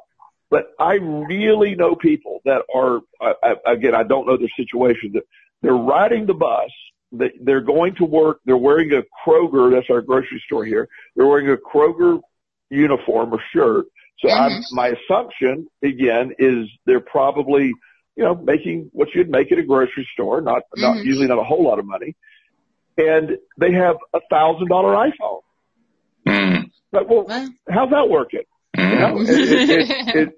But 0.49 0.71
I 0.79 0.93
really 0.95 1.75
know 1.75 1.95
people 1.95 2.39
that 2.45 2.63
are, 2.73 3.01
I, 3.21 3.55
I, 3.65 3.73
again, 3.73 3.93
I 3.93 4.03
don't 4.03 4.25
know 4.25 4.37
their 4.37 4.47
situation, 4.57 5.11
that 5.13 5.23
they're 5.61 5.73
riding 5.73 6.25
the 6.25 6.33
bus, 6.33 6.71
they're 7.11 7.61
going 7.61 7.95
to 7.95 8.05
work, 8.05 8.39
they're 8.45 8.57
wearing 8.57 8.91
a 8.93 9.03
Kroger, 9.25 9.71
that's 9.71 9.89
our 9.91 10.01
grocery 10.01 10.41
store 10.45 10.65
here, 10.65 10.87
they're 11.15 11.27
wearing 11.27 11.49
a 11.49 11.57
Kroger 11.57 12.21
uniform 12.69 13.33
or 13.33 13.41
shirt. 13.53 13.85
So 14.19 14.31
I'm, 14.31 14.51
Mhm. 14.51 14.63
my 14.71 14.87
assumption, 14.87 15.67
again, 15.83 16.33
is 16.39 16.67
they're 16.85 17.01
probably, 17.01 17.71
you 18.15 18.23
know, 18.23 18.33
making 18.35 18.89
what 18.93 19.13
you'd 19.13 19.29
make 19.29 19.51
at 19.51 19.59
a 19.59 19.63
grocery 19.63 20.07
store, 20.13 20.41
not, 20.41 20.63
not 20.75 20.97
Mhm. 20.97 21.05
usually 21.05 21.27
not 21.27 21.37
a 21.39 21.43
whole 21.43 21.63
lot 21.63 21.77
of 21.77 21.85
money. 21.85 22.15
And 22.97 23.37
they 23.59 23.71
have 23.73 23.97
a 24.13 24.19
thousand 24.29 24.67
dollar 24.69 24.93
iPhone. 24.93 25.41
Mm. 26.27 26.71
But 26.91 27.07
well, 27.07 27.25
Well, 27.25 27.49
how's 27.69 27.89
that 27.91 28.09
working? 28.09 28.43
You 28.77 28.83
know, 28.83 29.15
Mm. 29.15 29.29
it, 29.29 29.69
it, 29.69 29.89
it, 29.89 30.29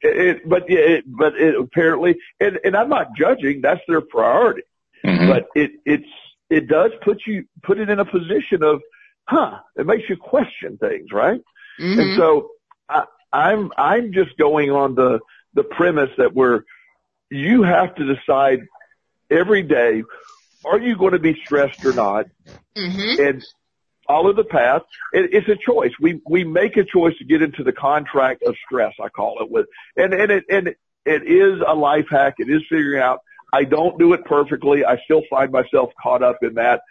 it, 0.00 0.26
it, 0.26 0.48
but 0.48 0.64
yeah, 0.68 0.78
it, 0.78 1.04
but 1.06 1.34
it 1.36 1.54
apparently, 1.58 2.16
and, 2.40 2.58
and 2.64 2.76
I'm 2.76 2.88
not 2.88 3.08
judging. 3.16 3.60
That's 3.62 3.80
their 3.88 4.00
priority. 4.00 4.62
Mhm. 5.04 5.28
But 5.28 5.46
it, 5.54 5.72
it's, 5.84 6.08
it 6.50 6.66
does 6.68 6.90
put 7.02 7.22
you, 7.26 7.44
put 7.62 7.78
it 7.78 7.88
in 7.90 7.98
a 8.00 8.04
position 8.04 8.62
of, 8.62 8.80
huh, 9.26 9.58
it 9.76 9.86
makes 9.86 10.08
you 10.08 10.16
question 10.16 10.78
things, 10.78 11.12
right? 11.12 11.40
And 11.78 11.98
mhm. 12.00 12.16
so 12.16 12.50
I, 12.88 13.04
I'm, 13.32 13.70
I'm 13.76 14.12
just 14.12 14.36
going 14.36 14.70
on 14.70 14.94
the, 14.94 15.20
the 15.54 15.62
premise 15.62 16.10
that 16.18 16.34
we're, 16.34 16.62
you 17.30 17.62
have 17.62 17.94
to 17.96 18.14
decide 18.14 18.60
every 19.30 19.62
day, 19.62 20.02
are 20.64 20.78
you 20.80 20.96
going 20.96 21.12
to 21.12 21.18
be 21.18 21.34
stressed 21.44 21.84
or 21.84 21.92
not? 21.92 22.26
Mhm. 22.76 23.18
and 23.28 23.44
follow 24.06 24.32
the 24.32 24.44
path. 24.44 24.82
It, 25.12 25.30
it's 25.34 25.48
a 25.48 25.56
choice. 25.56 25.92
We 26.00 26.20
we 26.28 26.44
make 26.44 26.76
a 26.76 26.84
choice 26.84 27.16
to 27.18 27.24
get 27.24 27.42
into 27.42 27.64
the 27.64 27.72
contract 27.72 28.42
of 28.44 28.54
stress. 28.66 28.94
I 29.02 29.08
call 29.08 29.38
it 29.42 29.50
with, 29.50 29.66
and 29.96 30.14
and 30.14 30.30
it 30.30 30.44
and 30.48 30.68
it 31.04 31.22
is 31.26 31.60
a 31.66 31.74
life 31.74 32.06
hack. 32.10 32.34
It 32.38 32.48
is 32.48 32.62
figuring 32.68 33.02
out. 33.02 33.20
I 33.52 33.64
don't 33.64 33.98
do 33.98 34.12
it 34.12 34.24
perfectly. 34.26 34.84
I 34.84 34.98
still 35.04 35.22
find 35.30 35.50
myself 35.50 35.90
caught 36.02 36.22
up 36.22 36.38
in 36.42 36.54
that. 36.54 36.82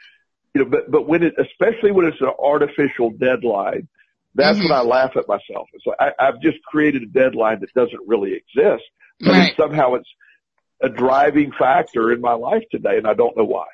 You 0.53 0.63
know, 0.63 0.70
but 0.70 0.91
but 0.91 1.07
when 1.07 1.24
it, 1.24 1.36
especially 1.39 1.91
when 1.91 2.07
it's 2.07 2.20
an 2.22 2.32
artificial 2.39 3.11
deadline, 3.11 3.88
that's 4.36 4.59
when 4.59 4.72
I 4.72 4.82
laugh 4.82 5.11
at 5.15 5.28
myself. 5.28 5.70
It's 5.74 5.86
like 5.86 5.97
I, 5.99 6.11
I've 6.28 6.41
just 6.41 6.57
created 6.63 7.03
a 7.03 7.07
deadline 7.07 7.59
that 7.61 7.74
doesn't 7.74 8.01
really 8.07 8.34
exist, 8.34 8.84
but 9.20 9.30
Right. 9.32 9.47
it's, 9.49 9.57
somehow 9.57 9.93
it's 9.95 10.09
a 10.82 10.90
driving 10.90 11.52
factor 11.58 12.12
in 12.12 12.22
my 12.22 12.34
life 12.34 12.64
today, 12.72 12.98
and 12.98 13.08
I 13.08 13.14
don't 13.14 13.36
know 13.38 13.46
why. 13.46 13.66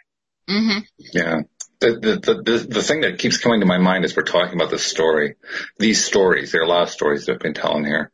Mhm. 0.49 0.85
Yeah. 0.97 1.41
The, 1.79 1.91
the, 1.99 2.33
the, 2.33 2.41
the, 2.41 2.57
the 2.75 2.83
thing 2.83 3.01
that 3.01 3.19
keeps 3.19 3.37
coming 3.37 3.59
to 3.59 3.65
my 3.65 3.77
mind 3.77 4.05
as 4.05 4.15
we're 4.15 4.23
talking 4.23 4.55
about 4.55 4.71
this 4.71 4.85
story, 4.85 5.35
these 5.77 6.03
stories, 6.03 6.51
there 6.51 6.61
are 6.61 6.65
a 6.65 6.69
lot 6.69 6.83
of 6.83 6.89
stories 6.89 7.25
that 7.25 7.33
I've 7.33 7.39
been 7.39 7.53
telling 7.53 7.83
here, 7.83 8.11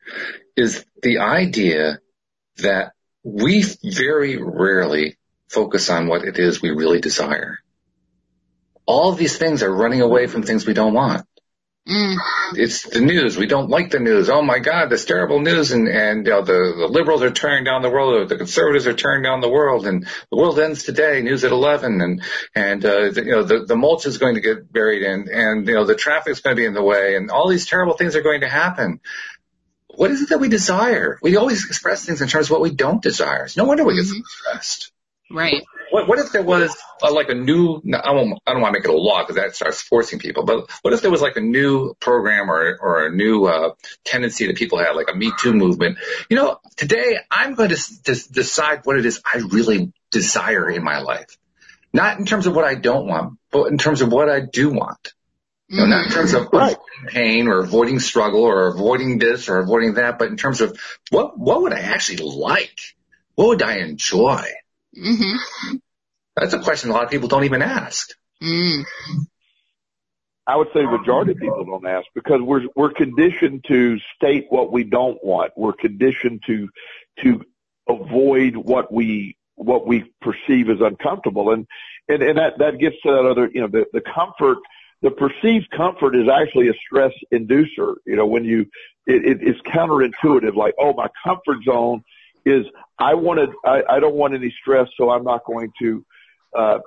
is 0.56 0.86
the 1.04 1.20
idea 1.20 2.00
that 2.58 2.94
we 3.24 3.64
very 3.84 4.38
rarely 4.42 5.18
focus 5.48 5.90
on 5.90 6.08
what 6.08 6.24
it 6.24 6.40
is 6.40 6.62
we 6.62 6.72
really 6.72 7.00
desire. 7.00 7.60
All 8.86 9.12
of 9.12 9.18
these 9.18 9.38
things 9.38 9.62
are 9.62 9.74
running 9.74 10.02
away 10.02 10.26
from 10.26 10.42
things 10.42 10.66
we 10.66 10.74
don't 10.74 10.94
want. 10.94 11.28
Mm. 11.90 12.18
It's 12.54 12.84
the 12.84 13.02
news. 13.02 13.36
We 13.36 13.48
don't 13.48 13.70
like 13.70 13.90
the 13.90 14.00
news. 14.00 14.30
Oh 14.30 14.44
my 14.44 14.60
God, 14.60 14.90
this 14.92 15.06
terrible 15.06 15.40
news, 15.40 15.72
and 15.72 15.88
and 15.88 16.26
you 16.26 16.32
know, 16.32 16.42
the 16.44 16.74
the 16.78 16.88
liberals 16.88 17.24
are 17.24 17.32
tearing 17.32 17.64
down 17.64 17.82
the 17.82 17.90
world, 17.90 18.30
the 18.30 18.38
conservatives 18.38 18.86
are 18.86 18.94
tearing 18.94 19.24
down 19.24 19.42
the 19.42 19.50
world, 19.50 19.88
and 19.88 20.08
the 20.30 20.38
world 20.38 20.60
ends 20.60 20.84
today. 20.84 21.22
News 21.22 21.44
at 21.44 21.52
eleven, 21.52 22.00
and 22.02 22.22
and 22.54 22.86
uh, 22.86 23.10
the, 23.12 23.24
you 23.26 23.32
know 23.32 23.44
the 23.44 23.66
the 23.66 23.76
mulch 23.76 24.06
is 24.06 24.20
going 24.20 24.36
to 24.36 24.42
get 24.42 24.72
buried 24.72 25.02
in, 25.02 25.30
and 25.32 25.68
you 25.68 25.74
know 25.74 25.86
the 25.86 25.96
traffic's 25.96 26.42
going 26.42 26.56
to 26.56 26.60
be 26.60 26.66
in 26.66 26.76
the 26.76 26.84
way, 26.84 27.16
and 27.16 27.32
all 27.32 27.50
these 27.50 27.66
terrible 27.66 27.94
things 27.98 28.16
are 28.16 28.22
going 28.22 28.42
to 28.42 28.50
happen. 28.50 29.00
What 29.88 30.12
is 30.12 30.22
it 30.22 30.30
that 30.30 30.40
we 30.40 30.48
desire? 30.50 31.18
We 31.24 31.38
always 31.38 31.66
express 31.66 32.06
things 32.06 32.22
in 32.22 32.28
terms 32.28 32.48
of 32.48 32.52
what 32.52 32.62
we 32.62 32.70
don't 32.72 33.02
desire. 33.02 33.46
It's 33.46 33.58
no 33.58 33.66
wonder 33.66 33.84
we 33.84 33.96
get 33.96 34.06
so 34.06 34.14
Mhm. 34.14 34.24
stressed. 34.28 34.92
Right. 35.32 35.64
What, 35.92 36.08
what 36.08 36.20
if 36.20 36.32
there 36.32 36.44
was 36.44 36.76
uh, 37.02 37.12
like 37.12 37.30
a 37.30 37.34
new, 37.34 37.82
I, 37.94 38.12
won't, 38.12 38.40
I 38.46 38.54
don't 38.54 38.62
want 38.62 38.74
to 38.74 38.80
make 38.80 38.86
it 38.86 38.94
a 38.94 38.98
law 38.98 39.22
because 39.22 39.36
that 39.38 39.56
starts 39.56 39.82
forcing 39.82 40.20
people, 40.20 40.44
but 40.44 40.70
what 40.82 40.94
if 40.94 41.02
there 41.02 41.12
was 41.12 41.22
like 41.22 41.36
a 41.38 41.42
new 41.42 41.94
program 42.00 42.50
or, 42.52 42.78
or 42.82 43.06
a 43.08 43.12
new 43.12 43.46
uh, 43.46 43.74
tendency 44.04 44.48
that 44.48 44.56
people 44.56 44.78
had, 44.80 44.92
like 44.92 45.08
a 45.12 45.16
Me 45.16 45.32
Too 45.40 45.54
movement? 45.54 45.98
You 46.30 46.38
know, 46.38 46.60
today 46.78 47.18
I'm 47.32 47.56
going 47.56 47.70
to 47.70 47.82
dis- 48.04 48.28
decide 48.28 48.82
what 48.84 48.98
it 48.98 49.06
is 49.06 49.22
I 49.26 49.40
really 49.40 49.92
desire 50.12 50.70
in 50.70 50.84
my 50.84 51.00
life. 51.00 51.38
Not 51.92 52.20
in 52.20 52.26
terms 52.26 52.46
of 52.46 52.56
what 52.56 52.66
I 52.66 52.76
don't 52.76 53.08
want, 53.08 53.40
but 53.52 53.72
in 53.72 53.78
terms 53.78 54.02
of 54.02 54.12
what 54.12 54.30
I 54.30 54.42
do 54.42 54.70
want. 54.70 55.14
You 55.68 55.82
know, 55.82 55.86
not 55.86 56.06
in 56.08 56.12
terms 56.12 56.34
of 56.34 56.50
Right. 56.52 56.76
avoiding 56.76 57.08
pain 57.08 57.48
or 57.48 57.60
avoiding 57.60 58.00
struggle 58.00 58.44
or 58.44 58.68
avoiding 58.68 59.20
this 59.20 59.50
or 59.50 59.60
avoiding 59.60 59.96
that, 59.96 60.18
but 60.18 60.30
in 60.30 60.38
terms 60.38 60.62
of 60.62 60.80
what, 61.10 61.38
what 61.38 61.62
would 61.62 61.74
I 61.74 61.80
actually 61.80 62.18
like? 62.18 62.80
What 63.36 63.50
would 63.50 63.62
I 63.62 63.78
enjoy? 63.78 64.46
Mhm. 64.98 65.36
That's 66.36 66.54
a 66.54 66.60
question 66.60 66.90
a 66.90 66.94
lot 66.94 67.04
of 67.04 67.10
people 67.10 67.28
don't 67.28 67.44
even 67.44 67.62
ask. 67.62 68.10
Mm. 68.42 68.84
I 70.48 70.56
would 70.56 70.70
say 70.74 70.82
the 70.82 70.98
majority 70.98 71.34
of 71.34 71.38
people 71.38 71.64
don't 71.66 71.86
ask 71.86 72.08
because 72.16 72.42
we're 72.42 72.64
we're 72.76 72.92
conditioned 72.92 73.66
to 73.68 74.00
state 74.16 74.48
what 74.50 74.72
we 74.72 74.84
don't 74.84 75.24
want. 75.24 75.52
We're 75.56 75.74
conditioned 75.74 76.42
to 76.48 76.70
to 77.24 77.44
avoid 77.88 78.56
what 78.56 78.92
we 78.92 79.38
what 79.56 79.86
we 79.86 80.12
perceive 80.22 80.70
as 80.70 80.80
uncomfortable, 80.82 81.52
and 81.52 81.68
and 82.08 82.24
and 82.24 82.38
that 82.40 82.58
that 82.60 82.80
gets 82.80 82.96
to 83.04 83.12
that 83.12 83.26
other 83.26 83.50
you 83.54 83.62
know 83.62 83.68
the 83.68 83.86
the 83.94 84.02
comfort. 84.02 84.58
The 85.02 85.12
perceived 85.12 85.70
comfort 85.72 86.14
is 86.14 86.28
actually 86.28 86.68
a 86.68 86.74
stress 86.74 87.14
inducer. 87.34 87.96
You 88.06 88.18
know, 88.18 88.26
when 88.26 88.44
you, 88.44 88.66
it, 89.08 89.24
it, 89.26 89.38
it's 89.42 89.62
counterintuitive. 89.62 90.56
Like, 90.58 90.74
oh, 90.78 90.92
my 90.92 91.08
comfort 91.24 91.64
zone 91.64 92.04
is 92.46 92.66
I 92.98 93.14
wanted, 93.14 93.50
I, 93.66 93.82
I 93.90 94.00
don't 94.00 94.16
want 94.16 94.34
any 94.34 94.54
stress, 94.62 94.88
so 94.98 95.10
I'm 95.10 95.24
not 95.24 95.46
going 95.46 95.72
to, 95.82 96.06
uh, 96.58 96.80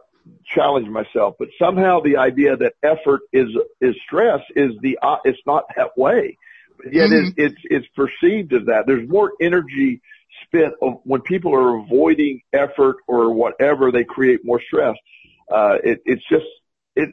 challenge 0.46 0.88
myself, 0.88 1.34
but 1.38 1.48
somehow 1.58 2.00
the 2.00 2.16
idea 2.16 2.56
that 2.56 2.74
effort 2.82 3.22
is, 3.32 3.48
is 3.80 3.96
stress 4.06 4.40
is 4.54 4.70
the, 4.80 4.98
uh, 5.02 5.16
it's 5.24 5.40
not 5.46 5.64
that 5.76 5.96
way. 5.96 6.38
But 6.76 6.94
yet 6.94 7.10
mm-hmm. 7.10 7.40
it's, 7.40 7.54
it's, 7.54 7.62
it's 7.64 7.86
perceived 7.96 8.52
as 8.52 8.66
that. 8.66 8.84
There's 8.86 9.08
more 9.08 9.32
energy 9.40 10.00
spent 10.44 10.74
when 11.04 11.20
people 11.22 11.54
are 11.54 11.76
avoiding 11.78 12.40
effort 12.52 12.96
or 13.06 13.32
whatever, 13.32 13.90
they 13.90 14.04
create 14.04 14.40
more 14.44 14.60
stress. 14.60 14.96
Uh, 15.50 15.76
it, 15.82 16.02
it's 16.04 16.22
just, 16.28 16.46
it 16.96 17.10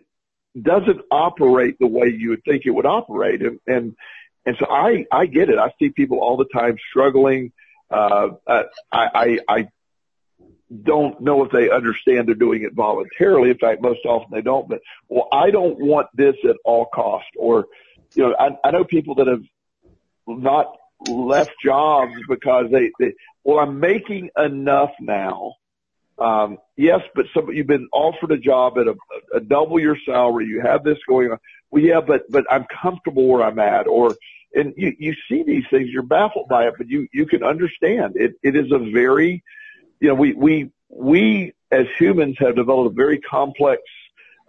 doesn't 0.60 1.02
operate 1.12 1.78
the 1.80 1.88
way 1.88 2.08
you 2.16 2.30
would 2.30 2.44
think 2.44 2.64
it 2.66 2.72
would 2.72 2.86
operate. 2.86 3.42
And, 3.42 3.60
and, 3.68 3.96
and 4.46 4.56
so 4.60 4.68
I, 4.70 5.06
I 5.12 5.26
get 5.26 5.50
it. 5.50 5.58
I 5.58 5.74
see 5.80 5.90
people 5.90 6.20
all 6.20 6.38
the 6.38 6.46
time 6.46 6.78
struggling. 6.90 7.52
Uh, 7.52 7.54
I, 7.92 8.64
I, 8.92 9.40
I 9.48 9.68
don't 10.84 11.20
know 11.22 11.44
if 11.44 11.52
they 11.52 11.70
understand 11.70 12.28
they're 12.28 12.36
doing 12.36 12.64
it 12.64 12.74
voluntarily. 12.74 13.50
In 13.50 13.58
fact, 13.58 13.82
most 13.82 14.06
often 14.06 14.30
they 14.32 14.42
don't, 14.42 14.70
but 14.70 14.82
well, 15.08 15.28
I 15.32 15.50
don't 15.52 15.80
want 15.80 16.08
this 16.14 16.36
at 16.48 16.58
all 16.64 16.86
cost 16.86 17.26
or, 17.38 17.66
you 18.14 18.24
know, 18.24 18.36
I, 18.40 18.50
I 18.64 18.72
know 18.72 18.84
people 18.84 19.16
that 19.16 19.28
have 19.28 19.44
not 20.28 20.76
left 21.08 21.52
jobs 21.64 22.14
because 22.28 22.66
they, 22.72 22.92
they 23.00 23.14
well, 23.44 23.60
I'm 23.60 23.80
making 23.80 24.30
enough 24.38 24.92
now. 25.00 25.54
Um, 26.20 26.58
yes, 26.76 27.00
but 27.16 27.26
some, 27.34 27.50
you've 27.52 27.66
been 27.66 27.88
offered 27.94 28.32
a 28.32 28.38
job 28.38 28.78
at 28.78 28.88
a, 28.88 28.96
a 29.34 29.40
double 29.40 29.80
your 29.80 29.98
salary. 30.06 30.46
You 30.46 30.62
have 30.62 30.84
this 30.84 30.98
going 31.08 31.32
on. 31.32 31.38
Well, 31.72 31.82
yeah, 31.82 32.02
but, 32.02 32.30
but 32.30 32.46
I'm 32.52 32.66
comfortable 32.82 33.28
where 33.28 33.44
I'm 33.44 33.58
at 33.60 33.88
or, 33.88 34.16
and 34.54 34.74
you, 34.78 34.93
you 34.97 35.14
see 35.30 35.43
these 35.43 35.64
things, 35.70 35.89
you're 35.91 36.04
baffled 36.04 36.47
by 36.50 36.68
it, 36.68 36.74
but 36.78 36.88
you, 36.88 37.08
you 37.14 37.26
can 37.26 37.43
understand 37.43 38.14
it. 38.16 38.34
It 38.41 38.56
is 38.56 38.72
a 38.72 38.80
very, 38.80 39.43
you 40.00 40.08
know, 40.10 40.16
we, 40.16 40.34
we, 40.34 40.72
we 40.89 41.54
as 41.72 41.86
humans 41.97 42.38
have 42.39 42.56
developed 42.56 42.93
a 42.93 42.95
very 42.95 43.20
complex 43.20 43.82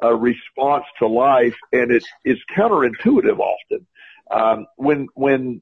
uh, 0.02 0.14
response 0.14 0.84
to 0.98 1.06
life 1.06 1.56
and 1.72 1.90
it 1.90 2.04
is 2.24 2.38
counterintuitive 2.56 3.38
often. 3.38 3.86
Um, 4.30 4.66
when, 4.76 5.08
when 5.14 5.60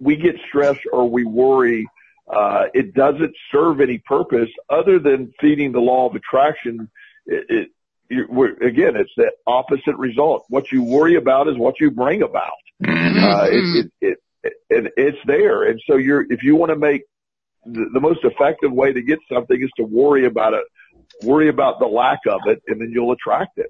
we 0.00 0.16
get 0.16 0.36
stressed 0.48 0.80
or 0.92 1.08
we 1.08 1.24
worry, 1.24 1.86
uh, 2.28 2.64
it 2.74 2.92
doesn't 2.92 3.34
serve 3.52 3.80
any 3.80 3.98
purpose 3.98 4.50
other 4.68 4.98
than 4.98 5.32
feeding 5.40 5.70
the 5.70 5.80
law 5.80 6.08
of 6.08 6.16
attraction. 6.16 6.90
It, 7.26 7.70
it, 8.10 8.60
again, 8.62 8.96
it's 8.96 9.12
that 9.16 9.34
opposite 9.46 9.96
result. 9.96 10.44
What 10.48 10.72
you 10.72 10.82
worry 10.82 11.16
about 11.16 11.48
is 11.48 11.56
what 11.56 11.78
you 11.80 11.90
bring 11.90 12.22
about. 12.22 12.50
Mm-hmm. 12.84 13.24
Uh, 13.24 13.46
it, 13.46 13.90
it, 14.00 14.18
it, 14.42 14.52
and 14.70 14.88
it's 14.96 15.18
there. 15.26 15.64
And 15.64 15.80
so 15.88 15.96
you're, 15.96 16.22
if 16.30 16.42
you 16.42 16.56
want 16.56 16.70
to 16.70 16.78
make 16.78 17.02
the, 17.64 17.86
the 17.92 18.00
most 18.00 18.20
effective 18.22 18.72
way 18.72 18.92
to 18.92 19.02
get 19.02 19.18
something 19.32 19.60
is 19.60 19.70
to 19.78 19.84
worry 19.84 20.26
about 20.26 20.54
it, 20.54 20.64
worry 21.26 21.48
about 21.48 21.78
the 21.78 21.86
lack 21.86 22.20
of 22.28 22.40
it, 22.46 22.62
and 22.66 22.80
then 22.80 22.90
you'll 22.92 23.12
attract 23.12 23.58
it. 23.58 23.68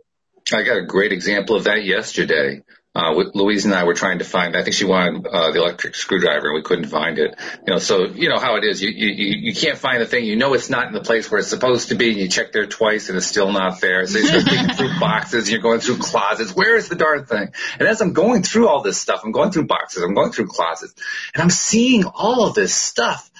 I 0.53 0.63
got 0.63 0.77
a 0.77 0.87
great 0.87 1.13
example 1.13 1.57
of 1.57 1.65
that 1.65 1.85
yesterday. 1.85 2.63
Uh, 2.97 3.15
with 3.15 3.35
Louise 3.35 3.67
and 3.67 3.75
I 3.75 3.85
were 3.85 3.93
trying 3.93 4.21
to 4.21 4.25
find, 4.25 4.57
I 4.57 4.63
think 4.63 4.75
she 4.75 4.87
wanted, 4.87 5.27
uh, 5.27 5.51
the 5.53 5.61
electric 5.61 5.95
screwdriver 5.95 6.47
and 6.47 6.55
we 6.55 6.63
couldn't 6.63 6.87
find 6.87 7.19
it. 7.19 7.39
You 7.67 7.75
know, 7.75 7.79
so, 7.79 8.07
you 8.07 8.31
know 8.31 8.39
how 8.39 8.57
it 8.57 8.65
is. 8.65 8.81
You, 8.81 8.89
you, 8.89 9.35
you 9.49 9.55
can't 9.55 9.77
find 9.77 10.01
the 10.01 10.07
thing. 10.07 10.25
You 10.25 10.37
know 10.37 10.55
it's 10.55 10.71
not 10.71 10.87
in 10.87 10.95
the 10.95 11.03
place 11.03 11.31
where 11.31 11.39
it's 11.39 11.51
supposed 11.51 11.91
to 11.91 11.95
be 11.95 12.13
and 12.13 12.19
you 12.19 12.29
check 12.29 12.53
there 12.53 12.67
twice 12.67 13.11
and 13.11 13.19
it's 13.19 13.27
still 13.27 13.53
not 13.53 13.83
there. 13.83 14.07
So 14.07 14.19
you're 14.19 14.43
digging 14.43 14.71
through 14.71 14.99
boxes, 14.99 15.45
And 15.45 15.51
you're 15.51 15.61
going 15.61 15.81
through 15.81 15.99
closets. 15.99 16.57
Where 16.57 16.75
is 16.75 16.89
the 16.89 16.95
darn 16.95 17.27
thing? 17.27 17.53
And 17.79 17.87
as 17.87 18.01
I'm 18.01 18.15
going 18.15 18.43
through 18.43 18.67
all 18.67 18.81
this 18.81 18.99
stuff, 18.99 19.21
I'm 19.25 19.33
going 19.33 19.51
through 19.51 19.67
boxes, 19.67 20.03
I'm 20.03 20.15
going 20.15 20.33
through 20.33 20.47
closets 20.47 20.95
and 21.35 21.43
I'm 21.43 21.51
seeing 21.51 22.05
all 22.05 22.47
of 22.47 22.55
this 22.55 22.75
stuff 22.75 23.31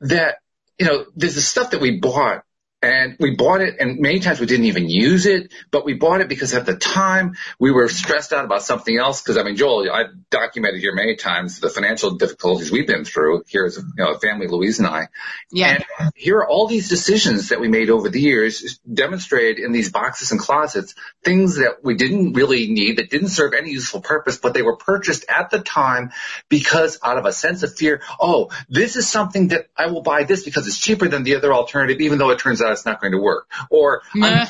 that, 0.00 0.36
you 0.78 0.86
know, 0.86 1.06
there's 1.16 1.34
the 1.34 1.40
stuff 1.40 1.72
that 1.72 1.80
we 1.80 1.98
bought 1.98 2.44
and 2.82 3.16
we 3.20 3.36
bought 3.36 3.60
it 3.60 3.76
and 3.78 4.00
many 4.00 4.18
times 4.18 4.40
we 4.40 4.46
didn't 4.46 4.66
even 4.66 4.88
use 4.88 5.26
it, 5.26 5.52
but 5.70 5.84
we 5.84 5.94
bought 5.94 6.20
it 6.20 6.28
because 6.28 6.52
at 6.52 6.66
the 6.66 6.74
time 6.74 7.36
we 7.60 7.70
were 7.70 7.88
stressed 7.88 8.32
out 8.32 8.44
about 8.44 8.62
something 8.62 8.98
else. 8.98 9.22
Cause 9.22 9.38
I 9.38 9.44
mean, 9.44 9.54
Joel, 9.54 9.88
I've 9.90 10.28
documented 10.30 10.80
here 10.80 10.92
many 10.92 11.14
times 11.14 11.60
the 11.60 11.70
financial 11.70 12.16
difficulties 12.16 12.72
we've 12.72 12.86
been 12.86 13.04
through 13.04 13.44
here 13.46 13.66
as 13.66 13.78
a 13.78 13.82
you 13.82 14.04
know, 14.04 14.18
family, 14.18 14.48
Louise 14.48 14.80
and 14.80 14.88
I. 14.88 15.08
Yeah. 15.52 15.78
And 15.98 16.12
here 16.16 16.38
are 16.38 16.48
all 16.48 16.66
these 16.66 16.88
decisions 16.88 17.50
that 17.50 17.60
we 17.60 17.68
made 17.68 17.88
over 17.88 18.08
the 18.08 18.20
years 18.20 18.80
demonstrated 18.92 19.64
in 19.64 19.70
these 19.70 19.92
boxes 19.92 20.32
and 20.32 20.40
closets, 20.40 20.96
things 21.22 21.56
that 21.56 21.84
we 21.84 21.94
didn't 21.94 22.32
really 22.32 22.66
need, 22.66 22.98
that 22.98 23.10
didn't 23.10 23.28
serve 23.28 23.54
any 23.54 23.70
useful 23.70 24.00
purpose, 24.00 24.38
but 24.38 24.54
they 24.54 24.62
were 24.62 24.76
purchased 24.76 25.24
at 25.28 25.50
the 25.50 25.60
time 25.60 26.10
because 26.48 26.98
out 27.04 27.16
of 27.16 27.26
a 27.26 27.32
sense 27.32 27.62
of 27.62 27.76
fear, 27.76 28.02
oh, 28.20 28.50
this 28.68 28.96
is 28.96 29.08
something 29.08 29.48
that 29.48 29.68
I 29.76 29.86
will 29.86 30.02
buy 30.02 30.24
this 30.24 30.42
because 30.42 30.66
it's 30.66 30.78
cheaper 30.78 31.06
than 31.06 31.22
the 31.22 31.36
other 31.36 31.52
alternative, 31.54 32.00
even 32.00 32.18
though 32.18 32.30
it 32.30 32.40
turns 32.40 32.60
out 32.60 32.71
it's 32.72 32.86
not 32.86 33.00
going 33.00 33.12
to 33.12 33.18
work. 33.18 33.48
Or 33.70 34.02
nah. 34.14 34.46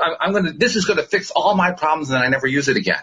I'm, 0.00 0.16
I'm 0.20 0.32
going 0.32 0.44
to, 0.44 0.52
this 0.52 0.76
is 0.76 0.84
going 0.84 0.98
to 0.98 1.04
fix 1.04 1.30
all 1.30 1.54
my 1.54 1.72
problems 1.72 2.10
and 2.10 2.18
I 2.18 2.28
never 2.28 2.46
use 2.46 2.68
it 2.68 2.76
again. 2.76 3.02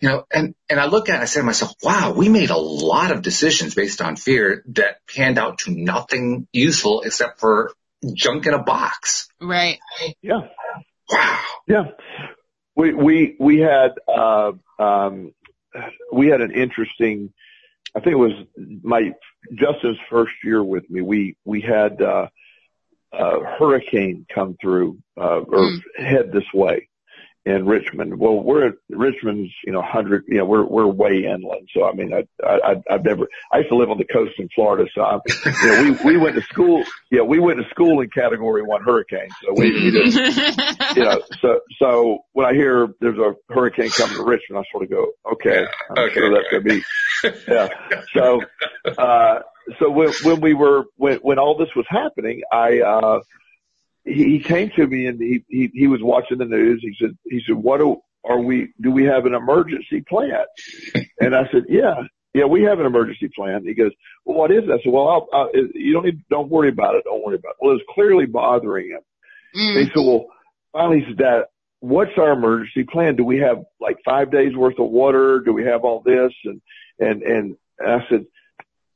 You 0.00 0.08
know, 0.10 0.26
and, 0.32 0.54
and 0.68 0.78
I 0.78 0.86
look 0.86 1.08
at 1.08 1.12
it 1.12 1.14
and 1.16 1.22
I 1.22 1.26
say 1.26 1.40
to 1.40 1.46
myself, 1.46 1.72
wow, 1.82 2.12
we 2.12 2.28
made 2.28 2.50
a 2.50 2.56
lot 2.56 3.10
of 3.10 3.22
decisions 3.22 3.74
based 3.74 4.00
on 4.00 4.16
fear 4.16 4.62
that 4.68 5.00
panned 5.12 5.38
out 5.38 5.60
to 5.60 5.70
nothing 5.70 6.46
useful 6.52 7.00
except 7.00 7.40
for 7.40 7.72
junk 8.12 8.46
in 8.46 8.54
a 8.54 8.62
box. 8.62 9.28
Right. 9.40 9.78
Yeah. 10.22 10.48
Wow. 11.10 11.44
Yeah. 11.66 11.84
We, 12.76 12.92
we, 12.92 13.36
we 13.40 13.58
had, 13.60 13.92
uh, 14.06 14.52
um, 14.78 15.32
we 16.12 16.28
had 16.28 16.42
an 16.42 16.52
interesting, 16.52 17.32
I 17.94 18.00
think 18.00 18.12
it 18.12 18.18
was 18.18 18.32
my, 18.82 19.12
Justin's 19.54 19.98
first 20.10 20.32
year 20.44 20.62
with 20.62 20.88
me. 20.90 21.00
We, 21.00 21.36
we 21.44 21.62
had, 21.62 22.02
uh, 22.02 22.26
uh, 23.18 23.38
hurricane 23.58 24.26
come 24.34 24.56
through 24.60 24.98
uh, 25.18 25.40
or 25.40 25.58
mm. 25.58 25.78
head 25.98 26.30
this 26.32 26.44
way 26.52 26.88
in 27.46 27.64
Richmond. 27.64 28.18
Well, 28.18 28.40
we're 28.40 28.66
at 28.66 28.74
Richmond's, 28.90 29.52
you 29.64 29.72
know, 29.72 29.80
hundred, 29.80 30.24
you 30.26 30.38
know, 30.38 30.44
we're, 30.44 30.64
we're 30.64 30.86
way 30.86 31.24
inland. 31.24 31.68
So, 31.72 31.84
I 31.84 31.92
mean, 31.92 32.12
I, 32.12 32.26
I, 32.44 32.82
I've 32.90 33.04
never, 33.04 33.28
I 33.52 33.58
used 33.58 33.68
to 33.68 33.76
live 33.76 33.88
on 33.88 33.98
the 33.98 34.04
coast 34.04 34.32
in 34.38 34.48
Florida. 34.52 34.90
So, 34.92 35.02
I'm, 35.02 35.20
you 35.62 35.66
know, 35.66 35.96
we, 36.02 36.14
we 36.14 36.16
went 36.16 36.34
to 36.34 36.42
school, 36.42 36.82
yeah, 37.08 37.22
we 37.22 37.38
went 37.38 37.60
to 37.60 37.68
school 37.70 38.00
in 38.00 38.10
category 38.10 38.64
one 38.64 38.82
hurricane. 38.82 39.28
So 39.44 39.52
we, 39.54 39.70
we 39.70 39.90
did, 39.92 40.14
you 40.96 41.04
know, 41.04 41.22
so, 41.40 41.60
so 41.78 42.18
when 42.32 42.46
I 42.46 42.52
hear 42.52 42.88
there's 43.00 43.18
a 43.18 43.34
hurricane 43.48 43.90
coming 43.90 44.16
to 44.16 44.24
Richmond, 44.24 44.64
I 44.66 44.72
sort 44.72 44.82
of 44.82 44.90
go, 44.90 45.12
okay, 45.34 45.66
I'm 45.90 46.04
okay, 46.04 46.14
sure 46.14 46.34
that's 46.34 46.50
going 46.50 46.64
to 46.64 46.68
be, 46.68 46.84
yeah. 47.48 47.68
So, 48.12 48.40
uh, 48.98 49.38
so 49.78 49.90
when, 49.90 50.12
when 50.24 50.40
we 50.40 50.52
were, 50.52 50.86
when, 50.96 51.18
when 51.18 51.38
all 51.38 51.56
this 51.56 51.68
was 51.76 51.86
happening, 51.88 52.42
I, 52.52 52.80
uh, 52.80 53.20
he, 54.06 54.24
he 54.24 54.40
came 54.40 54.70
to 54.76 54.86
me 54.86 55.06
and 55.06 55.20
he, 55.20 55.44
he, 55.48 55.70
he 55.74 55.86
was 55.86 56.00
watching 56.02 56.38
the 56.38 56.44
news. 56.44 56.80
He 56.82 56.94
said, 56.98 57.16
he 57.24 57.42
said, 57.46 57.56
what 57.56 57.78
do, 57.78 57.98
are 58.24 58.38
we, 58.38 58.72
do 58.80 58.90
we 58.90 59.04
have 59.04 59.26
an 59.26 59.34
emergency 59.34 60.02
plan? 60.08 60.44
And 61.18 61.34
I 61.34 61.44
said, 61.50 61.64
yeah, 61.70 62.02
yeah, 62.34 62.44
we 62.44 62.62
have 62.64 62.78
an 62.78 62.84
emergency 62.84 63.30
plan. 63.34 63.64
He 63.64 63.72
goes, 63.72 63.92
well, 64.26 64.36
what 64.36 64.50
is 64.50 64.64
that? 64.66 64.74
I 64.74 64.82
said, 64.82 64.92
well, 64.92 65.08
I'll, 65.08 65.28
I'll, 65.32 65.50
you 65.54 65.94
don't 65.94 66.04
need, 66.04 66.22
don't 66.28 66.50
worry 66.50 66.68
about 66.68 66.94
it. 66.94 67.04
Don't 67.04 67.24
worry 67.24 67.36
about 67.36 67.52
it. 67.52 67.56
Well, 67.58 67.74
it's 67.74 67.84
clearly 67.94 68.26
bothering 68.26 68.90
him. 68.90 69.00
Mm. 69.58 69.80
He 69.80 69.86
said, 69.86 70.04
well, 70.04 70.26
finally 70.72 71.00
he 71.00 71.06
said, 71.06 71.16
Dad, 71.16 71.42
what's 71.80 72.10
our 72.18 72.32
emergency 72.32 72.84
plan? 72.84 73.16
Do 73.16 73.24
we 73.24 73.38
have 73.38 73.64
like 73.80 73.96
five 74.04 74.30
days 74.30 74.54
worth 74.54 74.78
of 74.78 74.90
water? 74.90 75.40
Do 75.40 75.54
we 75.54 75.64
have 75.64 75.84
all 75.84 76.02
this? 76.04 76.32
And, 76.44 76.60
and, 76.98 77.22
and, 77.22 77.56
and 77.78 77.90
I 77.90 78.06
said, 78.10 78.26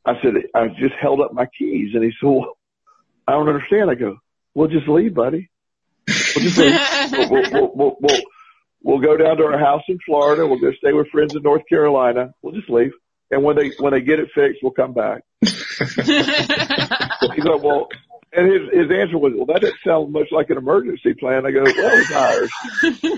I 0.05 0.21
said, 0.21 0.35
I 0.55 0.69
just 0.69 0.95
held 1.01 1.23
up 1.23 1.33
my 1.33 1.47
keys. 1.47 1.95
And 1.95 2.05
he 2.05 2.11
said, 2.21 2.29
well, 2.29 2.59
I 3.27 3.33
don't 3.33 3.49
understand. 3.49 3.91
I 3.91 3.95
go, 3.95 4.19
we'll 4.55 4.69
just 4.69 4.89
leave, 4.89 5.15
buddy. 5.15 5.51
We'll 6.07 6.45
just 6.45 6.59
leave. 6.59 6.79
we'll, 7.13 7.31
we'll, 7.31 7.51
we'll, 7.51 7.73
we'll, 7.75 7.97
we'll, 8.01 8.21
we'll 8.83 8.99
go 9.01 9.17
down 9.17 9.37
to 9.37 9.45
our 9.45 9.59
house 9.59 9.83
in 9.89 9.99
Florida. 10.05 10.47
We'll 10.47 10.61
go 10.61 10.73
stay 10.73 10.93
with 10.93 11.09
friends 11.09 11.35
in 11.35 11.43
North 11.43 11.63
Carolina. 11.69 12.35
We'll 12.43 12.55
just 12.55 12.71
leave. 12.71 12.93
And 13.31 13.45
when 13.45 13.57
they, 13.57 13.71
when 13.79 13.93
they 13.93 14.01
get 14.01 14.19
it 14.19 14.31
fixed, 14.35 14.61
we'll 14.63 14.73
come 14.73 14.93
back. 14.95 15.23
He 17.35 17.43
go, 17.43 17.59
well, 17.59 17.89
and 18.33 18.47
his, 18.47 18.61
his 18.73 18.91
answer 18.91 19.19
was, 19.19 19.33
well, 19.37 19.47
that 19.47 19.61
doesn't 19.61 19.79
sound 19.87 20.13
much 20.13 20.29
like 20.31 20.51
an 20.51 20.57
emergency 20.57 21.15
plan. 21.15 21.45
I 21.47 21.51
go, 21.51 21.63
well, 21.63 21.73
it's 21.77 22.13
ours. 22.13 22.51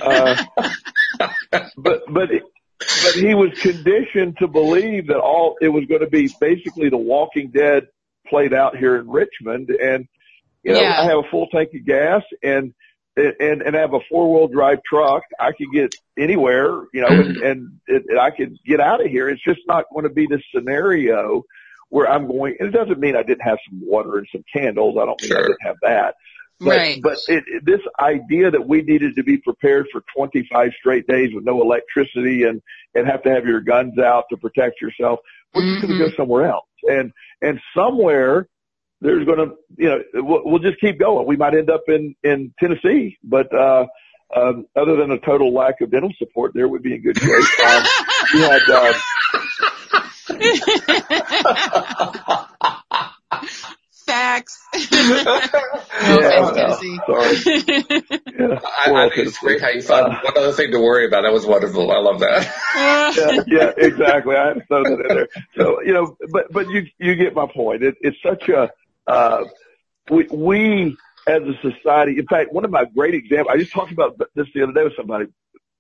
Uh, 0.03 1.29
but, 1.77 2.03
but, 2.09 2.29
but 2.79 3.15
he 3.15 3.35
was 3.35 3.59
conditioned 3.61 4.39
to 4.39 4.49
believe 4.49 5.09
that 5.09 5.19
all 5.19 5.57
it 5.61 5.69
was 5.69 5.85
going 5.85 6.01
to 6.01 6.09
be 6.09 6.29
basically 6.41 6.89
the 6.89 6.97
Walking 6.97 7.51
Dead 7.51 7.89
played 8.27 8.55
out 8.55 8.77
here 8.77 8.97
in 8.97 9.09
Richmond, 9.11 9.71
and 9.71 10.09
you 10.63 10.73
know 10.73 10.81
yeah. 10.81 11.01
I 11.01 11.05
have 11.05 11.19
a 11.19 11.31
full 11.31 11.47
tank 11.49 11.71
of 11.75 11.85
gas 11.85 12.23
and 12.43 12.73
and 13.17 13.63
and 13.63 13.77
I 13.77 13.81
have 13.81 13.95
a 13.95 14.01
four 14.09 14.33
wheel 14.33 14.49
drive 14.49 14.79
truck. 14.89 15.23
I 15.39 15.53
could 15.53 15.69
get 15.73 15.95
anywhere, 16.19 16.85
you 16.93 17.03
know, 17.03 17.09
and 17.09 17.37
and, 17.43 17.81
and 17.87 18.19
I 18.19 18.31
could 18.31 18.57
get 18.67 18.81
out 18.81 19.05
of 19.05 19.11
here. 19.11 19.29
It's 19.29 19.43
just 19.45 19.61
not 19.67 19.85
going 19.93 20.05
to 20.05 20.11
be 20.11 20.27
this 20.27 20.43
scenario 20.55 21.45
where 21.93 22.11
I'm 22.11 22.27
going. 22.27 22.57
And 22.59 22.69
it 22.69 22.73
doesn't 22.73 22.99
mean 22.99 23.17
I 23.17 23.23
didn't 23.23 23.43
have 23.43 23.59
some 23.69 23.83
water 23.85 24.17
and 24.17 24.27
some 24.33 24.43
candles. 24.51 24.97
I 24.99 25.05
don't 25.05 25.21
mean 25.21 25.29
sure. 25.29 25.39
I 25.39 25.43
didn't 25.43 25.63
have 25.63 25.77
that. 25.83 26.15
But, 26.59 26.77
right. 26.77 27.03
but 27.03 27.19
it, 27.29 27.45
it, 27.47 27.65
this 27.67 27.81
idea 28.01 28.51
that 28.51 28.67
we 28.67 28.83
needed 28.83 29.17
to 29.17 29.23
be 29.23 29.37
prepared 29.37 29.89
for 29.93 30.03
25 30.17 30.71
straight 30.79 31.07
days 31.07 31.31
with 31.35 31.45
no 31.45 31.61
electricity 31.61 32.45
and, 32.45 32.63
and 32.95 33.07
have 33.07 33.23
to 33.25 33.31
have 33.31 33.45
your 33.45 33.61
guns 33.61 33.99
out 33.99 34.25
to 34.31 34.39
protect 34.39 34.81
yourself, 34.81 35.19
we're 35.55 35.63
mm-hmm. 35.63 35.75
just 35.75 35.87
going 35.87 35.99
to 35.99 36.09
go 36.09 36.17
somewhere 36.17 36.47
else. 36.47 36.69
And, 36.85 37.13
and 37.43 37.61
somewhere 37.77 38.49
there's 39.03 39.27
going 39.27 39.39
to, 39.39 39.55
you 39.77 39.89
know, 39.89 39.99
we'll, 40.15 40.43
we'll 40.45 40.59
just 40.61 40.81
keep 40.81 40.99
going. 40.99 41.27
We 41.27 41.37
might 41.37 41.55
end 41.55 41.71
up 41.71 41.83
in, 41.89 42.15
in 42.23 42.55
Tennessee, 42.59 43.19
but, 43.23 43.53
uh, 43.55 43.87
um, 44.35 44.67
other 44.75 44.97
than 44.97 45.11
a 45.11 45.19
total 45.19 45.53
lack 45.53 45.83
of 45.83 45.91
dental 45.91 46.13
support, 46.19 46.53
there 46.55 46.67
would 46.67 46.83
be 46.83 46.95
in 46.95 47.03
good 47.03 47.19
shape. 47.19 47.29
Um, 47.67 47.85
we 48.33 48.41
had, 48.41 48.63
uh, 48.71 48.93
Facts. 54.07 54.59
yeah, 54.75 54.81
offense, 56.01 56.03
well, 56.09 56.55
Tennessee. 56.55 56.99
sorry. 57.07 57.37
Yeah, 58.39 58.59
I, 58.65 59.07
I 59.07 59.09
think 59.15 59.29
it's 59.29 59.39
great 59.39 59.61
how 59.61 59.69
you 59.69 59.83
found 59.83 60.13
Uh, 60.13 60.21
one 60.23 60.37
other 60.39 60.53
thing 60.53 60.71
to 60.73 60.79
worry 60.79 61.07
about. 61.07 61.23
That 61.23 61.33
was 61.33 61.47
wonderful. 61.47 61.91
I 61.91 61.99
love 61.99 62.21
that. 62.21 63.15
yeah, 63.17 63.43
yeah, 63.47 63.73
exactly. 63.77 64.35
I 64.37 64.49
had 64.49 64.55
to 64.55 64.65
throw 64.67 64.83
that 64.85 65.07
in 65.09 65.17
there. 65.17 65.29
So, 65.57 65.83
you 65.83 65.93
know, 65.93 66.17
but, 66.31 66.51
but 66.53 66.69
you, 66.69 66.87
you 66.99 67.15
get 67.15 67.35
my 67.35 67.47
point. 67.47 67.83
It, 67.83 67.97
it's 68.01 68.17
such 68.23 68.49
a, 68.49 68.71
uh, 69.07 69.45
we, 70.11 70.27
we 70.31 70.97
as 71.27 71.43
a 71.43 71.55
society, 71.63 72.19
in 72.19 72.27
fact, 72.27 72.53
one 72.53 72.65
of 72.65 72.71
my 72.71 72.85
great 72.85 73.15
examples, 73.15 73.55
I 73.55 73.59
just 73.59 73.73
talked 73.73 73.93
about 73.93 74.19
this 74.35 74.47
the 74.55 74.63
other 74.63 74.73
day 74.73 74.85
with 74.85 74.97
somebody. 74.97 75.27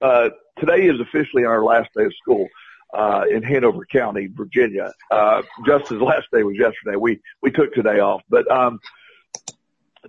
Uh, 0.01 0.31
today 0.59 0.87
is 0.87 1.01
officially 1.01 1.45
our 1.45 1.62
last 1.62 1.91
day 1.97 2.05
of 2.05 2.14
school, 2.14 2.49
uh, 2.95 3.25
in 3.31 3.43
Hanover 3.43 3.85
County, 3.87 4.29
Virginia. 4.33 4.93
Uh, 5.11 5.43
Justin's 5.66 6.03
last 6.03 6.27
day 6.33 6.43
was 6.43 6.57
yesterday. 6.57 6.97
We, 6.97 7.20
we 7.43 7.51
took 7.51 7.73
today 7.75 8.01
off, 8.01 8.23
but, 8.29 8.51
um, 8.51 8.81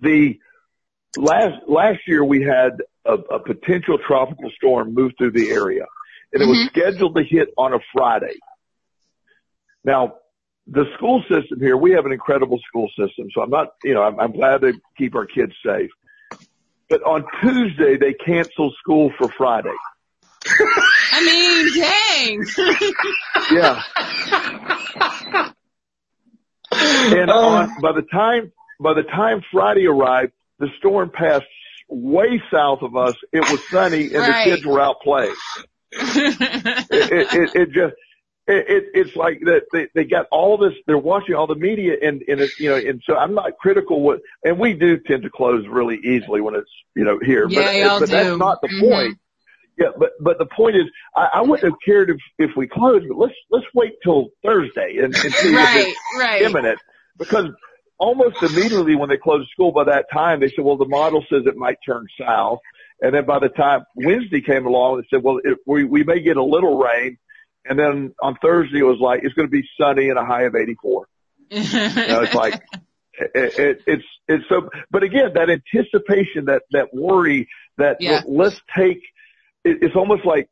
the 0.01 0.39
last, 1.15 1.67
last 1.67 1.99
year 2.07 2.23
we 2.23 2.41
had 2.41 2.81
a, 3.05 3.13
a 3.13 3.39
potential 3.39 3.97
tropical 4.05 4.49
storm 4.57 4.93
move 4.93 5.13
through 5.17 5.31
the 5.31 5.51
area 5.51 5.85
and 6.33 6.41
it 6.41 6.47
was 6.47 6.57
Mhm. 6.57 6.67
scheduled 6.69 7.15
to 7.15 7.23
hit 7.23 7.53
on 7.57 7.73
a 7.73 7.79
Friday. 7.93 8.35
Now, 9.83 10.15
the 10.67 10.85
school 10.95 11.21
system 11.29 11.59
here, 11.59 11.75
we 11.77 11.91
have 11.91 12.05
an 12.05 12.11
incredible 12.11 12.59
school 12.67 12.89
system, 12.97 13.27
so 13.33 13.41
I'm 13.41 13.49
not, 13.49 13.69
you 13.83 13.93
know, 13.93 14.03
I'm, 14.03 14.19
I'm 14.19 14.31
glad 14.31 14.61
to 14.61 14.73
keep 14.97 15.15
our 15.15 15.25
kids 15.25 15.53
safe. 15.65 15.89
But 16.89 17.01
on 17.03 17.25
Tuesday, 17.41 17.97
they 17.97 18.13
canceled 18.13 18.73
school 18.79 19.11
for 19.17 19.29
Friday. 19.37 19.73
I 21.11 21.25
mean, 21.25 21.81
dang. 21.81 22.45
Yeah. 23.51 23.81
And 26.71 27.29
Oh. 27.29 27.55
on, 27.55 27.81
by 27.81 27.91
the 27.91 28.03
time, 28.11 28.51
by 28.79 28.93
the 28.93 29.03
time 29.03 29.41
Friday 29.51 29.85
arrived, 29.85 30.31
the 30.59 30.67
storm 30.79 31.11
passed 31.13 31.43
way 31.89 32.41
south 32.51 32.79
of 32.81 32.95
us. 32.95 33.15
It 33.31 33.41
was 33.51 33.59
sunny 33.71 34.05
and 34.05 34.13
Right. 34.15 34.45
the 34.45 34.51
kids 34.55 34.65
were 34.65 34.81
out 34.81 35.01
playing. 35.03 35.35
it, 35.91 36.89
it, 36.89 37.33
it, 37.33 37.49
it 37.55 37.65
just 37.73 37.95
it, 38.47 38.65
it 38.67 38.83
it's 38.93 39.15
like 39.15 39.39
that 39.41 39.63
they 39.71 39.87
they 39.95 40.03
got 40.03 40.25
all 40.31 40.57
this 40.57 40.73
they're 40.85 40.97
watching 40.97 41.35
all 41.35 41.47
the 41.47 41.55
media 41.55 41.93
and 42.01 42.21
and 42.27 42.41
it's 42.41 42.53
you 42.59 42.69
know 42.69 42.75
and 42.75 43.01
so 43.07 43.15
I'm 43.15 43.33
not 43.33 43.57
critical 43.59 44.01
what 44.01 44.19
and 44.43 44.59
we 44.59 44.73
do 44.73 44.97
tend 45.07 45.23
to 45.23 45.29
close 45.29 45.65
really 45.69 45.97
easily 46.03 46.41
when 46.41 46.55
it's 46.55 46.69
you 46.95 47.05
know 47.05 47.19
here 47.23 47.47
Yeah, 47.47 47.63
but 47.63 47.73
y'all 47.73 47.99
but 47.99 48.09
that's 48.09 48.37
not 48.37 48.59
the 48.61 48.67
Mhm. 48.67 48.89
point 48.89 49.17
yeah 49.77 49.87
but 49.97 50.11
but 50.19 50.37
the 50.39 50.45
point 50.45 50.75
is 50.75 50.83
I, 51.15 51.29
I 51.35 51.41
wouldn't 51.41 51.63
have 51.63 51.79
cared 51.85 52.09
if 52.09 52.17
if 52.37 52.51
we 52.57 52.67
closed 52.67 53.05
but 53.07 53.17
let's 53.17 53.35
let's 53.49 53.67
wait 53.73 53.93
till 54.03 54.29
Thursday 54.43 54.97
and, 54.97 55.15
and 55.15 55.33
see 55.33 55.47
if 55.47 55.55
right, 55.55 55.87
it's 55.87 55.99
right. 56.19 56.41
imminent 56.41 56.79
because 57.17 57.45
almost 57.99 58.35
immediately 58.41 58.95
when 58.95 59.07
they 59.07 59.17
closed 59.17 59.49
school 59.51 59.71
by 59.71 59.85
that 59.85 60.05
time 60.11 60.41
they 60.41 60.49
said 60.49 60.65
well 60.65 60.77
the 60.77 60.85
model 60.85 61.23
says 61.29 61.43
it 61.45 61.55
might 61.55 61.77
turn 61.85 62.05
south 62.19 62.59
and 63.01 63.13
then 63.13 63.25
by 63.25 63.39
the 63.39 63.49
time 63.49 63.81
Wednesday 63.95 64.39
came 64.39 64.65
along, 64.65 65.01
they 65.01 65.07
said, 65.17 65.23
well, 65.23 65.39
it, 65.43 65.57
we, 65.67 65.83
we 65.83 66.03
may 66.05 66.21
get 66.21 66.37
a 66.37 66.43
little 66.43 66.77
rain. 66.77 67.17
And 67.65 67.79
then 67.79 68.13
on 68.21 68.35
Thursday, 68.41 68.79
it 68.79 68.83
was 68.83 68.99
like, 68.99 69.21
it's 69.23 69.33
going 69.33 69.47
to 69.47 69.51
be 69.51 69.67
sunny 69.79 70.09
and 70.09 70.19
a 70.19 70.25
high 70.25 70.43
of 70.43 70.55
84. 70.55 71.07
You 71.49 71.59
know, 71.61 72.21
it's 72.21 72.33
like, 72.33 72.61
it, 73.13 73.59
it, 73.59 73.83
it's, 73.87 74.03
it's 74.27 74.43
so, 74.49 74.69
but 74.91 75.03
again, 75.03 75.31
that 75.35 75.49
anticipation, 75.49 76.45
that, 76.45 76.63
that 76.71 76.93
worry 76.93 77.47
that 77.77 77.97
Yeah. 77.99 78.21
well, 78.25 78.45
let's 78.45 78.61
take, 78.75 79.01
it, 79.63 79.77
it's 79.81 79.95
almost 79.95 80.25
like, 80.25 80.49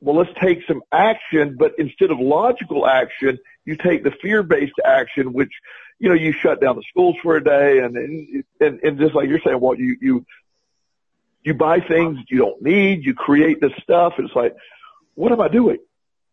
well, 0.00 0.16
let's 0.16 0.30
take 0.40 0.60
some 0.66 0.82
action, 0.92 1.56
but 1.58 1.72
instead 1.78 2.10
of 2.10 2.18
logical 2.20 2.86
action, 2.86 3.38
you 3.64 3.76
take 3.76 4.02
the 4.02 4.12
fear-based 4.22 4.80
action, 4.84 5.32
which, 5.32 5.52
you 5.98 6.08
know, 6.08 6.14
you 6.14 6.32
shut 6.32 6.60
down 6.60 6.76
the 6.76 6.84
schools 6.88 7.16
for 7.22 7.36
a 7.36 7.44
day 7.44 7.80
and, 7.80 7.96
and, 8.60 8.80
and 8.82 8.98
just 8.98 9.14
like 9.14 9.28
you're 9.28 9.40
saying, 9.44 9.60
well, 9.60 9.74
you, 9.74 9.96
you, 10.00 10.26
you 11.42 11.54
buy 11.54 11.80
things 11.80 12.18
you 12.28 12.38
don't 12.38 12.62
need, 12.62 13.04
you 13.04 13.14
create 13.14 13.60
this 13.60 13.72
stuff, 13.82 14.14
and 14.16 14.26
it's 14.26 14.36
like, 14.36 14.54
what 15.14 15.32
am 15.32 15.40
I 15.40 15.48
doing? 15.48 15.78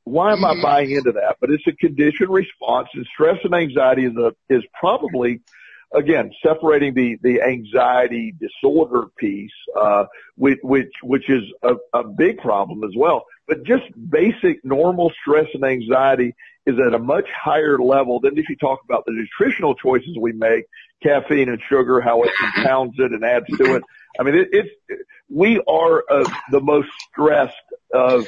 Why 0.07 0.33
am. 0.33 0.45
I 0.45 0.61
buying 0.61 0.91
into 0.91 1.11
that? 1.13 1.37
But 1.41 1.49
it's 1.51 1.67
a 1.67 1.73
conditioned 1.73 2.29
response, 2.29 2.87
and 2.93 3.05
stress 3.13 3.37
and 3.43 3.53
anxiety 3.53 4.05
is 4.05 4.15
a 4.15 4.33
is 4.49 4.63
probably, 4.79 5.41
again, 5.93 6.31
separating 6.45 6.93
the 6.93 7.17
the 7.21 7.41
anxiety 7.41 8.33
disorder 8.39 9.07
piece, 9.17 9.51
uh, 9.79 10.05
which 10.35 10.59
which 10.63 10.91
which 11.03 11.29
is 11.29 11.43
a, 11.63 11.75
a 11.93 12.03
big 12.03 12.37
problem 12.39 12.83
as 12.83 12.91
well. 12.95 13.25
But 13.47 13.63
just 13.63 13.83
basic 14.09 14.63
normal 14.63 15.11
stress 15.21 15.47
and 15.53 15.63
anxiety 15.63 16.35
is 16.65 16.75
at 16.85 16.93
a 16.93 16.99
much 16.99 17.27
higher 17.33 17.77
level 17.79 18.19
than 18.19 18.37
if 18.37 18.49
you 18.49 18.57
talk 18.57 18.79
about 18.83 19.05
the 19.05 19.13
nutritional 19.13 19.73
choices 19.75 20.17
we 20.19 20.33
make, 20.33 20.65
caffeine 21.01 21.47
and 21.47 21.61
sugar, 21.69 22.01
how 22.01 22.23
it 22.23 22.31
compounds 22.39 22.95
it 22.99 23.11
and 23.11 23.23
adds 23.23 23.45
to 23.57 23.75
it. 23.75 23.83
I 24.19 24.23
mean, 24.23 24.35
it, 24.35 24.49
it's 24.51 24.69
we 25.29 25.61
are 25.67 26.03
uh, 26.09 26.29
the 26.51 26.59
most 26.59 26.89
stressed 27.09 27.55
of 27.93 28.27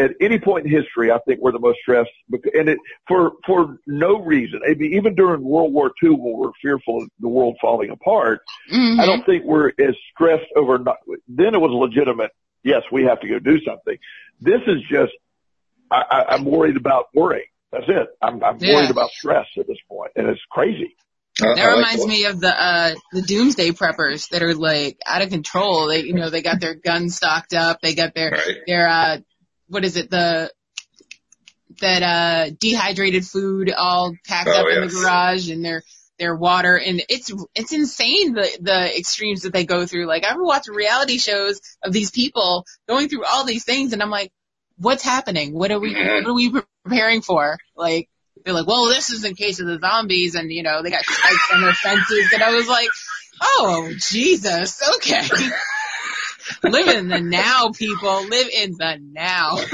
at 0.00 0.12
any 0.20 0.38
point 0.38 0.66
in 0.66 0.72
history. 0.72 1.10
I 1.12 1.18
think 1.26 1.40
we're 1.40 1.52
the 1.52 1.58
most 1.60 1.78
stressed, 1.82 2.10
and 2.32 2.68
it 2.68 2.78
for 3.06 3.32
for 3.46 3.78
no 3.86 4.18
reason. 4.20 4.60
I 4.68 4.74
mean, 4.74 4.94
even 4.94 5.14
during 5.14 5.42
World 5.44 5.72
War 5.72 5.92
II, 6.02 6.10
when 6.10 6.22
we 6.22 6.46
were 6.46 6.52
fearful 6.62 7.02
of 7.02 7.08
the 7.20 7.28
world 7.28 7.56
falling 7.60 7.90
apart, 7.90 8.40
Mhm. 8.72 8.98
I 9.00 9.06
don't 9.06 9.24
think 9.26 9.44
we're 9.44 9.68
as 9.68 9.94
stressed 10.12 10.50
over. 10.56 10.78
Not, 10.78 10.96
then 11.28 11.54
it 11.54 11.60
was 11.60 11.70
legitimate. 11.72 12.30
Yes, 12.64 12.82
we 12.90 13.04
have 13.04 13.20
to 13.20 13.28
go 13.28 13.38
do 13.38 13.60
something. 13.64 13.96
This 14.40 14.60
is 14.66 14.78
just. 14.90 15.12
I, 15.92 16.02
I, 16.08 16.34
I'm 16.34 16.44
worried 16.44 16.76
about 16.76 17.06
worrying. 17.14 17.46
That's 17.72 17.84
it. 17.88 18.08
I'm, 18.22 18.42
I'm 18.44 18.58
Yeah. 18.60 18.74
worried 18.76 18.90
about 18.90 19.10
stress 19.10 19.46
at 19.58 19.66
this 19.66 19.78
point, 19.88 20.12
and 20.16 20.28
it's 20.28 20.40
crazy. 20.50 20.94
I- 21.42 21.54
That 21.54 21.58
I 21.58 21.66
like 21.68 21.76
reminds 21.76 22.06
me 22.06 22.24
of 22.26 22.40
the 22.40 22.48
uh 22.62 22.94
the 23.12 23.22
doomsday 23.22 23.70
preppers 23.70 24.28
that 24.30 24.42
are 24.42 24.54
like 24.54 24.98
out 25.06 25.22
of 25.22 25.30
control. 25.30 25.86
They 25.88 26.00
you 26.02 26.14
know, 26.14 26.28
they 26.30 26.42
got 26.42 26.60
their 26.60 26.74
guns 26.74 27.16
stocked 27.16 27.54
up, 27.54 27.80
they 27.80 27.94
got 27.94 28.14
their 28.14 28.30
Right. 28.32 28.56
their 28.66 28.88
uh 28.88 29.18
what 29.70 29.84
is 29.84 29.96
it, 29.96 30.10
the 30.10 30.52
that 31.80 32.02
uh 32.02 32.50
dehydrated 32.60 33.24
food 33.24 33.72
all 33.72 34.14
packed 34.26 34.50
Oh, 34.52 34.60
up 34.60 34.66
in 34.70 34.80
the 34.80 34.88
garage 34.88 35.50
and 35.50 35.64
their 35.64 35.82
their 36.18 36.36
water 36.36 36.76
and 36.76 37.02
it's 37.08 37.32
it's 37.54 37.72
insane 37.72 38.34
the 38.34 38.58
the 38.60 38.98
extremes 38.98 39.42
that 39.42 39.52
they 39.52 39.64
go 39.64 39.86
through. 39.86 40.06
Like 40.06 40.24
I've 40.24 40.36
watching 40.38 40.74
reality 40.74 41.18
shows 41.18 41.60
of 41.82 41.92
these 41.92 42.10
people 42.10 42.66
going 42.88 43.08
through 43.08 43.24
all 43.24 43.44
these 43.44 43.64
things 43.64 43.92
and 43.94 44.02
I'm 44.02 44.10
like, 44.10 44.30
what's 44.76 45.02
happening? 45.02 45.54
What 45.54 45.70
are 45.70 45.78
we 45.80 45.94
Mhm. 45.94 46.24
what 46.24 46.30
are 46.30 46.34
we 46.34 46.52
preparing 46.84 47.22
for? 47.22 47.56
Like 47.76 48.08
they're 48.44 48.54
like, 48.54 48.66
well, 48.66 48.86
this 48.86 49.10
is 49.10 49.24
in 49.24 49.34
case 49.34 49.60
of 49.60 49.66
the 49.66 49.78
zombies, 49.78 50.34
and 50.34 50.50
you 50.50 50.62
know 50.62 50.82
they 50.82 50.90
got 50.90 51.04
spikes 51.04 51.50
on 51.52 51.60
their 51.62 51.74
fences, 51.74 52.32
and 52.32 52.42
I 52.42 52.54
was 52.54 52.68
like, 52.68 52.88
oh 53.42 53.90
Jesus, 53.98 54.82
okay. 54.96 55.26
Live 56.62 56.88
in 56.88 57.08
the 57.08 57.20
now, 57.20 57.70
people. 57.70 58.26
Live 58.28 58.48
in 58.54 58.72
the 58.72 58.98
now. 59.12 59.58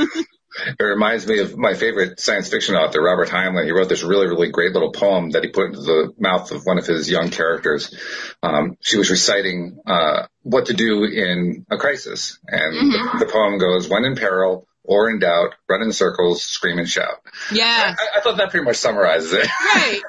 It 0.59 0.83
reminds 0.83 1.27
me 1.27 1.41
of 1.41 1.55
my 1.59 1.75
favorite 1.75 2.19
science 2.19 2.49
fiction 2.49 2.77
author, 2.77 3.03
Robert 3.03 3.29
Heinlein. 3.29 3.67
He 3.67 3.73
wrote 3.73 3.91
this 3.91 4.03
really, 4.03 4.27
really 4.27 4.51
great 4.51 4.73
little 4.73 4.91
poem 4.91 5.29
that 5.33 5.45
he 5.45 5.51
put 5.51 5.67
into 5.67 5.83
the 5.83 6.15
mouth 6.19 6.51
of 6.51 6.65
one 6.65 6.79
of 6.79 6.87
his 6.87 7.11
young 7.11 7.29
characters. 7.29 7.95
Um, 8.43 8.79
she 8.81 8.97
was 8.97 9.11
reciting 9.11 9.79
uh, 9.87 10.29
what 10.45 10.67
to 10.67 10.73
do 10.73 11.05
in 11.05 11.67
a 11.71 11.77
crisis, 11.77 12.39
and 12.49 12.75
Mhm. 12.75 13.19
the 13.19 13.27
poem 13.27 13.59
goes, 13.59 13.87
"When 13.91 14.07
in 14.07 14.17
peril 14.17 14.67
or 14.87 15.11
in 15.11 15.19
doubt, 15.19 15.55
run 15.69 15.83
in 15.83 15.93
circles, 15.93 16.43
scream 16.43 16.79
and 16.79 16.89
shout." 16.89 17.21
Yeah, 17.53 17.95
I, 17.99 18.19
I 18.19 18.21
thought 18.21 18.39
that 18.39 18.51
pretty 18.51 18.65
much 18.65 18.77
summarizes 18.77 19.33
it. 19.33 19.49
right. 19.75 20.01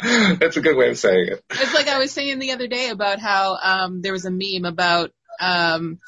That's 0.38 0.56
a 0.56 0.60
good 0.60 0.76
way 0.76 0.90
of 0.90 0.98
saying 0.98 1.28
it. 1.28 1.44
It's 1.50 1.74
like 1.74 1.88
I 1.88 1.98
was 1.98 2.12
saying 2.12 2.38
the 2.38 2.52
other 2.52 2.68
day 2.68 2.90
about 2.90 3.18
how 3.18 3.58
um 3.62 4.02
there 4.02 4.12
was 4.12 4.24
a 4.24 4.30
meme 4.30 4.64
about 4.64 5.10
um 5.40 5.98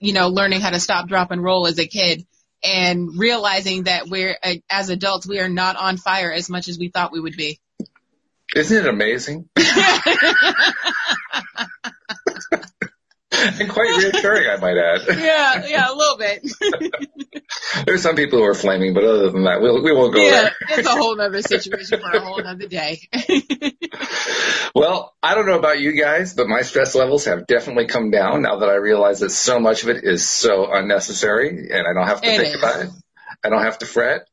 you 0.00 0.12
know 0.12 0.28
learning 0.28 0.60
how 0.60 0.70
to 0.70 0.80
stop, 0.80 1.08
drop, 1.08 1.30
and 1.30 1.42
roll 1.42 1.66
as 1.66 1.78
a 1.78 1.86
kid. 1.86 2.26
And 2.66 3.18
realizing 3.18 3.82
that 3.82 4.08
we're, 4.08 4.38
uh, 4.42 4.54
as 4.70 4.88
adults, 4.88 5.26
we 5.26 5.38
are 5.38 5.50
not 5.50 5.76
on 5.76 5.98
fire 5.98 6.32
as 6.32 6.48
much 6.48 6.68
as 6.68 6.78
we 6.78 6.88
thought 6.88 7.12
we 7.12 7.20
would 7.20 7.36
be. 7.36 7.60
Isn't 8.54 8.78
it 8.78 8.88
amazing? 8.88 9.50
and 13.60 13.68
quite 13.68 13.96
reassuring, 13.96 14.48
I 14.48 14.56
might 14.56 14.76
add. 14.76 15.00
yeah, 15.18 15.66
yeah, 15.66 15.90
a 15.90 15.94
little 15.94 16.16
bit. 16.18 16.46
There's 17.86 18.02
some 18.02 18.16
people 18.16 18.38
who 18.38 18.44
are 18.44 18.54
flaming, 18.54 18.94
but 18.94 19.04
other 19.04 19.30
than 19.30 19.44
that, 19.44 19.60
we'll, 19.60 19.82
we 19.82 19.92
won't 19.92 20.14
go 20.14 20.20
yeah, 20.20 20.42
there. 20.42 20.78
it's 20.78 20.88
a 20.88 20.92
whole 20.92 21.20
other 21.20 21.42
situation 21.42 22.00
for 22.00 22.10
a 22.16 22.20
whole 22.20 22.44
other 22.46 22.66
day. 22.66 23.00
Well, 24.74 25.14
I 25.22 25.34
don't 25.34 25.46
know 25.46 25.58
about 25.58 25.78
you 25.80 25.92
guys, 25.92 26.34
but 26.34 26.48
my 26.48 26.62
stress 26.62 26.94
levels 26.94 27.26
have 27.26 27.46
definitely 27.46 27.86
come 27.86 28.10
down 28.10 28.42
now 28.42 28.58
that 28.58 28.68
I 28.68 28.74
realize 28.74 29.20
that 29.20 29.30
so 29.30 29.60
much 29.60 29.82
of 29.84 29.88
it 29.88 30.02
is 30.04 30.28
so 30.28 30.66
unnecessary 30.72 31.70
and 31.70 31.86
I 31.86 31.92
don't 31.94 32.06
have 32.08 32.20
to 32.22 32.28
It 32.28 32.36
think 32.40 32.54
is. 32.54 32.58
about 32.60 32.80
it. 32.80 32.90
I 33.44 33.50
don't 33.50 33.62
have 33.62 33.78
to 33.78 33.86
fret. 33.86 34.26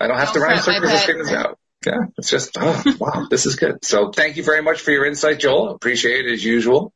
I 0.00 0.06
don't 0.08 0.18
have 0.18 0.32
to 0.32 0.40
Don't 0.40 0.48
run 0.48 0.56
in 0.58 0.62
circles 0.62 0.90
and 0.90 1.00
scream 1.00 1.18
this 1.18 1.32
out. 1.32 1.58
yeah, 1.86 1.92
it's 2.18 2.28
just, 2.28 2.50
oh, 2.60 2.84
wow, 2.98 3.26
this 3.30 3.46
is 3.46 3.56
good. 3.56 3.82
So 3.84 4.10
thank 4.10 4.36
you 4.36 4.42
very 4.42 4.62
much 4.62 4.80
for 4.82 4.90
your 4.90 5.06
insight, 5.06 5.38
Joel. 5.38 5.70
Appreciate 5.70 6.26
it 6.26 6.32
as 6.34 6.44
usual. 6.44 6.92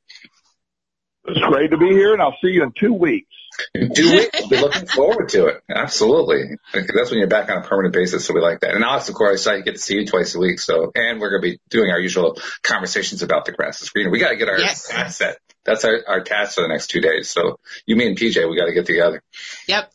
It's 1.30 1.46
great 1.46 1.70
to 1.70 1.76
be 1.78 1.88
here 1.90 2.12
and 2.12 2.22
I'll 2.22 2.36
see 2.42 2.48
you 2.48 2.62
in 2.62 2.72
two 2.78 2.92
weeks. 2.92 3.26
In 3.74 3.92
two 3.92 4.10
weeks, 4.12 4.40
we'll 4.40 4.48
be 4.48 4.56
looking 4.60 4.86
forward 4.86 5.28
to 5.30 5.46
it. 5.46 5.62
Absolutely. 5.68 6.56
That's 6.72 7.10
when 7.10 7.18
you're 7.18 7.28
back 7.28 7.50
on 7.50 7.58
a 7.58 7.62
permanent 7.66 7.92
basis, 7.92 8.24
so 8.24 8.32
we 8.32 8.40
like 8.40 8.60
that. 8.60 8.74
And 8.74 8.84
Alex, 8.84 9.08
of 9.08 9.14
course, 9.16 9.46
I 9.46 9.60
get 9.60 9.72
to 9.72 9.78
see 9.78 9.96
you 9.96 10.06
twice 10.06 10.34
a 10.34 10.38
week, 10.38 10.60
so, 10.60 10.92
and 10.94 11.20
we're 11.20 11.30
going 11.30 11.42
to 11.42 11.48
be 11.56 11.60
doing 11.68 11.90
our 11.90 11.98
usual 11.98 12.38
conversations 12.62 13.22
about 13.22 13.44
the 13.44 13.52
grass 13.52 13.82
is 13.82 13.90
greener. 13.90 14.10
We 14.10 14.18
got 14.18 14.30
to 14.30 14.36
get 14.36 14.48
our 14.48 14.58
Yes. 14.58 14.88
task 14.88 15.18
set. 15.18 15.38
That's 15.64 15.84
our, 15.84 15.98
our 16.08 16.20
task 16.22 16.54
for 16.54 16.62
the 16.62 16.68
next 16.68 16.86
two 16.88 17.00
days. 17.00 17.28
So 17.30 17.58
you, 17.86 17.96
me, 17.96 18.06
and 18.06 18.16
PJ, 18.16 18.48
we 18.48 18.56
got 18.56 18.66
to 18.66 18.72
get 18.72 18.86
together. 18.86 19.20
Yep. 19.66 19.92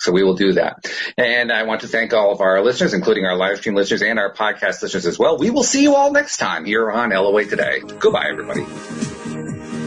So 0.00 0.10
we 0.12 0.24
will 0.24 0.34
do 0.34 0.54
that. 0.54 0.90
And 1.16 1.52
I 1.52 1.64
want 1.64 1.82
to 1.82 1.88
thank 1.88 2.12
all 2.14 2.32
of 2.32 2.40
our 2.40 2.62
listeners, 2.64 2.94
including 2.94 3.26
our 3.26 3.36
live 3.36 3.58
stream 3.58 3.74
listeners 3.76 4.02
and 4.02 4.18
our 4.18 4.32
podcast 4.32 4.82
listeners 4.82 5.06
as 5.06 5.18
well. 5.18 5.38
We 5.38 5.50
will 5.50 5.62
see 5.64 5.82
you 5.82 5.94
all 5.94 6.10
next 6.10 6.38
time 6.38 6.64
here 6.64 6.90
on 6.90 7.10
LOA 7.10 7.44
Today. 7.44 7.80
Goodbye, 7.80 8.26
everybody. 8.30 9.77